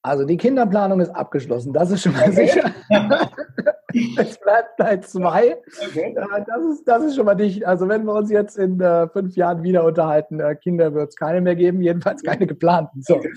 Also 0.02 0.26
die 0.26 0.36
Kinderplanung 0.36 1.00
ist 1.00 1.12
abgeschlossen, 1.12 1.72
das 1.72 1.90
ist 1.92 2.04
schon 2.04 2.12
mal 2.12 2.30
okay. 2.30 2.48
sicher. 2.48 2.74
es 4.18 4.38
bleibt 4.38 4.76
bei 4.78 4.98
zwei. 4.98 5.58
Okay. 5.88 6.14
Äh, 6.14 6.44
das, 6.46 6.66
ist, 6.74 6.84
das 6.86 7.04
ist 7.04 7.16
schon 7.16 7.26
mal 7.26 7.36
dicht. 7.36 7.64
Also 7.64 7.88
wenn 7.88 8.04
wir 8.04 8.14
uns 8.14 8.30
jetzt 8.30 8.58
in 8.58 8.82
äh, 8.82 9.08
fünf 9.08 9.36
Jahren 9.38 9.64
wieder 9.64 9.86
unterhalten, 9.86 10.42
äh, 10.42 10.56
Kinder 10.56 10.94
wird 10.94 11.10
es 11.10 11.16
keine 11.16 11.40
mehr 11.40 11.56
geben, 11.56 11.82
jedenfalls 11.82 12.22
keine 12.22 12.48
geplanten. 12.48 13.02
So. 13.02 13.16
Okay. 13.16 13.32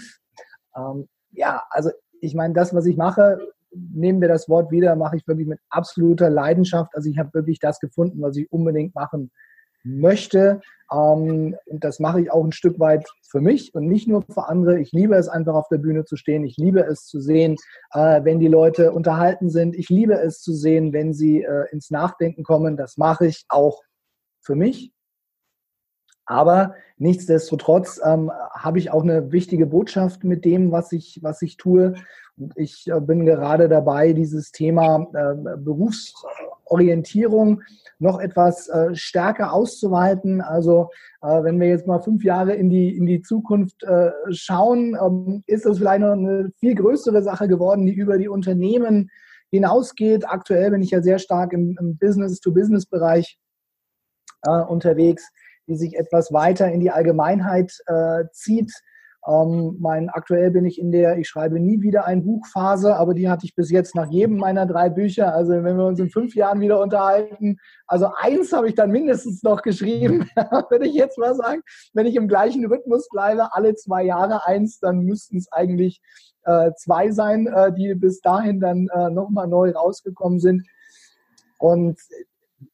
Ähm, 0.77 1.09
ja, 1.31 1.63
also 1.71 1.91
ich 2.27 2.35
meine, 2.35 2.55
das, 2.55 2.75
was 2.75 2.87
ich 2.87 2.97
mache, 2.97 3.39
nehmen 3.71 4.21
wir 4.21 4.29
das 4.29 4.49
Wort 4.49 4.71
wieder, 4.71 4.97
mache 4.97 5.17
ich 5.17 5.27
wirklich 5.27 5.47
mit 5.47 5.61
absoluter 5.71 6.31
Leidenschaft. 6.31 6.95
Also 6.95 7.09
ich 7.09 7.19
habe 7.19 7.33
wirklich 7.35 7.59
das 7.59 7.81
gefunden, 7.81 8.21
was 8.21 8.37
ich 8.37 8.51
unbedingt 8.53 8.95
machen 8.95 9.31
möchte. 9.85 10.61
Ähm, 10.93 11.57
und 11.67 11.85
das 11.85 12.01
mache 12.01 12.21
ich 12.21 12.31
auch 12.31 12.45
ein 12.45 12.53
Stück 12.53 12.79
weit 12.79 13.07
für 13.29 13.41
mich 13.41 13.75
und 13.75 13.87
nicht 13.87 14.09
nur 14.09 14.23
für 14.23 14.49
andere. 14.49 14.81
Ich 14.81 14.93
liebe 14.93 15.15
es 15.15 15.29
einfach 15.29 15.55
auf 15.55 15.69
der 15.69 15.79
Bühne 15.79 16.05
zu 16.05 16.17
stehen. 16.17 16.45
Ich 16.45 16.57
liebe 16.57 16.81
es 16.81 17.07
zu 17.07 17.21
sehen, 17.21 17.57
äh, 17.93 18.23
wenn 18.25 18.41
die 18.41 18.49
Leute 18.49 18.93
unterhalten 18.93 19.51
sind. 19.51 19.77
Ich 19.77 19.89
liebe 19.89 20.15
es 20.15 20.41
zu 20.41 20.53
sehen, 20.53 20.93
wenn 20.93 21.13
sie 21.13 21.43
äh, 21.43 21.67
ins 21.71 21.91
Nachdenken 21.91 22.43
kommen. 22.43 22.77
Das 22.77 22.97
mache 22.97 23.27
ich 23.27 23.45
auch 23.49 23.83
für 24.41 24.55
mich. 24.55 24.93
Aber 26.27 26.75
nichtsdestotrotz 26.99 28.01
ähm, 28.05 28.31
habe 28.53 28.79
ich 28.79 28.91
auch 28.91 29.03
eine 29.03 29.33
wichtige 29.33 29.67
Botschaft 29.67 30.25
mit 30.25 30.45
dem, 30.45 30.73
was 30.73 30.93
ich, 30.93 31.21
was 31.23 31.41
ich 31.43 31.57
tue. 31.57 31.95
Und 32.37 32.53
ich 32.57 32.89
äh, 32.89 33.01
bin 33.01 33.25
gerade 33.25 33.69
dabei, 33.69 34.13
dieses 34.13 34.51
Thema 34.53 35.07
äh, 35.15 35.57
Berufs 35.57 36.15
Orientierung 36.67 37.63
noch 37.99 38.21
etwas 38.21 38.69
äh, 38.69 38.95
stärker 38.95 39.53
auszuweiten. 39.53 40.41
Also 40.41 40.91
äh, 41.23 41.43
wenn 41.43 41.61
wir 41.61 41.69
jetzt 41.69 41.87
mal 41.87 42.01
fünf 42.01 42.25
Jahre 42.25 42.55
in 42.55 42.69
die, 42.69 42.95
in 42.97 43.07
die 43.07 43.23
Zukunft 43.23 43.83
äh, 43.85 44.11
schauen, 44.31 44.97
ähm, 45.01 45.45
ist 45.47 45.65
das 45.65 45.79
vielleicht 45.79 46.01
noch 46.01 46.13
eine 46.13 46.51
viel 46.59 46.75
größere 46.75 47.23
Sache 47.23 47.49
geworden, 47.49 47.87
die 47.87 47.95
über 47.95 48.19
die 48.19 48.29
Unternehmen 48.29 49.11
hinausgeht. 49.51 50.29
Aktuell 50.29 50.73
bin 50.73 50.83
ich 50.83 50.91
ja 50.91 51.01
sehr 51.01 51.19
stark 51.19 51.53
im, 51.53 51.77
im 51.81 51.97
Business-to-Business-Bereich 51.97 53.39
äh, 54.43 54.61
unterwegs, 54.63 55.31
die 55.67 55.77
sich 55.77 55.97
etwas 55.97 56.33
weiter 56.33 56.71
in 56.71 56.81
die 56.81 56.91
Allgemeinheit 56.91 57.73
äh, 57.87 58.25
zieht. 58.33 58.73
Ähm, 59.27 59.77
mein, 59.81 60.09
aktuell 60.09 60.53
bin 60.53 60.65
ich 60.65 60.79
in 60.79 60.93
der 60.93 61.19
Ich 61.19 61.29
schreibe 61.29 61.59
nie 61.59 61.81
wieder 61.83 62.07
ein 62.07 62.25
Buchphase, 62.25 62.95
aber 62.95 63.13
die 63.13 63.29
hatte 63.29 63.45
ich 63.45 63.57
bis 63.57 63.71
jetzt 63.71 63.97
nach 63.97 64.09
jedem 64.09 64.37
meiner 64.37 64.67
drei 64.67 64.89
Bücher. 64.89 65.35
Also 65.35 65.53
wenn 65.53 65.77
wir 65.77 65.87
uns 65.87 65.99
in 65.99 66.11
fünf 66.11 66.37
Jahren 66.37 66.61
wieder 66.61 66.81
unterhalten, 66.81 67.59
also 67.89 68.11
eins 68.17 68.53
habe 68.53 68.69
ich 68.69 68.77
dann 68.77 68.93
mindestens 68.93 69.43
noch 69.43 69.63
geschrieben, 69.63 70.29
würde 70.71 70.87
ich 70.87 70.95
jetzt 70.95 71.19
mal 71.19 71.35
sagen. 71.35 71.63
Wenn 71.93 72.07
ich 72.07 72.15
im 72.15 72.29
gleichen 72.29 72.65
Rhythmus 72.67 73.09
bleibe, 73.09 73.53
alle 73.53 73.75
zwei 73.75 74.05
Jahre 74.05 74.47
eins, 74.47 74.79
dann 74.79 75.01
müssten 75.01 75.39
es 75.39 75.51
eigentlich 75.51 76.01
äh, 76.45 76.71
zwei 76.77 77.11
sein, 77.11 77.49
äh, 77.49 77.73
die 77.73 77.97
bis 77.97 78.21
dahin 78.21 78.61
dann 78.61 78.87
äh, 78.95 79.11
nochmal 79.11 79.49
neu 79.49 79.73
rausgekommen 79.73 80.39
sind. 80.39 80.69
Und 81.59 81.99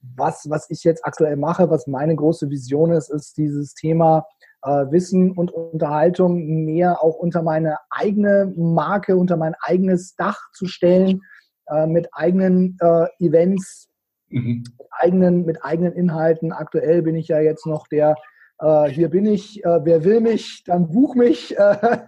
was, 0.01 0.49
was 0.49 0.71
ich 0.71 0.85
jetzt 0.85 1.05
aktuell 1.05 1.37
mache, 1.37 1.71
was 1.71 1.87
meine 1.87 2.15
große 2.15 2.51
Vision 2.51 2.93
ist, 2.93 3.11
ist 3.11 3.37
dieses 3.37 3.75
Thema 3.75 4.27
äh, 4.63 4.87
Wissen 4.91 5.33
und 5.33 5.51
Unterhaltung 5.51 6.65
mehr 6.65 7.03
auch 7.03 7.17
unter 7.17 7.43
meine 7.43 7.79
eigene 7.91 8.53
Marke, 8.57 9.17
unter 9.17 9.37
mein 9.37 9.55
eigenes 9.61 10.15
Dach 10.15 10.39
zu 10.53 10.67
stellen, 10.67 11.21
äh, 11.67 11.87
mit 11.87 12.09
eigenen 12.13 12.77
äh, 12.81 13.07
Events, 13.19 13.89
mhm. 14.29 14.65
eigenen, 14.91 15.45
mit 15.45 15.65
eigenen 15.65 15.93
Inhalten. 15.93 16.53
Aktuell 16.53 17.03
bin 17.03 17.17
ich 17.17 17.29
ja 17.29 17.41
jetzt 17.41 17.67
noch 17.67 17.89
der 17.89 18.17
äh, 18.63 18.89
hier 18.91 19.09
bin 19.09 19.27
ich, 19.27 19.65
äh, 19.65 19.85
wer 19.85 20.05
will 20.05 20.21
mich, 20.21 20.63
dann 20.65 20.89
buch 20.89 21.17
mich 21.17 21.59
äh, 21.59 21.99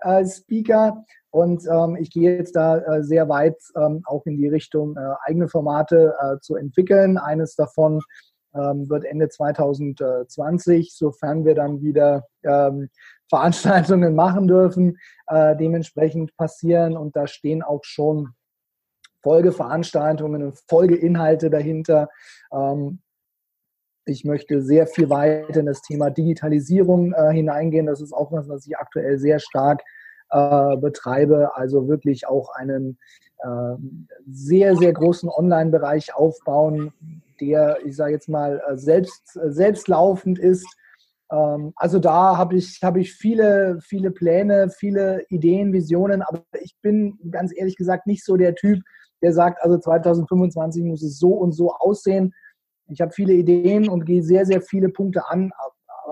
als 0.00 0.38
Speaker. 0.38 1.04
Und 1.32 1.66
ähm, 1.66 1.96
ich 1.96 2.10
gehe 2.10 2.36
jetzt 2.36 2.54
da 2.54 2.76
äh, 2.78 3.02
sehr 3.02 3.26
weit 3.28 3.56
ähm, 3.74 4.02
auch 4.04 4.26
in 4.26 4.36
die 4.36 4.48
Richtung, 4.48 4.96
äh, 4.96 5.14
eigene 5.24 5.48
Formate 5.48 6.14
äh, 6.20 6.38
zu 6.40 6.56
entwickeln. 6.56 7.16
Eines 7.16 7.56
davon 7.56 8.02
ähm, 8.54 8.88
wird 8.90 9.06
Ende 9.06 9.30
2020, 9.30 10.94
sofern 10.94 11.46
wir 11.46 11.54
dann 11.54 11.80
wieder 11.80 12.26
ähm, 12.44 12.90
Veranstaltungen 13.30 14.14
machen 14.14 14.46
dürfen, 14.46 14.98
äh, 15.26 15.56
dementsprechend 15.56 16.36
passieren. 16.36 16.98
Und 16.98 17.16
da 17.16 17.26
stehen 17.26 17.62
auch 17.62 17.82
schon 17.82 18.34
Folgeveranstaltungen 19.22 20.42
und 20.42 20.58
Folgeinhalte 20.68 21.48
dahinter. 21.48 22.10
Ähm, 22.52 23.00
ich 24.04 24.26
möchte 24.26 24.60
sehr 24.60 24.86
viel 24.86 25.08
weiter 25.08 25.60
in 25.60 25.66
das 25.66 25.80
Thema 25.80 26.10
Digitalisierung 26.10 27.14
äh, 27.14 27.32
hineingehen. 27.32 27.86
Das 27.86 28.02
ist 28.02 28.12
auch 28.12 28.32
was, 28.32 28.50
was 28.50 28.66
ich 28.66 28.76
aktuell 28.76 29.18
sehr 29.18 29.38
stark 29.38 29.82
äh, 30.32 30.76
betreibe. 30.76 31.54
Also 31.54 31.88
wirklich 31.88 32.26
auch 32.26 32.50
einen 32.54 32.98
äh, 33.38 33.76
sehr, 34.26 34.76
sehr 34.76 34.92
großen 34.92 35.28
Online-Bereich 35.28 36.14
aufbauen, 36.14 36.92
der, 37.40 37.78
ich 37.84 37.96
sage 37.96 38.12
jetzt 38.12 38.28
mal, 38.28 38.62
äh, 38.68 38.76
selbst, 38.76 39.36
äh, 39.36 39.50
selbstlaufend 39.50 40.38
ist. 40.38 40.66
Ähm, 41.30 41.72
also 41.76 41.98
da 41.98 42.36
habe 42.36 42.56
ich, 42.56 42.80
hab 42.82 42.96
ich 42.96 43.12
viele, 43.12 43.78
viele 43.80 44.10
Pläne, 44.10 44.70
viele 44.70 45.24
Ideen, 45.28 45.72
Visionen, 45.72 46.22
aber 46.22 46.42
ich 46.60 46.74
bin 46.82 47.18
ganz 47.30 47.52
ehrlich 47.54 47.76
gesagt 47.76 48.06
nicht 48.06 48.24
so 48.24 48.36
der 48.36 48.54
Typ, 48.54 48.80
der 49.22 49.32
sagt, 49.32 49.62
also 49.62 49.78
2025 49.78 50.82
muss 50.82 51.02
es 51.02 51.18
so 51.18 51.28
und 51.28 51.52
so 51.52 51.72
aussehen 51.72 52.34
ich 52.88 53.00
habe 53.00 53.12
viele 53.12 53.32
Ideen 53.32 53.88
und 53.88 54.04
gehe 54.04 54.22
sehr, 54.22 54.44
sehr 54.44 54.60
viele 54.60 54.88
Punkte 54.88 55.28
an, 55.28 55.50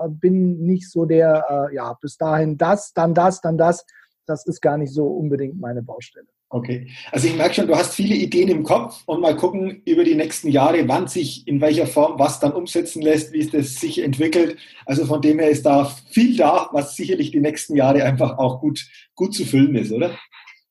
bin 0.09 0.61
nicht 0.61 0.89
so 0.89 1.05
der, 1.05 1.69
ja, 1.73 1.93
bis 2.01 2.17
dahin 2.17 2.57
das, 2.57 2.93
dann 2.93 3.13
das, 3.13 3.41
dann 3.41 3.57
das. 3.57 3.85
Das 4.25 4.45
ist 4.45 4.61
gar 4.61 4.77
nicht 4.77 4.93
so 4.93 5.05
unbedingt 5.05 5.59
meine 5.59 5.81
Baustelle. 5.81 6.27
Okay, 6.53 6.89
also 7.13 7.27
ich 7.27 7.37
merke 7.37 7.55
schon, 7.55 7.67
du 7.67 7.75
hast 7.77 7.95
viele 7.95 8.13
Ideen 8.13 8.49
im 8.49 8.63
Kopf 8.63 9.03
und 9.05 9.21
mal 9.21 9.37
gucken 9.37 9.81
über 9.85 10.03
die 10.03 10.15
nächsten 10.15 10.49
Jahre, 10.49 10.85
wann 10.85 11.07
sich 11.07 11.47
in 11.47 11.61
welcher 11.61 11.87
Form 11.87 12.19
was 12.19 12.41
dann 12.41 12.51
umsetzen 12.51 13.01
lässt, 13.01 13.31
wie 13.31 13.39
es 13.39 13.51
das 13.51 13.75
sich 13.75 14.03
entwickelt. 14.03 14.57
Also 14.85 15.05
von 15.05 15.21
dem 15.21 15.39
her 15.39 15.49
ist 15.49 15.65
da 15.65 15.85
viel 15.85 16.35
da, 16.35 16.67
was 16.73 16.97
sicherlich 16.97 17.31
die 17.31 17.39
nächsten 17.39 17.77
Jahre 17.77 18.03
einfach 18.03 18.37
auch 18.37 18.59
gut, 18.59 18.85
gut 19.15 19.33
zu 19.33 19.45
füllen 19.45 19.75
ist, 19.75 19.93
oder? 19.93 20.17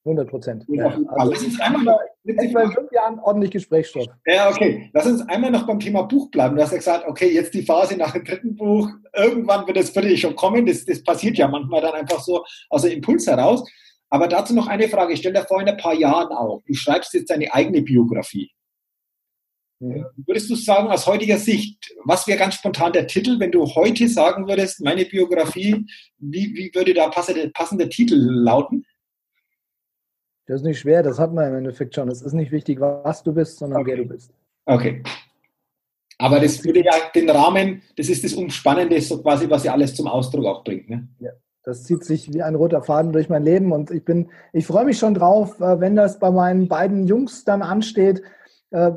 100 0.05 0.30
Prozent. 0.30 0.64
Ja. 0.68 0.86
Also 1.09 1.32
Lass 1.32 1.44
uns 1.44 1.61
einmal 1.61 1.84
noch, 1.84 2.01
etwa 2.24 2.62
in 2.62 2.72
fünf 2.72 2.92
Jahren 2.92 3.18
ordentlich 3.20 3.51
Gesprächsstoff. 3.51 4.07
Ja, 4.26 4.48
okay. 4.48 4.90
Lass 4.94 5.07
uns 5.07 5.20
einmal 5.28 5.51
noch 5.51 5.66
beim 5.66 5.78
Thema 5.78 6.03
Buch 6.03 6.30
bleiben. 6.30 6.57
Du 6.57 6.62
hast 6.62 6.70
ja 6.70 6.78
gesagt, 6.78 7.07
okay, 7.07 7.30
jetzt 7.30 7.53
die 7.53 7.62
Phase 7.62 7.96
nach 7.96 8.12
dem 8.12 8.24
dritten 8.24 8.57
Buch. 8.57 8.88
Irgendwann 9.14 9.66
wird 9.66 9.76
es 9.76 9.90
für 9.90 10.16
schon 10.16 10.36
kommen. 10.36 10.64
Das, 10.64 10.84
das 10.84 11.03
passiert 11.03 11.36
ja 11.36 11.48
manchmal 11.48 11.82
dann 11.82 11.92
einfach 11.92 12.20
so 12.20 12.44
aus 12.70 12.82
dem 12.82 12.92
Impuls 12.92 13.26
heraus. 13.26 13.68
Aber 14.09 14.26
dazu 14.26 14.55
noch 14.55 14.68
eine 14.68 14.88
Frage. 14.88 15.12
Ich 15.12 15.20
stelle 15.20 15.38
dir 15.38 15.46
vor, 15.46 15.61
in 15.61 15.68
ein 15.68 15.76
paar 15.76 15.94
Jahren 15.94 16.32
auch. 16.32 16.62
Du 16.66 16.74
schreibst 16.74 17.12
jetzt 17.12 17.30
deine 17.30 17.53
eigene 17.53 17.82
Biografie. 17.82 18.51
Mhm. 19.80 20.07
Würdest 20.26 20.51
du 20.51 20.55
sagen, 20.55 20.88
aus 20.88 21.07
heutiger 21.07 21.38
Sicht, 21.38 21.94
was 22.05 22.26
wäre 22.26 22.38
ganz 22.38 22.55
spontan 22.55 22.92
der 22.92 23.07
Titel, 23.07 23.38
wenn 23.38 23.53
du 23.53 23.66
heute 23.66 24.09
sagen 24.09 24.46
würdest, 24.48 24.80
meine 24.80 25.05
Biografie, 25.05 25.86
wie, 26.18 26.55
wie 26.55 26.70
würde 26.74 26.94
da 26.94 27.09
passende, 27.09 27.51
passender 27.51 27.88
Titel 27.88 28.16
lauten? 28.16 28.84
Das 30.51 30.62
ist 30.62 30.66
nicht 30.66 30.80
schwer, 30.80 31.05
das 31.05 31.20
hat 31.20 31.32
man 31.32 31.46
im 31.46 31.59
Endeffekt 31.59 31.94
schon. 31.94 32.09
Es 32.09 32.22
ist 32.22 32.32
nicht 32.32 32.51
wichtig, 32.51 32.80
was 32.80 33.22
du 33.22 33.32
bist, 33.32 33.59
sondern 33.59 33.82
okay. 33.82 33.90
wer 33.92 33.96
du 33.98 34.05
bist. 34.07 34.32
Okay. 34.66 35.01
Aber 36.18 36.40
das 36.40 36.64
würde 36.64 36.84
ja 36.84 36.90
den 37.14 37.30
Rahmen, 37.30 37.82
das 37.96 38.09
ist 38.09 38.24
das 38.24 38.34
Umspannende, 38.34 39.01
so 39.01 39.22
quasi, 39.22 39.48
was 39.48 39.62
ja 39.62 39.74
alles 39.74 39.94
zum 39.94 40.09
Ausdruck 40.09 40.46
auch 40.46 40.64
bringt. 40.64 40.90
Ne? 40.90 41.07
Ja, 41.20 41.30
das 41.62 41.84
zieht 41.84 42.03
sich 42.03 42.34
wie 42.34 42.42
ein 42.42 42.57
roter 42.57 42.82
Faden 42.82 43.12
durch 43.12 43.28
mein 43.28 43.44
Leben 43.44 43.70
und 43.70 43.92
ich 43.92 44.05
bin, 44.05 44.28
ich 44.53 44.66
freue 44.66 44.86
mich 44.86 44.98
schon 44.98 45.14
drauf, 45.14 45.61
äh, 45.61 45.78
wenn 45.78 45.94
das 45.94 46.18
bei 46.18 46.32
meinen 46.32 46.66
beiden 46.66 47.07
Jungs 47.07 47.44
dann 47.44 47.62
ansteht, 47.62 48.20
äh, 48.70 48.90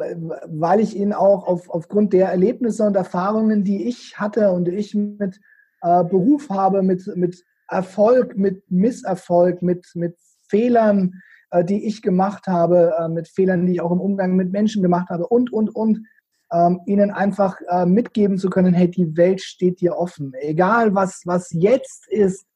weil 0.47 0.79
ich 0.79 0.95
ihnen 0.95 1.13
auch 1.13 1.45
auf, 1.45 1.69
aufgrund 1.69 2.13
der 2.13 2.29
Erlebnisse 2.29 2.83
und 2.83 2.95
Erfahrungen, 2.95 3.63
die 3.63 3.87
ich 3.87 4.17
hatte 4.17 4.49
und 4.49 4.67
ich 4.69 4.95
mit 4.95 5.39
äh, 5.83 6.03
Beruf 6.03 6.49
habe, 6.49 6.81
mit, 6.81 7.05
mit 7.15 7.43
Erfolg, 7.67 8.35
mit 8.39 8.63
Misserfolg, 8.71 9.61
mit, 9.61 9.85
mit 9.93 10.17
Fehlern, 10.47 11.21
äh, 11.53 11.63
die 11.63 11.85
ich 11.85 12.01
gemacht 12.01 12.47
habe, 12.47 12.93
äh, 12.99 13.07
mit 13.07 13.27
Fehlern, 13.27 13.67
die 13.67 13.73
ich 13.73 13.81
auch 13.81 13.91
im 13.91 14.01
Umgang 14.01 14.35
mit 14.35 14.51
Menschen 14.51 14.81
gemacht 14.81 15.09
habe 15.09 15.27
und, 15.27 15.53
und, 15.53 15.69
und, 15.75 16.07
ähm, 16.51 16.81
ihnen 16.87 17.11
einfach 17.11 17.57
äh, 17.69 17.85
mitgeben 17.85 18.39
zu 18.39 18.49
können, 18.49 18.73
hey, 18.73 18.89
die 18.89 19.15
Welt 19.15 19.39
steht 19.39 19.79
dir 19.79 19.95
offen. 19.95 20.33
Egal, 20.39 20.95
was, 20.95 21.21
was 21.25 21.51
jetzt 21.51 22.07
ist, 22.07 22.47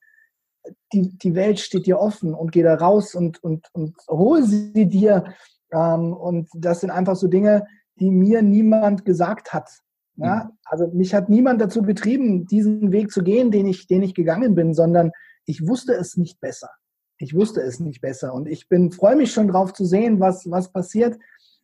die, 0.93 1.15
die 1.15 1.35
Welt 1.35 1.59
steht 1.59 1.85
dir 1.85 1.99
offen 1.99 2.33
und 2.33 2.51
geh 2.51 2.63
da 2.63 2.73
raus 2.73 3.13
und, 3.13 3.43
und, 3.43 3.67
und 3.73 3.95
hol 4.09 4.43
sie 4.43 4.87
dir. 4.87 5.25
Ähm, 5.71 6.13
und 6.13 6.49
das 6.55 6.81
sind 6.81 6.89
einfach 6.89 7.15
so 7.15 7.27
Dinge, 7.27 7.67
die 7.99 8.09
mir 8.09 8.41
niemand 8.41 9.05
gesagt 9.05 9.53
hat. 9.53 9.69
Ja? 10.15 10.45
Mhm. 10.45 10.57
Also 10.65 10.87
mich 10.87 11.13
hat 11.13 11.29
niemand 11.29 11.61
dazu 11.61 11.83
betrieben, 11.83 12.47
diesen 12.47 12.91
Weg 12.91 13.11
zu 13.11 13.21
gehen, 13.21 13.51
den 13.51 13.67
ich, 13.67 13.85
den 13.85 14.01
ich 14.01 14.15
gegangen 14.15 14.55
bin, 14.55 14.73
sondern 14.73 15.11
ich 15.45 15.67
wusste 15.67 15.93
es 15.93 16.17
nicht 16.17 16.39
besser 16.39 16.69
ich 17.17 17.33
wusste 17.33 17.61
es 17.61 17.79
nicht 17.79 18.01
besser. 18.01 18.33
Und 18.33 18.47
ich 18.47 18.69
bin, 18.69 18.91
freue 18.91 19.15
mich 19.15 19.31
schon 19.31 19.47
drauf 19.47 19.73
zu 19.73 19.85
sehen, 19.85 20.19
was, 20.19 20.49
was 20.49 20.71
passiert, 20.71 21.17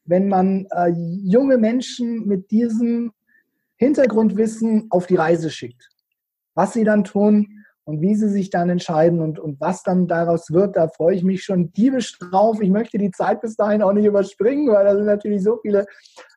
wenn 0.05 0.27
man 0.27 0.67
äh, 0.71 0.89
junge 0.89 1.57
Menschen 1.57 2.27
mit 2.27 2.51
diesem 2.51 3.11
Hintergrundwissen 3.77 4.87
auf 4.89 5.07
die 5.07 5.15
Reise 5.15 5.49
schickt. 5.49 5.89
Was 6.55 6.73
sie 6.73 6.83
dann 6.83 7.03
tun 7.03 7.63
und 7.85 8.01
wie 8.01 8.15
sie 8.15 8.29
sich 8.29 8.49
dann 8.49 8.69
entscheiden 8.69 9.21
und, 9.21 9.39
und 9.39 9.59
was 9.59 9.83
dann 9.83 10.07
daraus 10.07 10.51
wird, 10.51 10.75
da 10.75 10.87
freue 10.87 11.15
ich 11.15 11.23
mich 11.23 11.43
schon 11.43 11.71
diebisch 11.73 12.17
drauf. 12.19 12.61
Ich 12.61 12.69
möchte 12.69 12.97
die 12.97 13.11
Zeit 13.11 13.41
bis 13.41 13.55
dahin 13.55 13.81
auch 13.81 13.93
nicht 13.93 14.05
überspringen, 14.05 14.69
weil 14.69 14.85
da 14.85 14.95
sind 14.95 15.05
natürlich 15.05 15.43
so 15.43 15.59
viele 15.61 15.85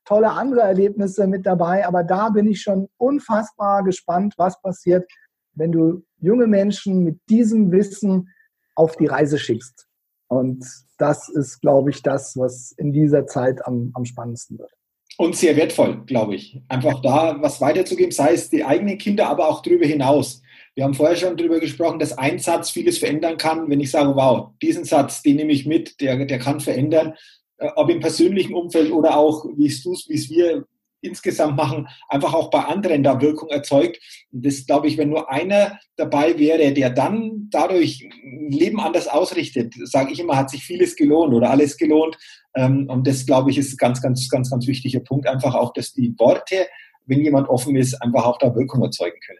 tolle 0.05 0.31
andere 0.31 0.63
Erlebnisse 0.63 1.27
mit 1.27 1.47
dabei. 1.47 1.87
Aber 1.87 2.05
da 2.05 2.31
bin 2.31 2.47
ich 2.47 2.63
schon 2.63 2.89
unfassbar 2.97 3.85
gespannt, 3.85 4.35
was 4.37 4.61
passiert, 4.61 5.11
wenn 5.55 5.73
du 5.73 6.05
junge 6.19 6.47
Menschen 6.47 7.05
mit 7.05 7.21
diesem 7.29 7.71
Wissen 7.73 8.29
auf 8.77 8.97
die 8.97 9.07
Reise 9.07 9.39
schickst. 9.39 9.87
Und 10.29 10.65
das 10.99 11.29
ist, 11.29 11.61
glaube 11.61 11.91
ich, 11.91 12.03
das, 12.03 12.37
was 12.37 12.73
in 12.73 12.93
dieser 12.93 13.27
Zeit 13.27 13.65
am, 13.67 13.91
am 13.95 14.05
spannendsten 14.05 14.59
wird. 14.59 14.71
Und 15.19 15.35
sehr 15.35 15.57
wertvoll, 15.57 16.05
glaube 16.05 16.35
ich. 16.35 16.61
Einfach 16.69 17.01
da 17.01 17.41
was 17.41 17.61
weiterzugeben, 17.61 18.13
sei 18.13 18.35
es 18.35 18.51
die 18.51 18.65
eigenen 18.65 18.99
Kinder, 18.99 19.29
aber 19.29 19.49
auch 19.49 19.63
darüber 19.63 19.87
hinaus. 19.87 20.43
Wir 20.75 20.85
haben 20.85 20.95
vorher 20.95 21.17
schon 21.17 21.37
darüber 21.39 21.59
gesprochen, 21.59 21.99
dass 21.99 22.19
ein 22.19 22.39
Satz 22.39 22.71
vieles 22.71 22.99
verändern 22.99 23.39
kann. 23.39 23.71
Wenn 23.71 23.81
ich 23.81 23.91
sage, 23.91 24.15
wow, 24.15 24.51
diesen 24.61 24.85
Satz, 24.85 25.23
den 25.23 25.37
nehme 25.37 25.53
ich 25.53 25.65
mit, 25.65 26.01
der, 26.03 26.23
der 26.27 26.39
kann 26.39 26.61
verändern, 26.61 27.15
äh, 27.57 27.71
ob 27.77 27.89
im 27.89 28.01
persönlichen 28.01 28.55
Umfeld 28.55 28.93
oder 28.93 29.17
auch, 29.17 29.47
wie 29.57 29.67
es 29.67 29.83
du, 29.83 29.95
wie 30.09 30.15
es 30.15 30.29
wir 30.29 30.67
insgesamt 31.01 31.57
machen, 31.57 31.89
einfach 32.09 32.35
auch 32.35 32.51
bei 32.51 32.65
anderen 32.65 33.03
da 33.03 33.21
Wirkung 33.21 33.49
erzeugt. 33.51 33.99
Und 34.33 34.45
das 34.45 34.67
glaube 34.67 34.89
ich, 34.89 34.99
wenn 34.99 35.11
nur 35.11 35.31
einer 35.31 35.79
dabei 35.97 36.39
wäre, 36.39 36.73
der 36.73 36.91
dann 36.91 37.49
dadurch 37.51 38.03
ein 38.03 38.51
Leben 38.51 38.81
anders 38.81 39.09
ausrichtet, 39.09 39.75
sage 39.85 40.13
ich 40.13 40.21
immer, 40.21 40.37
hat 40.37 40.51
sich 40.51 40.65
vieles 40.65 40.97
gelohnt 40.97 41.35
oder 41.35 41.51
alles 41.51 41.77
gelohnt. 41.77 42.17
Ähm, 42.55 42.89
und 42.89 43.07
das 43.07 43.27
glaube 43.27 43.51
ich 43.51 43.59
ist 43.59 43.75
ein 43.75 43.77
ganz, 43.79 44.01
ganz, 44.03 44.29
ganz, 44.29 44.51
ganz 44.51 44.67
wichtiger 44.67 45.01
Punkt, 45.01 45.27
einfach 45.27 45.55
auch, 45.55 45.73
dass 45.73 45.93
die 45.93 46.15
Worte, 46.19 46.67
wenn 47.05 47.21
jemand 47.21 47.49
offen 47.49 47.77
ist, 47.77 47.95
einfach 48.03 48.25
auch 48.25 48.39
da 48.39 48.55
Wirkung 48.55 48.83
erzeugen 48.83 49.19
können. 49.25 49.39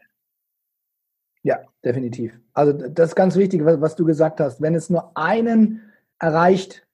Ja, 1.43 1.59
definitiv. 1.83 2.33
Also 2.53 2.73
das 2.73 3.09
ist 3.09 3.15
ganz 3.15 3.35
wichtig, 3.35 3.61
was, 3.63 3.95
du 3.95 4.05
gesagt 4.05 4.39
hast. 4.39 4.61
Wenn 4.61 4.75
es 4.75 4.89
nur 4.89 5.15
einen 5.15 5.81
erreicht, 6.19 6.85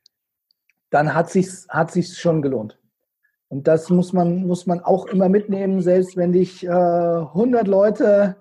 dann 0.90 1.16
hat 1.16 1.32
sich's, 1.32 1.68
hat 1.70 1.92
sich's 1.92 2.20
schon 2.20 2.42
gelohnt. 2.42 2.78
Und 3.54 3.68
das 3.68 3.92
muss 3.92 4.14
man, 4.14 4.48
muss 4.48 4.66
man 4.66 4.80
auch 4.80 5.06
immer 5.06 5.30
mitnehmen, 5.30 5.80
selbst 5.80 6.18
wenn 6.18 6.32
dich 6.32 6.66
äh, 6.66 6.70
100 6.70 7.68
Leute 7.68 8.36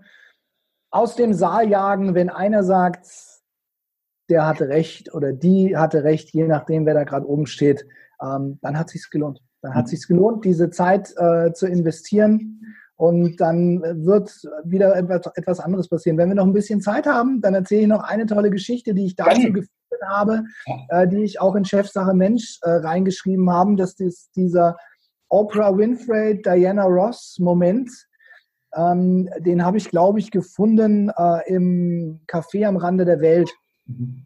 aus 0.90 1.16
dem 1.16 1.34
Saal 1.34 1.68
jagen, 1.68 2.14
wenn 2.14 2.30
einer 2.30 2.64
sagt, 2.64 3.06
der 4.30 4.46
hatte 4.46 4.68
recht 4.68 5.12
oder 5.12 5.34
die 5.34 5.76
hatte 5.76 6.02
recht, 6.02 6.32
je 6.32 6.46
nachdem, 6.46 6.86
wer 6.86 6.94
da 6.94 7.04
gerade 7.04 7.28
oben 7.28 7.44
steht, 7.44 7.86
ähm, 8.22 8.58
dann 8.62 8.78
hat 8.78 8.88
sich's 8.88 9.10
gelohnt. 9.10 9.42
Dann 9.60 9.74
hat 9.74 9.84
mhm. 9.84 9.88
sich's 9.88 10.08
gelohnt, 10.08 10.46
diese 10.46 10.70
Zeit 10.70 11.12
äh, 11.18 11.52
zu 11.52 11.66
investieren 11.66 12.62
und 12.96 13.38
dann 13.38 13.82
wird 13.82 14.30
wieder 14.64 14.96
etwas 14.96 15.60
anderes 15.60 15.88
passieren. 15.88 16.16
Wenn 16.16 16.30
wir 16.30 16.36
noch 16.36 16.46
ein 16.46 16.54
bisschen 16.54 16.80
Zeit 16.80 17.04
haben, 17.04 17.42
dann 17.42 17.52
erzähle 17.52 17.82
ich 17.82 17.88
noch 17.88 18.02
eine 18.02 18.24
tolle 18.24 18.48
Geschichte, 18.48 18.94
die 18.94 19.04
ich 19.04 19.16
dazu 19.16 19.52
gefunden 19.52 20.08
habe, 20.08 20.44
äh, 20.88 21.06
die 21.06 21.22
ich 21.22 21.38
auch 21.38 21.54
in 21.54 21.66
Chefsache 21.66 22.14
Mensch 22.14 22.60
äh, 22.62 22.70
reingeschrieben 22.70 23.50
habe. 23.50 23.76
Das 23.76 24.00
ist 24.00 24.34
dieser 24.36 24.78
Oprah 25.32 25.74
Winfrey, 25.76 26.42
Diana 26.42 26.84
Ross 26.84 27.38
Moment. 27.38 27.90
Ähm, 28.76 29.30
den 29.38 29.64
habe 29.64 29.78
ich, 29.78 29.88
glaube 29.88 30.18
ich, 30.18 30.30
gefunden 30.30 31.10
äh, 31.16 31.40
im 31.46 32.20
Café 32.26 32.66
am 32.66 32.76
Rande 32.76 33.06
der 33.06 33.20
Welt. 33.20 33.50
Mhm. 33.86 34.24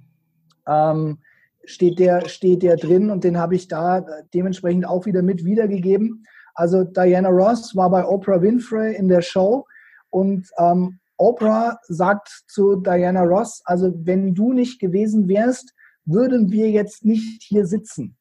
Ähm, 0.67 1.19
steht, 1.65 2.01
der, 2.01 2.29
steht 2.29 2.65
der 2.65 2.77
drin 2.77 3.11
und 3.11 3.23
den 3.23 3.39
habe 3.39 3.55
ich 3.55 3.69
da 3.69 4.05
dementsprechend 4.35 4.85
auch 4.87 5.07
wieder 5.07 5.23
mit 5.23 5.45
wiedergegeben. 5.45 6.25
Also 6.55 6.83
Diana 6.83 7.29
Ross 7.29 7.77
war 7.77 7.89
bei 7.89 8.05
Oprah 8.05 8.43
Winfrey 8.43 8.97
in 8.97 9.07
der 9.07 9.23
Show 9.23 9.65
und 10.11 10.49
ähm, 10.59 10.99
Oprah 11.19 11.79
sagt 11.87 12.29
zu 12.49 12.77
Diana 12.77 13.23
Ross, 13.23 13.63
also 13.65 13.93
wenn 14.05 14.35
du 14.35 14.53
nicht 14.53 14.81
gewesen 14.81 15.29
wärst, 15.29 15.73
würden 16.05 16.51
wir 16.51 16.71
jetzt 16.71 17.05
nicht 17.05 17.45
hier 17.45 17.65
sitzen. 17.65 18.17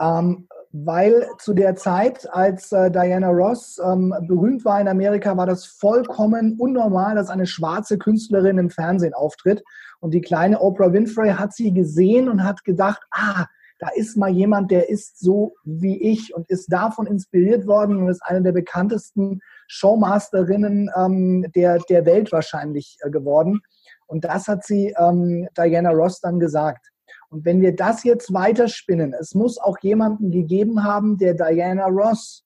Ähm, 0.00 0.48
weil 0.76 1.28
zu 1.38 1.54
der 1.54 1.76
Zeit, 1.76 2.28
als 2.34 2.72
äh, 2.72 2.90
Diana 2.90 3.28
Ross 3.28 3.80
ähm, 3.84 4.12
berühmt 4.26 4.64
war 4.64 4.80
in 4.80 4.88
Amerika, 4.88 5.36
war 5.36 5.46
das 5.46 5.64
vollkommen 5.64 6.56
unnormal, 6.58 7.14
dass 7.14 7.30
eine 7.30 7.46
schwarze 7.46 7.96
Künstlerin 7.96 8.58
im 8.58 8.70
Fernsehen 8.70 9.14
auftritt. 9.14 9.62
Und 10.00 10.14
die 10.14 10.20
kleine 10.20 10.60
Oprah 10.60 10.92
Winfrey 10.92 11.30
hat 11.30 11.52
sie 11.52 11.72
gesehen 11.72 12.28
und 12.28 12.42
hat 12.42 12.64
gedacht, 12.64 13.02
ah, 13.12 13.46
da 13.78 13.88
ist 13.94 14.16
mal 14.16 14.30
jemand, 14.30 14.72
der 14.72 14.88
ist 14.88 15.20
so 15.20 15.54
wie 15.62 16.02
ich 16.02 16.34
und 16.34 16.50
ist 16.50 16.72
davon 16.72 17.06
inspiriert 17.06 17.68
worden 17.68 17.96
und 17.96 18.08
ist 18.08 18.24
eine 18.24 18.42
der 18.42 18.52
bekanntesten 18.52 19.42
Showmasterinnen 19.68 20.90
ähm, 20.96 21.46
der, 21.54 21.78
der 21.88 22.04
Welt 22.04 22.32
wahrscheinlich 22.32 22.98
äh, 23.02 23.10
geworden. 23.10 23.60
Und 24.06 24.24
das 24.24 24.48
hat 24.48 24.64
sie 24.64 24.92
ähm, 24.98 25.48
Diana 25.56 25.90
Ross 25.90 26.20
dann 26.20 26.40
gesagt. 26.40 26.90
Und 27.34 27.44
wenn 27.44 27.60
wir 27.60 27.74
das 27.74 28.04
jetzt 28.04 28.32
weiterspinnen, 28.32 29.12
es 29.12 29.34
muss 29.34 29.58
auch 29.58 29.80
jemanden 29.80 30.30
gegeben 30.30 30.84
haben, 30.84 31.18
der 31.18 31.34
Diana 31.34 31.86
Ross 31.86 32.44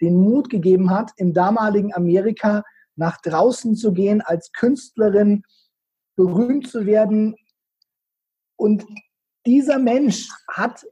den 0.00 0.16
Mut 0.16 0.48
gegeben 0.48 0.88
hat, 0.90 1.10
im 1.16 1.34
damaligen 1.34 1.94
Amerika 1.94 2.64
nach 2.96 3.20
draußen 3.20 3.76
zu 3.76 3.92
gehen, 3.92 4.22
als 4.22 4.50
Künstlerin 4.52 5.42
berühmt 6.16 6.68
zu 6.68 6.86
werden 6.86 7.36
und 8.56 8.86
dieser 9.44 9.78
Mensch 9.78 10.26
hat 10.50 10.86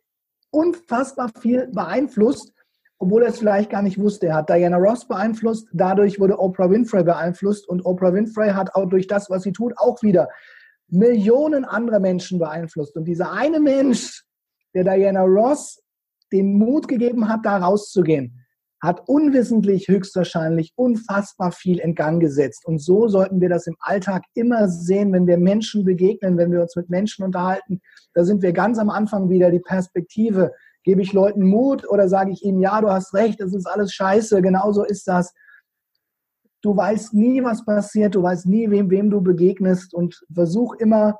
unfassbar 0.50 1.30
viel 1.40 1.68
beeinflusst, 1.68 2.52
obwohl 2.98 3.22
er 3.22 3.30
es 3.30 3.38
vielleicht 3.38 3.70
gar 3.70 3.80
nicht 3.80 3.98
wusste. 3.98 4.26
Er 4.26 4.34
hat 4.36 4.50
Diana 4.50 4.76
Ross 4.76 5.08
beeinflusst, 5.08 5.68
dadurch 5.72 6.20
wurde 6.20 6.38
Oprah 6.38 6.68
Winfrey 6.68 7.02
beeinflusst 7.02 7.66
und 7.66 7.80
Oprah 7.86 8.12
Winfrey 8.12 8.50
hat 8.50 8.74
auch 8.74 8.90
durch 8.90 9.06
das, 9.06 9.30
was 9.30 9.44
sie 9.44 9.52
tut, 9.52 9.72
auch 9.78 10.02
wieder 10.02 10.28
Millionen 10.88 11.64
andere 11.64 12.00
Menschen 12.00 12.38
beeinflusst. 12.38 12.96
Und 12.96 13.04
dieser 13.04 13.32
eine 13.32 13.60
Mensch, 13.60 14.24
der 14.74 14.84
Diana 14.84 15.22
Ross 15.22 15.82
den 16.32 16.58
Mut 16.58 16.88
gegeben 16.88 17.28
hat, 17.28 17.40
da 17.44 17.58
rauszugehen, 17.58 18.44
hat 18.80 19.08
unwissentlich 19.08 19.88
höchstwahrscheinlich 19.88 20.72
unfassbar 20.76 21.50
viel 21.50 21.78
in 21.78 21.94
Gang 21.94 22.20
gesetzt. 22.20 22.64
Und 22.64 22.78
so 22.78 23.08
sollten 23.08 23.40
wir 23.40 23.48
das 23.48 23.66
im 23.66 23.76
Alltag 23.80 24.22
immer 24.34 24.68
sehen, 24.68 25.12
wenn 25.12 25.26
wir 25.26 25.36
Menschen 25.36 25.84
begegnen, 25.84 26.36
wenn 26.36 26.52
wir 26.52 26.62
uns 26.62 26.76
mit 26.76 26.88
Menschen 26.88 27.24
unterhalten. 27.24 27.80
Da 28.14 28.24
sind 28.24 28.42
wir 28.42 28.52
ganz 28.52 28.78
am 28.78 28.88
Anfang 28.88 29.30
wieder 29.30 29.50
die 29.50 29.58
Perspektive. 29.58 30.52
Gebe 30.84 31.02
ich 31.02 31.12
Leuten 31.12 31.42
Mut 31.42 31.88
oder 31.88 32.08
sage 32.08 32.30
ich 32.30 32.44
ihnen, 32.44 32.60
ja, 32.60 32.80
du 32.80 32.88
hast 32.88 33.14
recht, 33.14 33.40
das 33.40 33.52
ist 33.52 33.66
alles 33.66 33.92
scheiße, 33.92 34.40
genauso 34.42 34.84
ist 34.84 35.08
das. 35.08 35.34
Du 36.60 36.76
weißt 36.76 37.14
nie, 37.14 37.42
was 37.42 37.64
passiert, 37.64 38.14
du 38.14 38.22
weißt 38.22 38.46
nie, 38.46 38.70
wem, 38.70 38.90
wem 38.90 39.10
du 39.10 39.20
begegnest 39.20 39.94
und 39.94 40.20
versuch 40.32 40.74
immer, 40.74 41.18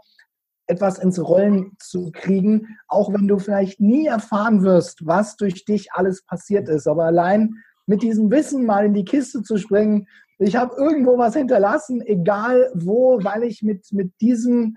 etwas 0.68 0.99
ins 0.99 1.18
Rollen 1.18 1.72
zu 1.78 2.11
kriegen, 2.12 2.78
auch 2.89 3.12
wenn 3.12 3.26
du 3.26 3.39
vielleicht 3.39 3.80
nie 3.80 4.07
erfahren 4.07 4.62
wirst, 4.62 5.07
was 5.07 5.36
durch 5.36 5.64
dich 5.64 5.93
alles 5.93 6.22
passiert 6.24 6.68
ist. 6.68 6.86
Aber 6.86 7.05
allein 7.05 7.55
mit 7.86 8.03
diesem 8.03 8.30
Wissen 8.30 8.66
mal 8.66 8.84
in 8.84 8.95
die 8.95 9.05
Kiste 9.05 9.43
zu 9.43 9.57
springen, 9.57 10.07
ich 10.39 10.55
habe 10.55 10.76
irgendwo 10.76 11.18
was 11.18 11.34
hinterlassen, 11.34 12.03
egal 12.03 12.70
wo, 12.74 13.18
weil 13.24 13.43
ich 13.43 13.62
mit, 13.62 13.91
mit 13.93 14.12
diesem 14.20 14.76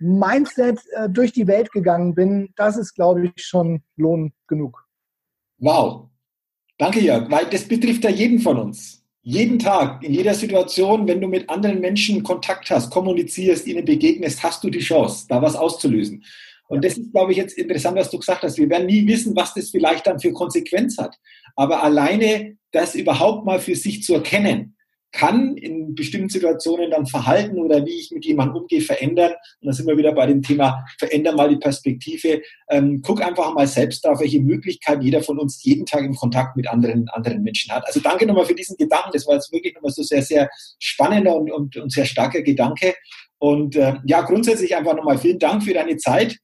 Mindset 0.00 0.80
äh, 0.92 1.08
durch 1.08 1.32
die 1.32 1.46
Welt 1.46 1.72
gegangen 1.72 2.14
bin, 2.14 2.52
das 2.56 2.76
ist, 2.76 2.94
glaube 2.94 3.26
ich, 3.26 3.44
schon 3.44 3.82
Lohn 3.96 4.32
genug. 4.48 4.86
Wow. 5.58 6.08
Danke, 6.78 7.00
Jörg, 7.00 7.30
weil 7.30 7.46
das 7.46 7.66
betrifft 7.66 8.04
ja 8.04 8.10
jeden 8.10 8.38
von 8.38 8.58
uns 8.58 8.97
jeden 9.28 9.58
Tag, 9.58 10.02
in 10.02 10.14
jeder 10.14 10.32
Situation, 10.32 11.06
wenn 11.06 11.20
du 11.20 11.28
mit 11.28 11.50
anderen 11.50 11.80
Menschen 11.80 12.22
Kontakt 12.22 12.70
hast, 12.70 12.88
kommunizierst, 12.88 13.66
ihnen 13.66 13.84
begegnest, 13.84 14.42
hast 14.42 14.64
du 14.64 14.70
die 14.70 14.78
Chance, 14.78 15.26
da 15.28 15.42
was 15.42 15.54
auszulösen. 15.54 16.24
Und 16.66 16.82
das 16.82 16.96
ist, 16.96 17.12
glaube 17.12 17.32
ich, 17.32 17.36
jetzt 17.36 17.58
interessant, 17.58 17.98
was 17.98 18.10
du 18.10 18.18
gesagt 18.18 18.42
hast. 18.42 18.56
Wir 18.56 18.70
werden 18.70 18.86
nie 18.86 19.06
wissen, 19.06 19.36
was 19.36 19.52
das 19.52 19.68
vielleicht 19.68 20.06
dann 20.06 20.18
für 20.18 20.32
Konsequenz 20.32 20.96
hat. 20.96 21.14
Aber 21.56 21.82
alleine 21.82 22.56
das 22.72 22.94
überhaupt 22.94 23.44
mal 23.44 23.60
für 23.60 23.74
sich 23.74 24.02
zu 24.02 24.14
erkennen, 24.14 24.77
kann 25.12 25.56
in 25.56 25.94
bestimmten 25.94 26.28
Situationen 26.28 26.90
dann 26.90 27.06
Verhalten 27.06 27.58
oder 27.58 27.84
wie 27.84 27.98
ich 27.98 28.10
mit 28.10 28.24
jemandem 28.24 28.62
umgehe 28.62 28.80
verändern. 28.80 29.32
Und 29.60 29.66
da 29.68 29.72
sind 29.72 29.86
wir 29.86 29.96
wieder 29.96 30.12
bei 30.12 30.26
dem 30.26 30.42
Thema, 30.42 30.84
verändern 30.98 31.36
mal 31.36 31.48
die 31.48 31.56
Perspektive. 31.56 32.42
Ähm, 32.68 33.00
guck 33.02 33.22
einfach 33.24 33.54
mal 33.54 33.66
selbst 33.66 34.04
drauf, 34.04 34.20
welche 34.20 34.40
Möglichkeit 34.40 35.02
jeder 35.02 35.22
von 35.22 35.38
uns 35.38 35.62
jeden 35.64 35.86
Tag 35.86 36.04
im 36.04 36.14
Kontakt 36.14 36.56
mit 36.56 36.68
anderen, 36.68 37.08
anderen 37.08 37.42
Menschen 37.42 37.72
hat. 37.72 37.86
Also 37.86 38.00
danke 38.00 38.26
nochmal 38.26 38.46
für 38.46 38.54
diesen 38.54 38.76
Gedanken. 38.76 39.10
Das 39.12 39.26
war 39.26 39.34
jetzt 39.34 39.52
wirklich 39.52 39.74
nochmal 39.74 39.92
so 39.92 40.02
sehr, 40.02 40.22
sehr 40.22 40.48
spannender 40.78 41.36
und, 41.36 41.50
und, 41.50 41.76
und 41.76 41.92
sehr 41.92 42.04
starker 42.04 42.42
Gedanke. 42.42 42.94
Und 43.38 43.76
äh, 43.76 43.94
ja, 44.04 44.22
grundsätzlich 44.22 44.76
einfach 44.76 44.96
nochmal 44.96 45.18
vielen 45.18 45.38
Dank 45.38 45.62
für 45.62 45.72
deine 45.72 45.96
Zeit 45.96 46.38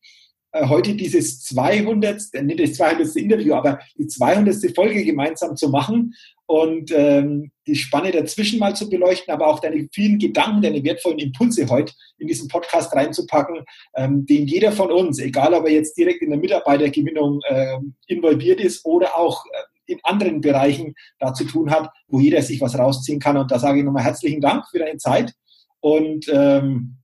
heute 0.55 0.95
dieses 0.95 1.43
200, 1.45 2.21
nicht 2.43 2.61
das 2.61 2.75
200. 2.75 3.17
Interview, 3.17 3.55
aber 3.55 3.81
die 3.99 4.07
200. 4.07 4.75
Folge 4.75 5.05
gemeinsam 5.05 5.57
zu 5.57 5.69
machen 5.69 6.15
und 6.47 6.93
ähm, 6.95 7.51
die 7.67 7.75
Spanne 7.75 8.11
dazwischen 8.11 8.59
mal 8.59 8.77
zu 8.77 8.89
beleuchten, 8.91 9.33
aber 9.33 9.47
auch 9.47 9.61
deine 9.61 9.89
vielen 9.93 10.19
Gedanken, 10.19 10.63
deine 10.63 10.85
wertvollen 10.85 11.19
Impulse 11.19 11.69
heute 11.69 11.93
in 12.19 12.29
diesen 12.29 12.49
Podcast 12.49 12.95
reinzupacken, 12.95 13.65
ähm, 13.97 14.27
den 14.27 14.47
jeder 14.47 14.73
von 14.73 14.91
uns, 14.91 15.19
egal 15.19 15.55
ob 15.55 15.65
er 15.65 15.73
jetzt 15.73 15.97
direkt 15.97 16.23
in 16.23 16.31
der 16.31 16.39
Mitarbeitergewinnung 16.39 17.41
äh, 17.49 17.79
involviert 18.07 18.61
ist 18.61 18.85
oder 18.85 19.17
auch 19.17 19.45
äh, 19.47 19.93
in 19.93 19.99
anderen 20.03 20.41
Bereichen 20.41 20.95
da 21.19 21.35
zu 21.35 21.45
tun 21.45 21.71
hat, 21.71 21.91
wo 22.09 22.21
jeder 22.21 22.43
sich 22.43 22.61
was 22.61 22.79
rausziehen 22.79 23.21
kann. 23.21 23.37
Und 23.37 23.51
da 23.51 23.59
sage 23.59 23.79
ich 23.79 23.85
nochmal 23.85 24.05
herzlichen 24.05 24.41
Dank 24.41 24.65
für 24.71 24.79
deine 24.79 24.99
Zeit 24.99 25.33
und 25.81 26.27
ähm, 26.33 26.97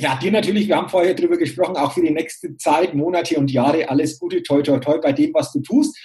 ja, 0.00 0.16
dir 0.16 0.32
natürlich, 0.32 0.66
wir 0.66 0.76
haben 0.76 0.88
vorher 0.88 1.12
drüber 1.12 1.36
gesprochen, 1.36 1.76
auch 1.76 1.92
für 1.92 2.00
die 2.00 2.10
nächste 2.10 2.56
Zeit, 2.56 2.94
Monate 2.94 3.36
und 3.38 3.50
Jahre 3.50 3.88
alles 3.88 4.18
Gute, 4.18 4.42
toi, 4.42 4.62
toi, 4.62 4.78
toi 4.78 4.98
bei 4.98 5.12
dem, 5.12 5.34
was 5.34 5.52
du 5.52 5.60
tust. 5.60 5.96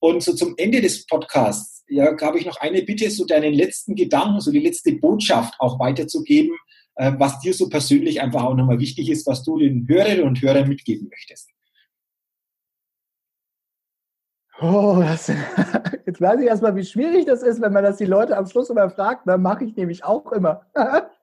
Und 0.00 0.22
so 0.22 0.34
zum 0.34 0.54
Ende 0.56 0.80
des 0.80 1.06
Podcasts, 1.06 1.84
ja, 1.88 2.16
habe 2.20 2.38
ich 2.38 2.46
noch 2.46 2.56
eine 2.60 2.82
Bitte, 2.82 3.08
so 3.10 3.24
deinen 3.24 3.54
letzten 3.54 3.94
Gedanken, 3.94 4.40
so 4.40 4.50
die 4.50 4.58
letzte 4.58 4.92
Botschaft 4.94 5.54
auch 5.60 5.78
weiterzugeben, 5.78 6.56
äh, 6.96 7.12
was 7.16 7.38
dir 7.40 7.54
so 7.54 7.68
persönlich 7.68 8.20
einfach 8.20 8.42
auch 8.42 8.54
nochmal 8.54 8.80
wichtig 8.80 9.08
ist, 9.08 9.24
was 9.26 9.44
du 9.44 9.58
den 9.58 9.86
Hörerinnen 9.86 10.24
und 10.24 10.42
Hörern 10.42 10.68
mitgeben 10.68 11.08
möchtest. 11.08 11.50
Oh, 14.60 14.98
das, 15.00 15.28
jetzt 16.06 16.20
weiß 16.20 16.40
ich 16.40 16.46
erstmal, 16.46 16.74
wie 16.74 16.84
schwierig 16.84 17.24
das 17.24 17.42
ist, 17.42 17.60
wenn 17.60 17.72
man 17.72 17.84
das 17.84 17.98
die 17.98 18.04
Leute 18.04 18.36
am 18.36 18.46
Schluss 18.46 18.70
immer 18.70 18.90
fragt. 18.90 19.28
Dann 19.28 19.42
mache 19.42 19.64
ich 19.64 19.76
nämlich 19.76 20.04
auch 20.04 20.32
immer. 20.32 20.66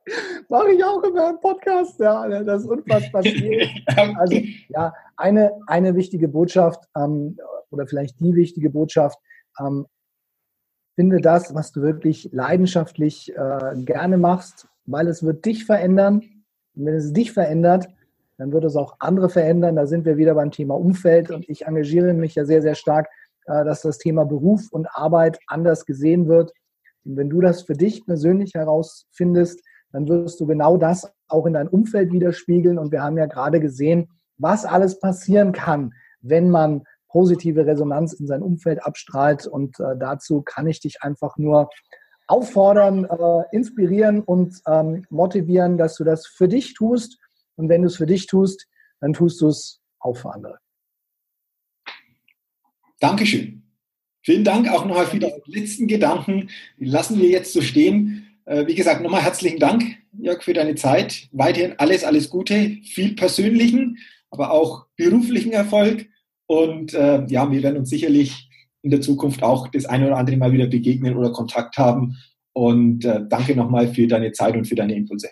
mache 0.49 0.71
ich 0.71 0.83
auch 0.83 1.03
immer 1.03 1.29
im 1.31 1.39
Podcast. 1.39 1.99
Ja, 1.99 2.27
das 2.43 2.63
ist 2.63 2.69
unfassbar 2.69 3.23
schwierig. 3.23 3.85
Also, 4.17 4.35
ja, 4.69 4.93
eine, 5.17 5.51
eine 5.67 5.95
wichtige 5.95 6.27
Botschaft 6.27 6.83
ähm, 6.95 7.37
oder 7.69 7.87
vielleicht 7.87 8.19
die 8.19 8.35
wichtige 8.35 8.69
Botschaft. 8.69 9.19
Ähm, 9.59 9.85
finde 10.95 11.21
das, 11.21 11.53
was 11.55 11.71
du 11.71 11.81
wirklich 11.81 12.29
leidenschaftlich 12.31 13.35
äh, 13.35 13.75
gerne 13.83 14.17
machst, 14.17 14.67
weil 14.85 15.07
es 15.07 15.23
wird 15.23 15.45
dich 15.45 15.65
verändern. 15.65 16.21
Und 16.75 16.85
wenn 16.85 16.95
es 16.95 17.13
dich 17.13 17.31
verändert, 17.31 17.87
dann 18.37 18.51
wird 18.51 18.65
es 18.65 18.75
auch 18.75 18.95
andere 18.99 19.29
verändern. 19.29 19.75
Da 19.75 19.85
sind 19.85 20.05
wir 20.05 20.17
wieder 20.17 20.35
beim 20.35 20.51
Thema 20.51 20.75
Umfeld 20.75 21.31
und 21.31 21.47
ich 21.49 21.65
engagiere 21.65 22.13
mich 22.13 22.35
ja 22.35 22.45
sehr, 22.45 22.61
sehr 22.61 22.75
stark, 22.75 23.07
äh, 23.45 23.63
dass 23.65 23.81
das 23.81 23.97
Thema 23.97 24.25
Beruf 24.25 24.67
und 24.71 24.87
Arbeit 24.93 25.39
anders 25.47 25.85
gesehen 25.85 26.27
wird. 26.27 26.51
Und 27.05 27.17
wenn 27.17 27.29
du 27.29 27.41
das 27.41 27.63
für 27.63 27.73
dich 27.73 28.05
persönlich 28.05 28.53
herausfindest, 28.53 29.61
dann 29.91 30.07
wirst 30.07 30.39
du 30.39 30.45
genau 30.45 30.77
das 30.77 31.11
auch 31.27 31.45
in 31.45 31.53
dein 31.53 31.67
Umfeld 31.67 32.11
widerspiegeln. 32.11 32.77
Und 32.77 32.91
wir 32.91 33.03
haben 33.03 33.17
ja 33.17 33.25
gerade 33.25 33.59
gesehen, 33.59 34.09
was 34.37 34.65
alles 34.65 34.99
passieren 34.99 35.51
kann, 35.51 35.93
wenn 36.21 36.49
man 36.49 36.83
positive 37.09 37.65
Resonanz 37.65 38.13
in 38.13 38.27
sein 38.27 38.41
Umfeld 38.41 38.83
abstrahlt. 38.83 39.45
Und 39.47 39.79
äh, 39.79 39.97
dazu 39.97 40.41
kann 40.41 40.67
ich 40.67 40.79
dich 40.79 41.01
einfach 41.01 41.37
nur 41.37 41.69
auffordern, 42.27 43.05
äh, 43.05 43.55
inspirieren 43.55 44.21
und 44.21 44.61
ähm, 44.67 45.05
motivieren, 45.09 45.77
dass 45.77 45.97
du 45.97 46.03
das 46.03 46.25
für 46.27 46.47
dich 46.47 46.73
tust. 46.73 47.19
Und 47.55 47.69
wenn 47.69 47.81
du 47.81 47.87
es 47.87 47.97
für 47.97 48.05
dich 48.05 48.27
tust, 48.27 48.67
dann 49.01 49.13
tust 49.13 49.41
du 49.41 49.47
es 49.47 49.81
auch 49.99 50.15
für 50.15 50.33
andere. 50.33 50.57
Dankeschön. 52.99 53.63
Vielen 54.23 54.43
Dank 54.43 54.69
auch 54.69 54.85
nochmal 54.85 55.07
für 55.07 55.17
die 55.17 55.33
letzten 55.47 55.87
Gedanken. 55.87 56.49
Die 56.79 56.85
lassen 56.85 57.19
wir 57.19 57.27
jetzt 57.27 57.53
so 57.53 57.61
stehen. 57.61 58.30
Äh, 58.45 58.67
wie 58.67 58.75
gesagt, 58.75 59.01
nochmal 59.01 59.23
herzlichen 59.23 59.59
Dank, 59.59 59.83
Jörg, 60.13 60.43
für 60.43 60.53
deine 60.53 60.75
Zeit. 60.75 61.29
Weiterhin 61.31 61.75
alles, 61.77 62.03
alles 62.03 62.29
Gute, 62.29 62.77
viel 62.83 63.15
persönlichen, 63.15 63.97
aber 64.29 64.51
auch 64.51 64.87
beruflichen 64.95 65.51
Erfolg. 65.51 66.07
Und 66.47 66.93
äh, 66.93 67.25
ja, 67.27 67.51
wir 67.51 67.63
werden 67.63 67.77
uns 67.77 67.89
sicherlich 67.89 68.49
in 68.81 68.91
der 68.91 69.01
Zukunft 69.01 69.43
auch 69.43 69.67
das 69.67 69.85
eine 69.85 70.07
oder 70.07 70.17
andere 70.17 70.37
Mal 70.37 70.51
wieder 70.51 70.67
begegnen 70.67 71.15
oder 71.15 71.31
Kontakt 71.31 71.77
haben. 71.77 72.17
Und 72.53 73.05
äh, 73.05 73.21
danke 73.29 73.55
nochmal 73.55 73.93
für 73.93 74.07
deine 74.07 74.31
Zeit 74.31 74.55
und 74.55 74.65
für 74.65 74.75
deine 74.75 74.95
Impulse. 74.95 75.29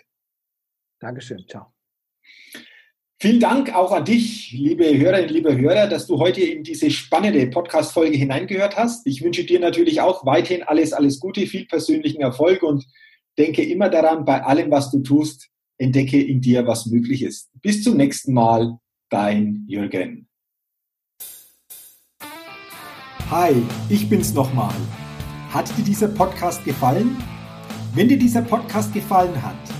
Dankeschön. 1.00 1.44
Ciao. 1.48 1.72
Vielen 3.22 3.38
Dank 3.38 3.74
auch 3.74 3.92
an 3.92 4.06
dich, 4.06 4.50
liebe 4.52 4.96
Hörerinnen, 4.96 5.28
liebe 5.28 5.54
Hörer, 5.54 5.88
dass 5.88 6.06
du 6.06 6.18
heute 6.18 6.40
in 6.40 6.62
diese 6.62 6.90
spannende 6.90 7.46
Podcast-Folge 7.48 8.16
hineingehört 8.16 8.78
hast. 8.78 9.06
Ich 9.06 9.22
wünsche 9.22 9.44
dir 9.44 9.60
natürlich 9.60 10.00
auch 10.00 10.24
weiterhin 10.24 10.62
alles, 10.62 10.94
alles 10.94 11.20
Gute, 11.20 11.46
viel 11.46 11.66
persönlichen 11.66 12.22
Erfolg 12.22 12.62
und 12.62 12.86
denke 13.36 13.62
immer 13.62 13.90
daran, 13.90 14.24
bei 14.24 14.42
allem, 14.42 14.70
was 14.70 14.90
du 14.90 15.00
tust, 15.00 15.50
entdecke 15.76 16.18
in 16.18 16.40
dir, 16.40 16.66
was 16.66 16.86
möglich 16.86 17.22
ist. 17.22 17.50
Bis 17.60 17.84
zum 17.84 17.98
nächsten 17.98 18.32
Mal, 18.32 18.78
dein 19.10 19.66
Jürgen. 19.68 20.26
Hi, 23.30 23.52
ich 23.90 24.08
bin's 24.08 24.32
nochmal. 24.32 24.74
Hat 25.50 25.68
dir 25.76 25.84
dieser 25.84 26.08
Podcast 26.08 26.64
gefallen? 26.64 27.18
Wenn 27.94 28.08
dir 28.08 28.18
dieser 28.18 28.40
Podcast 28.40 28.94
gefallen 28.94 29.42
hat, 29.42 29.79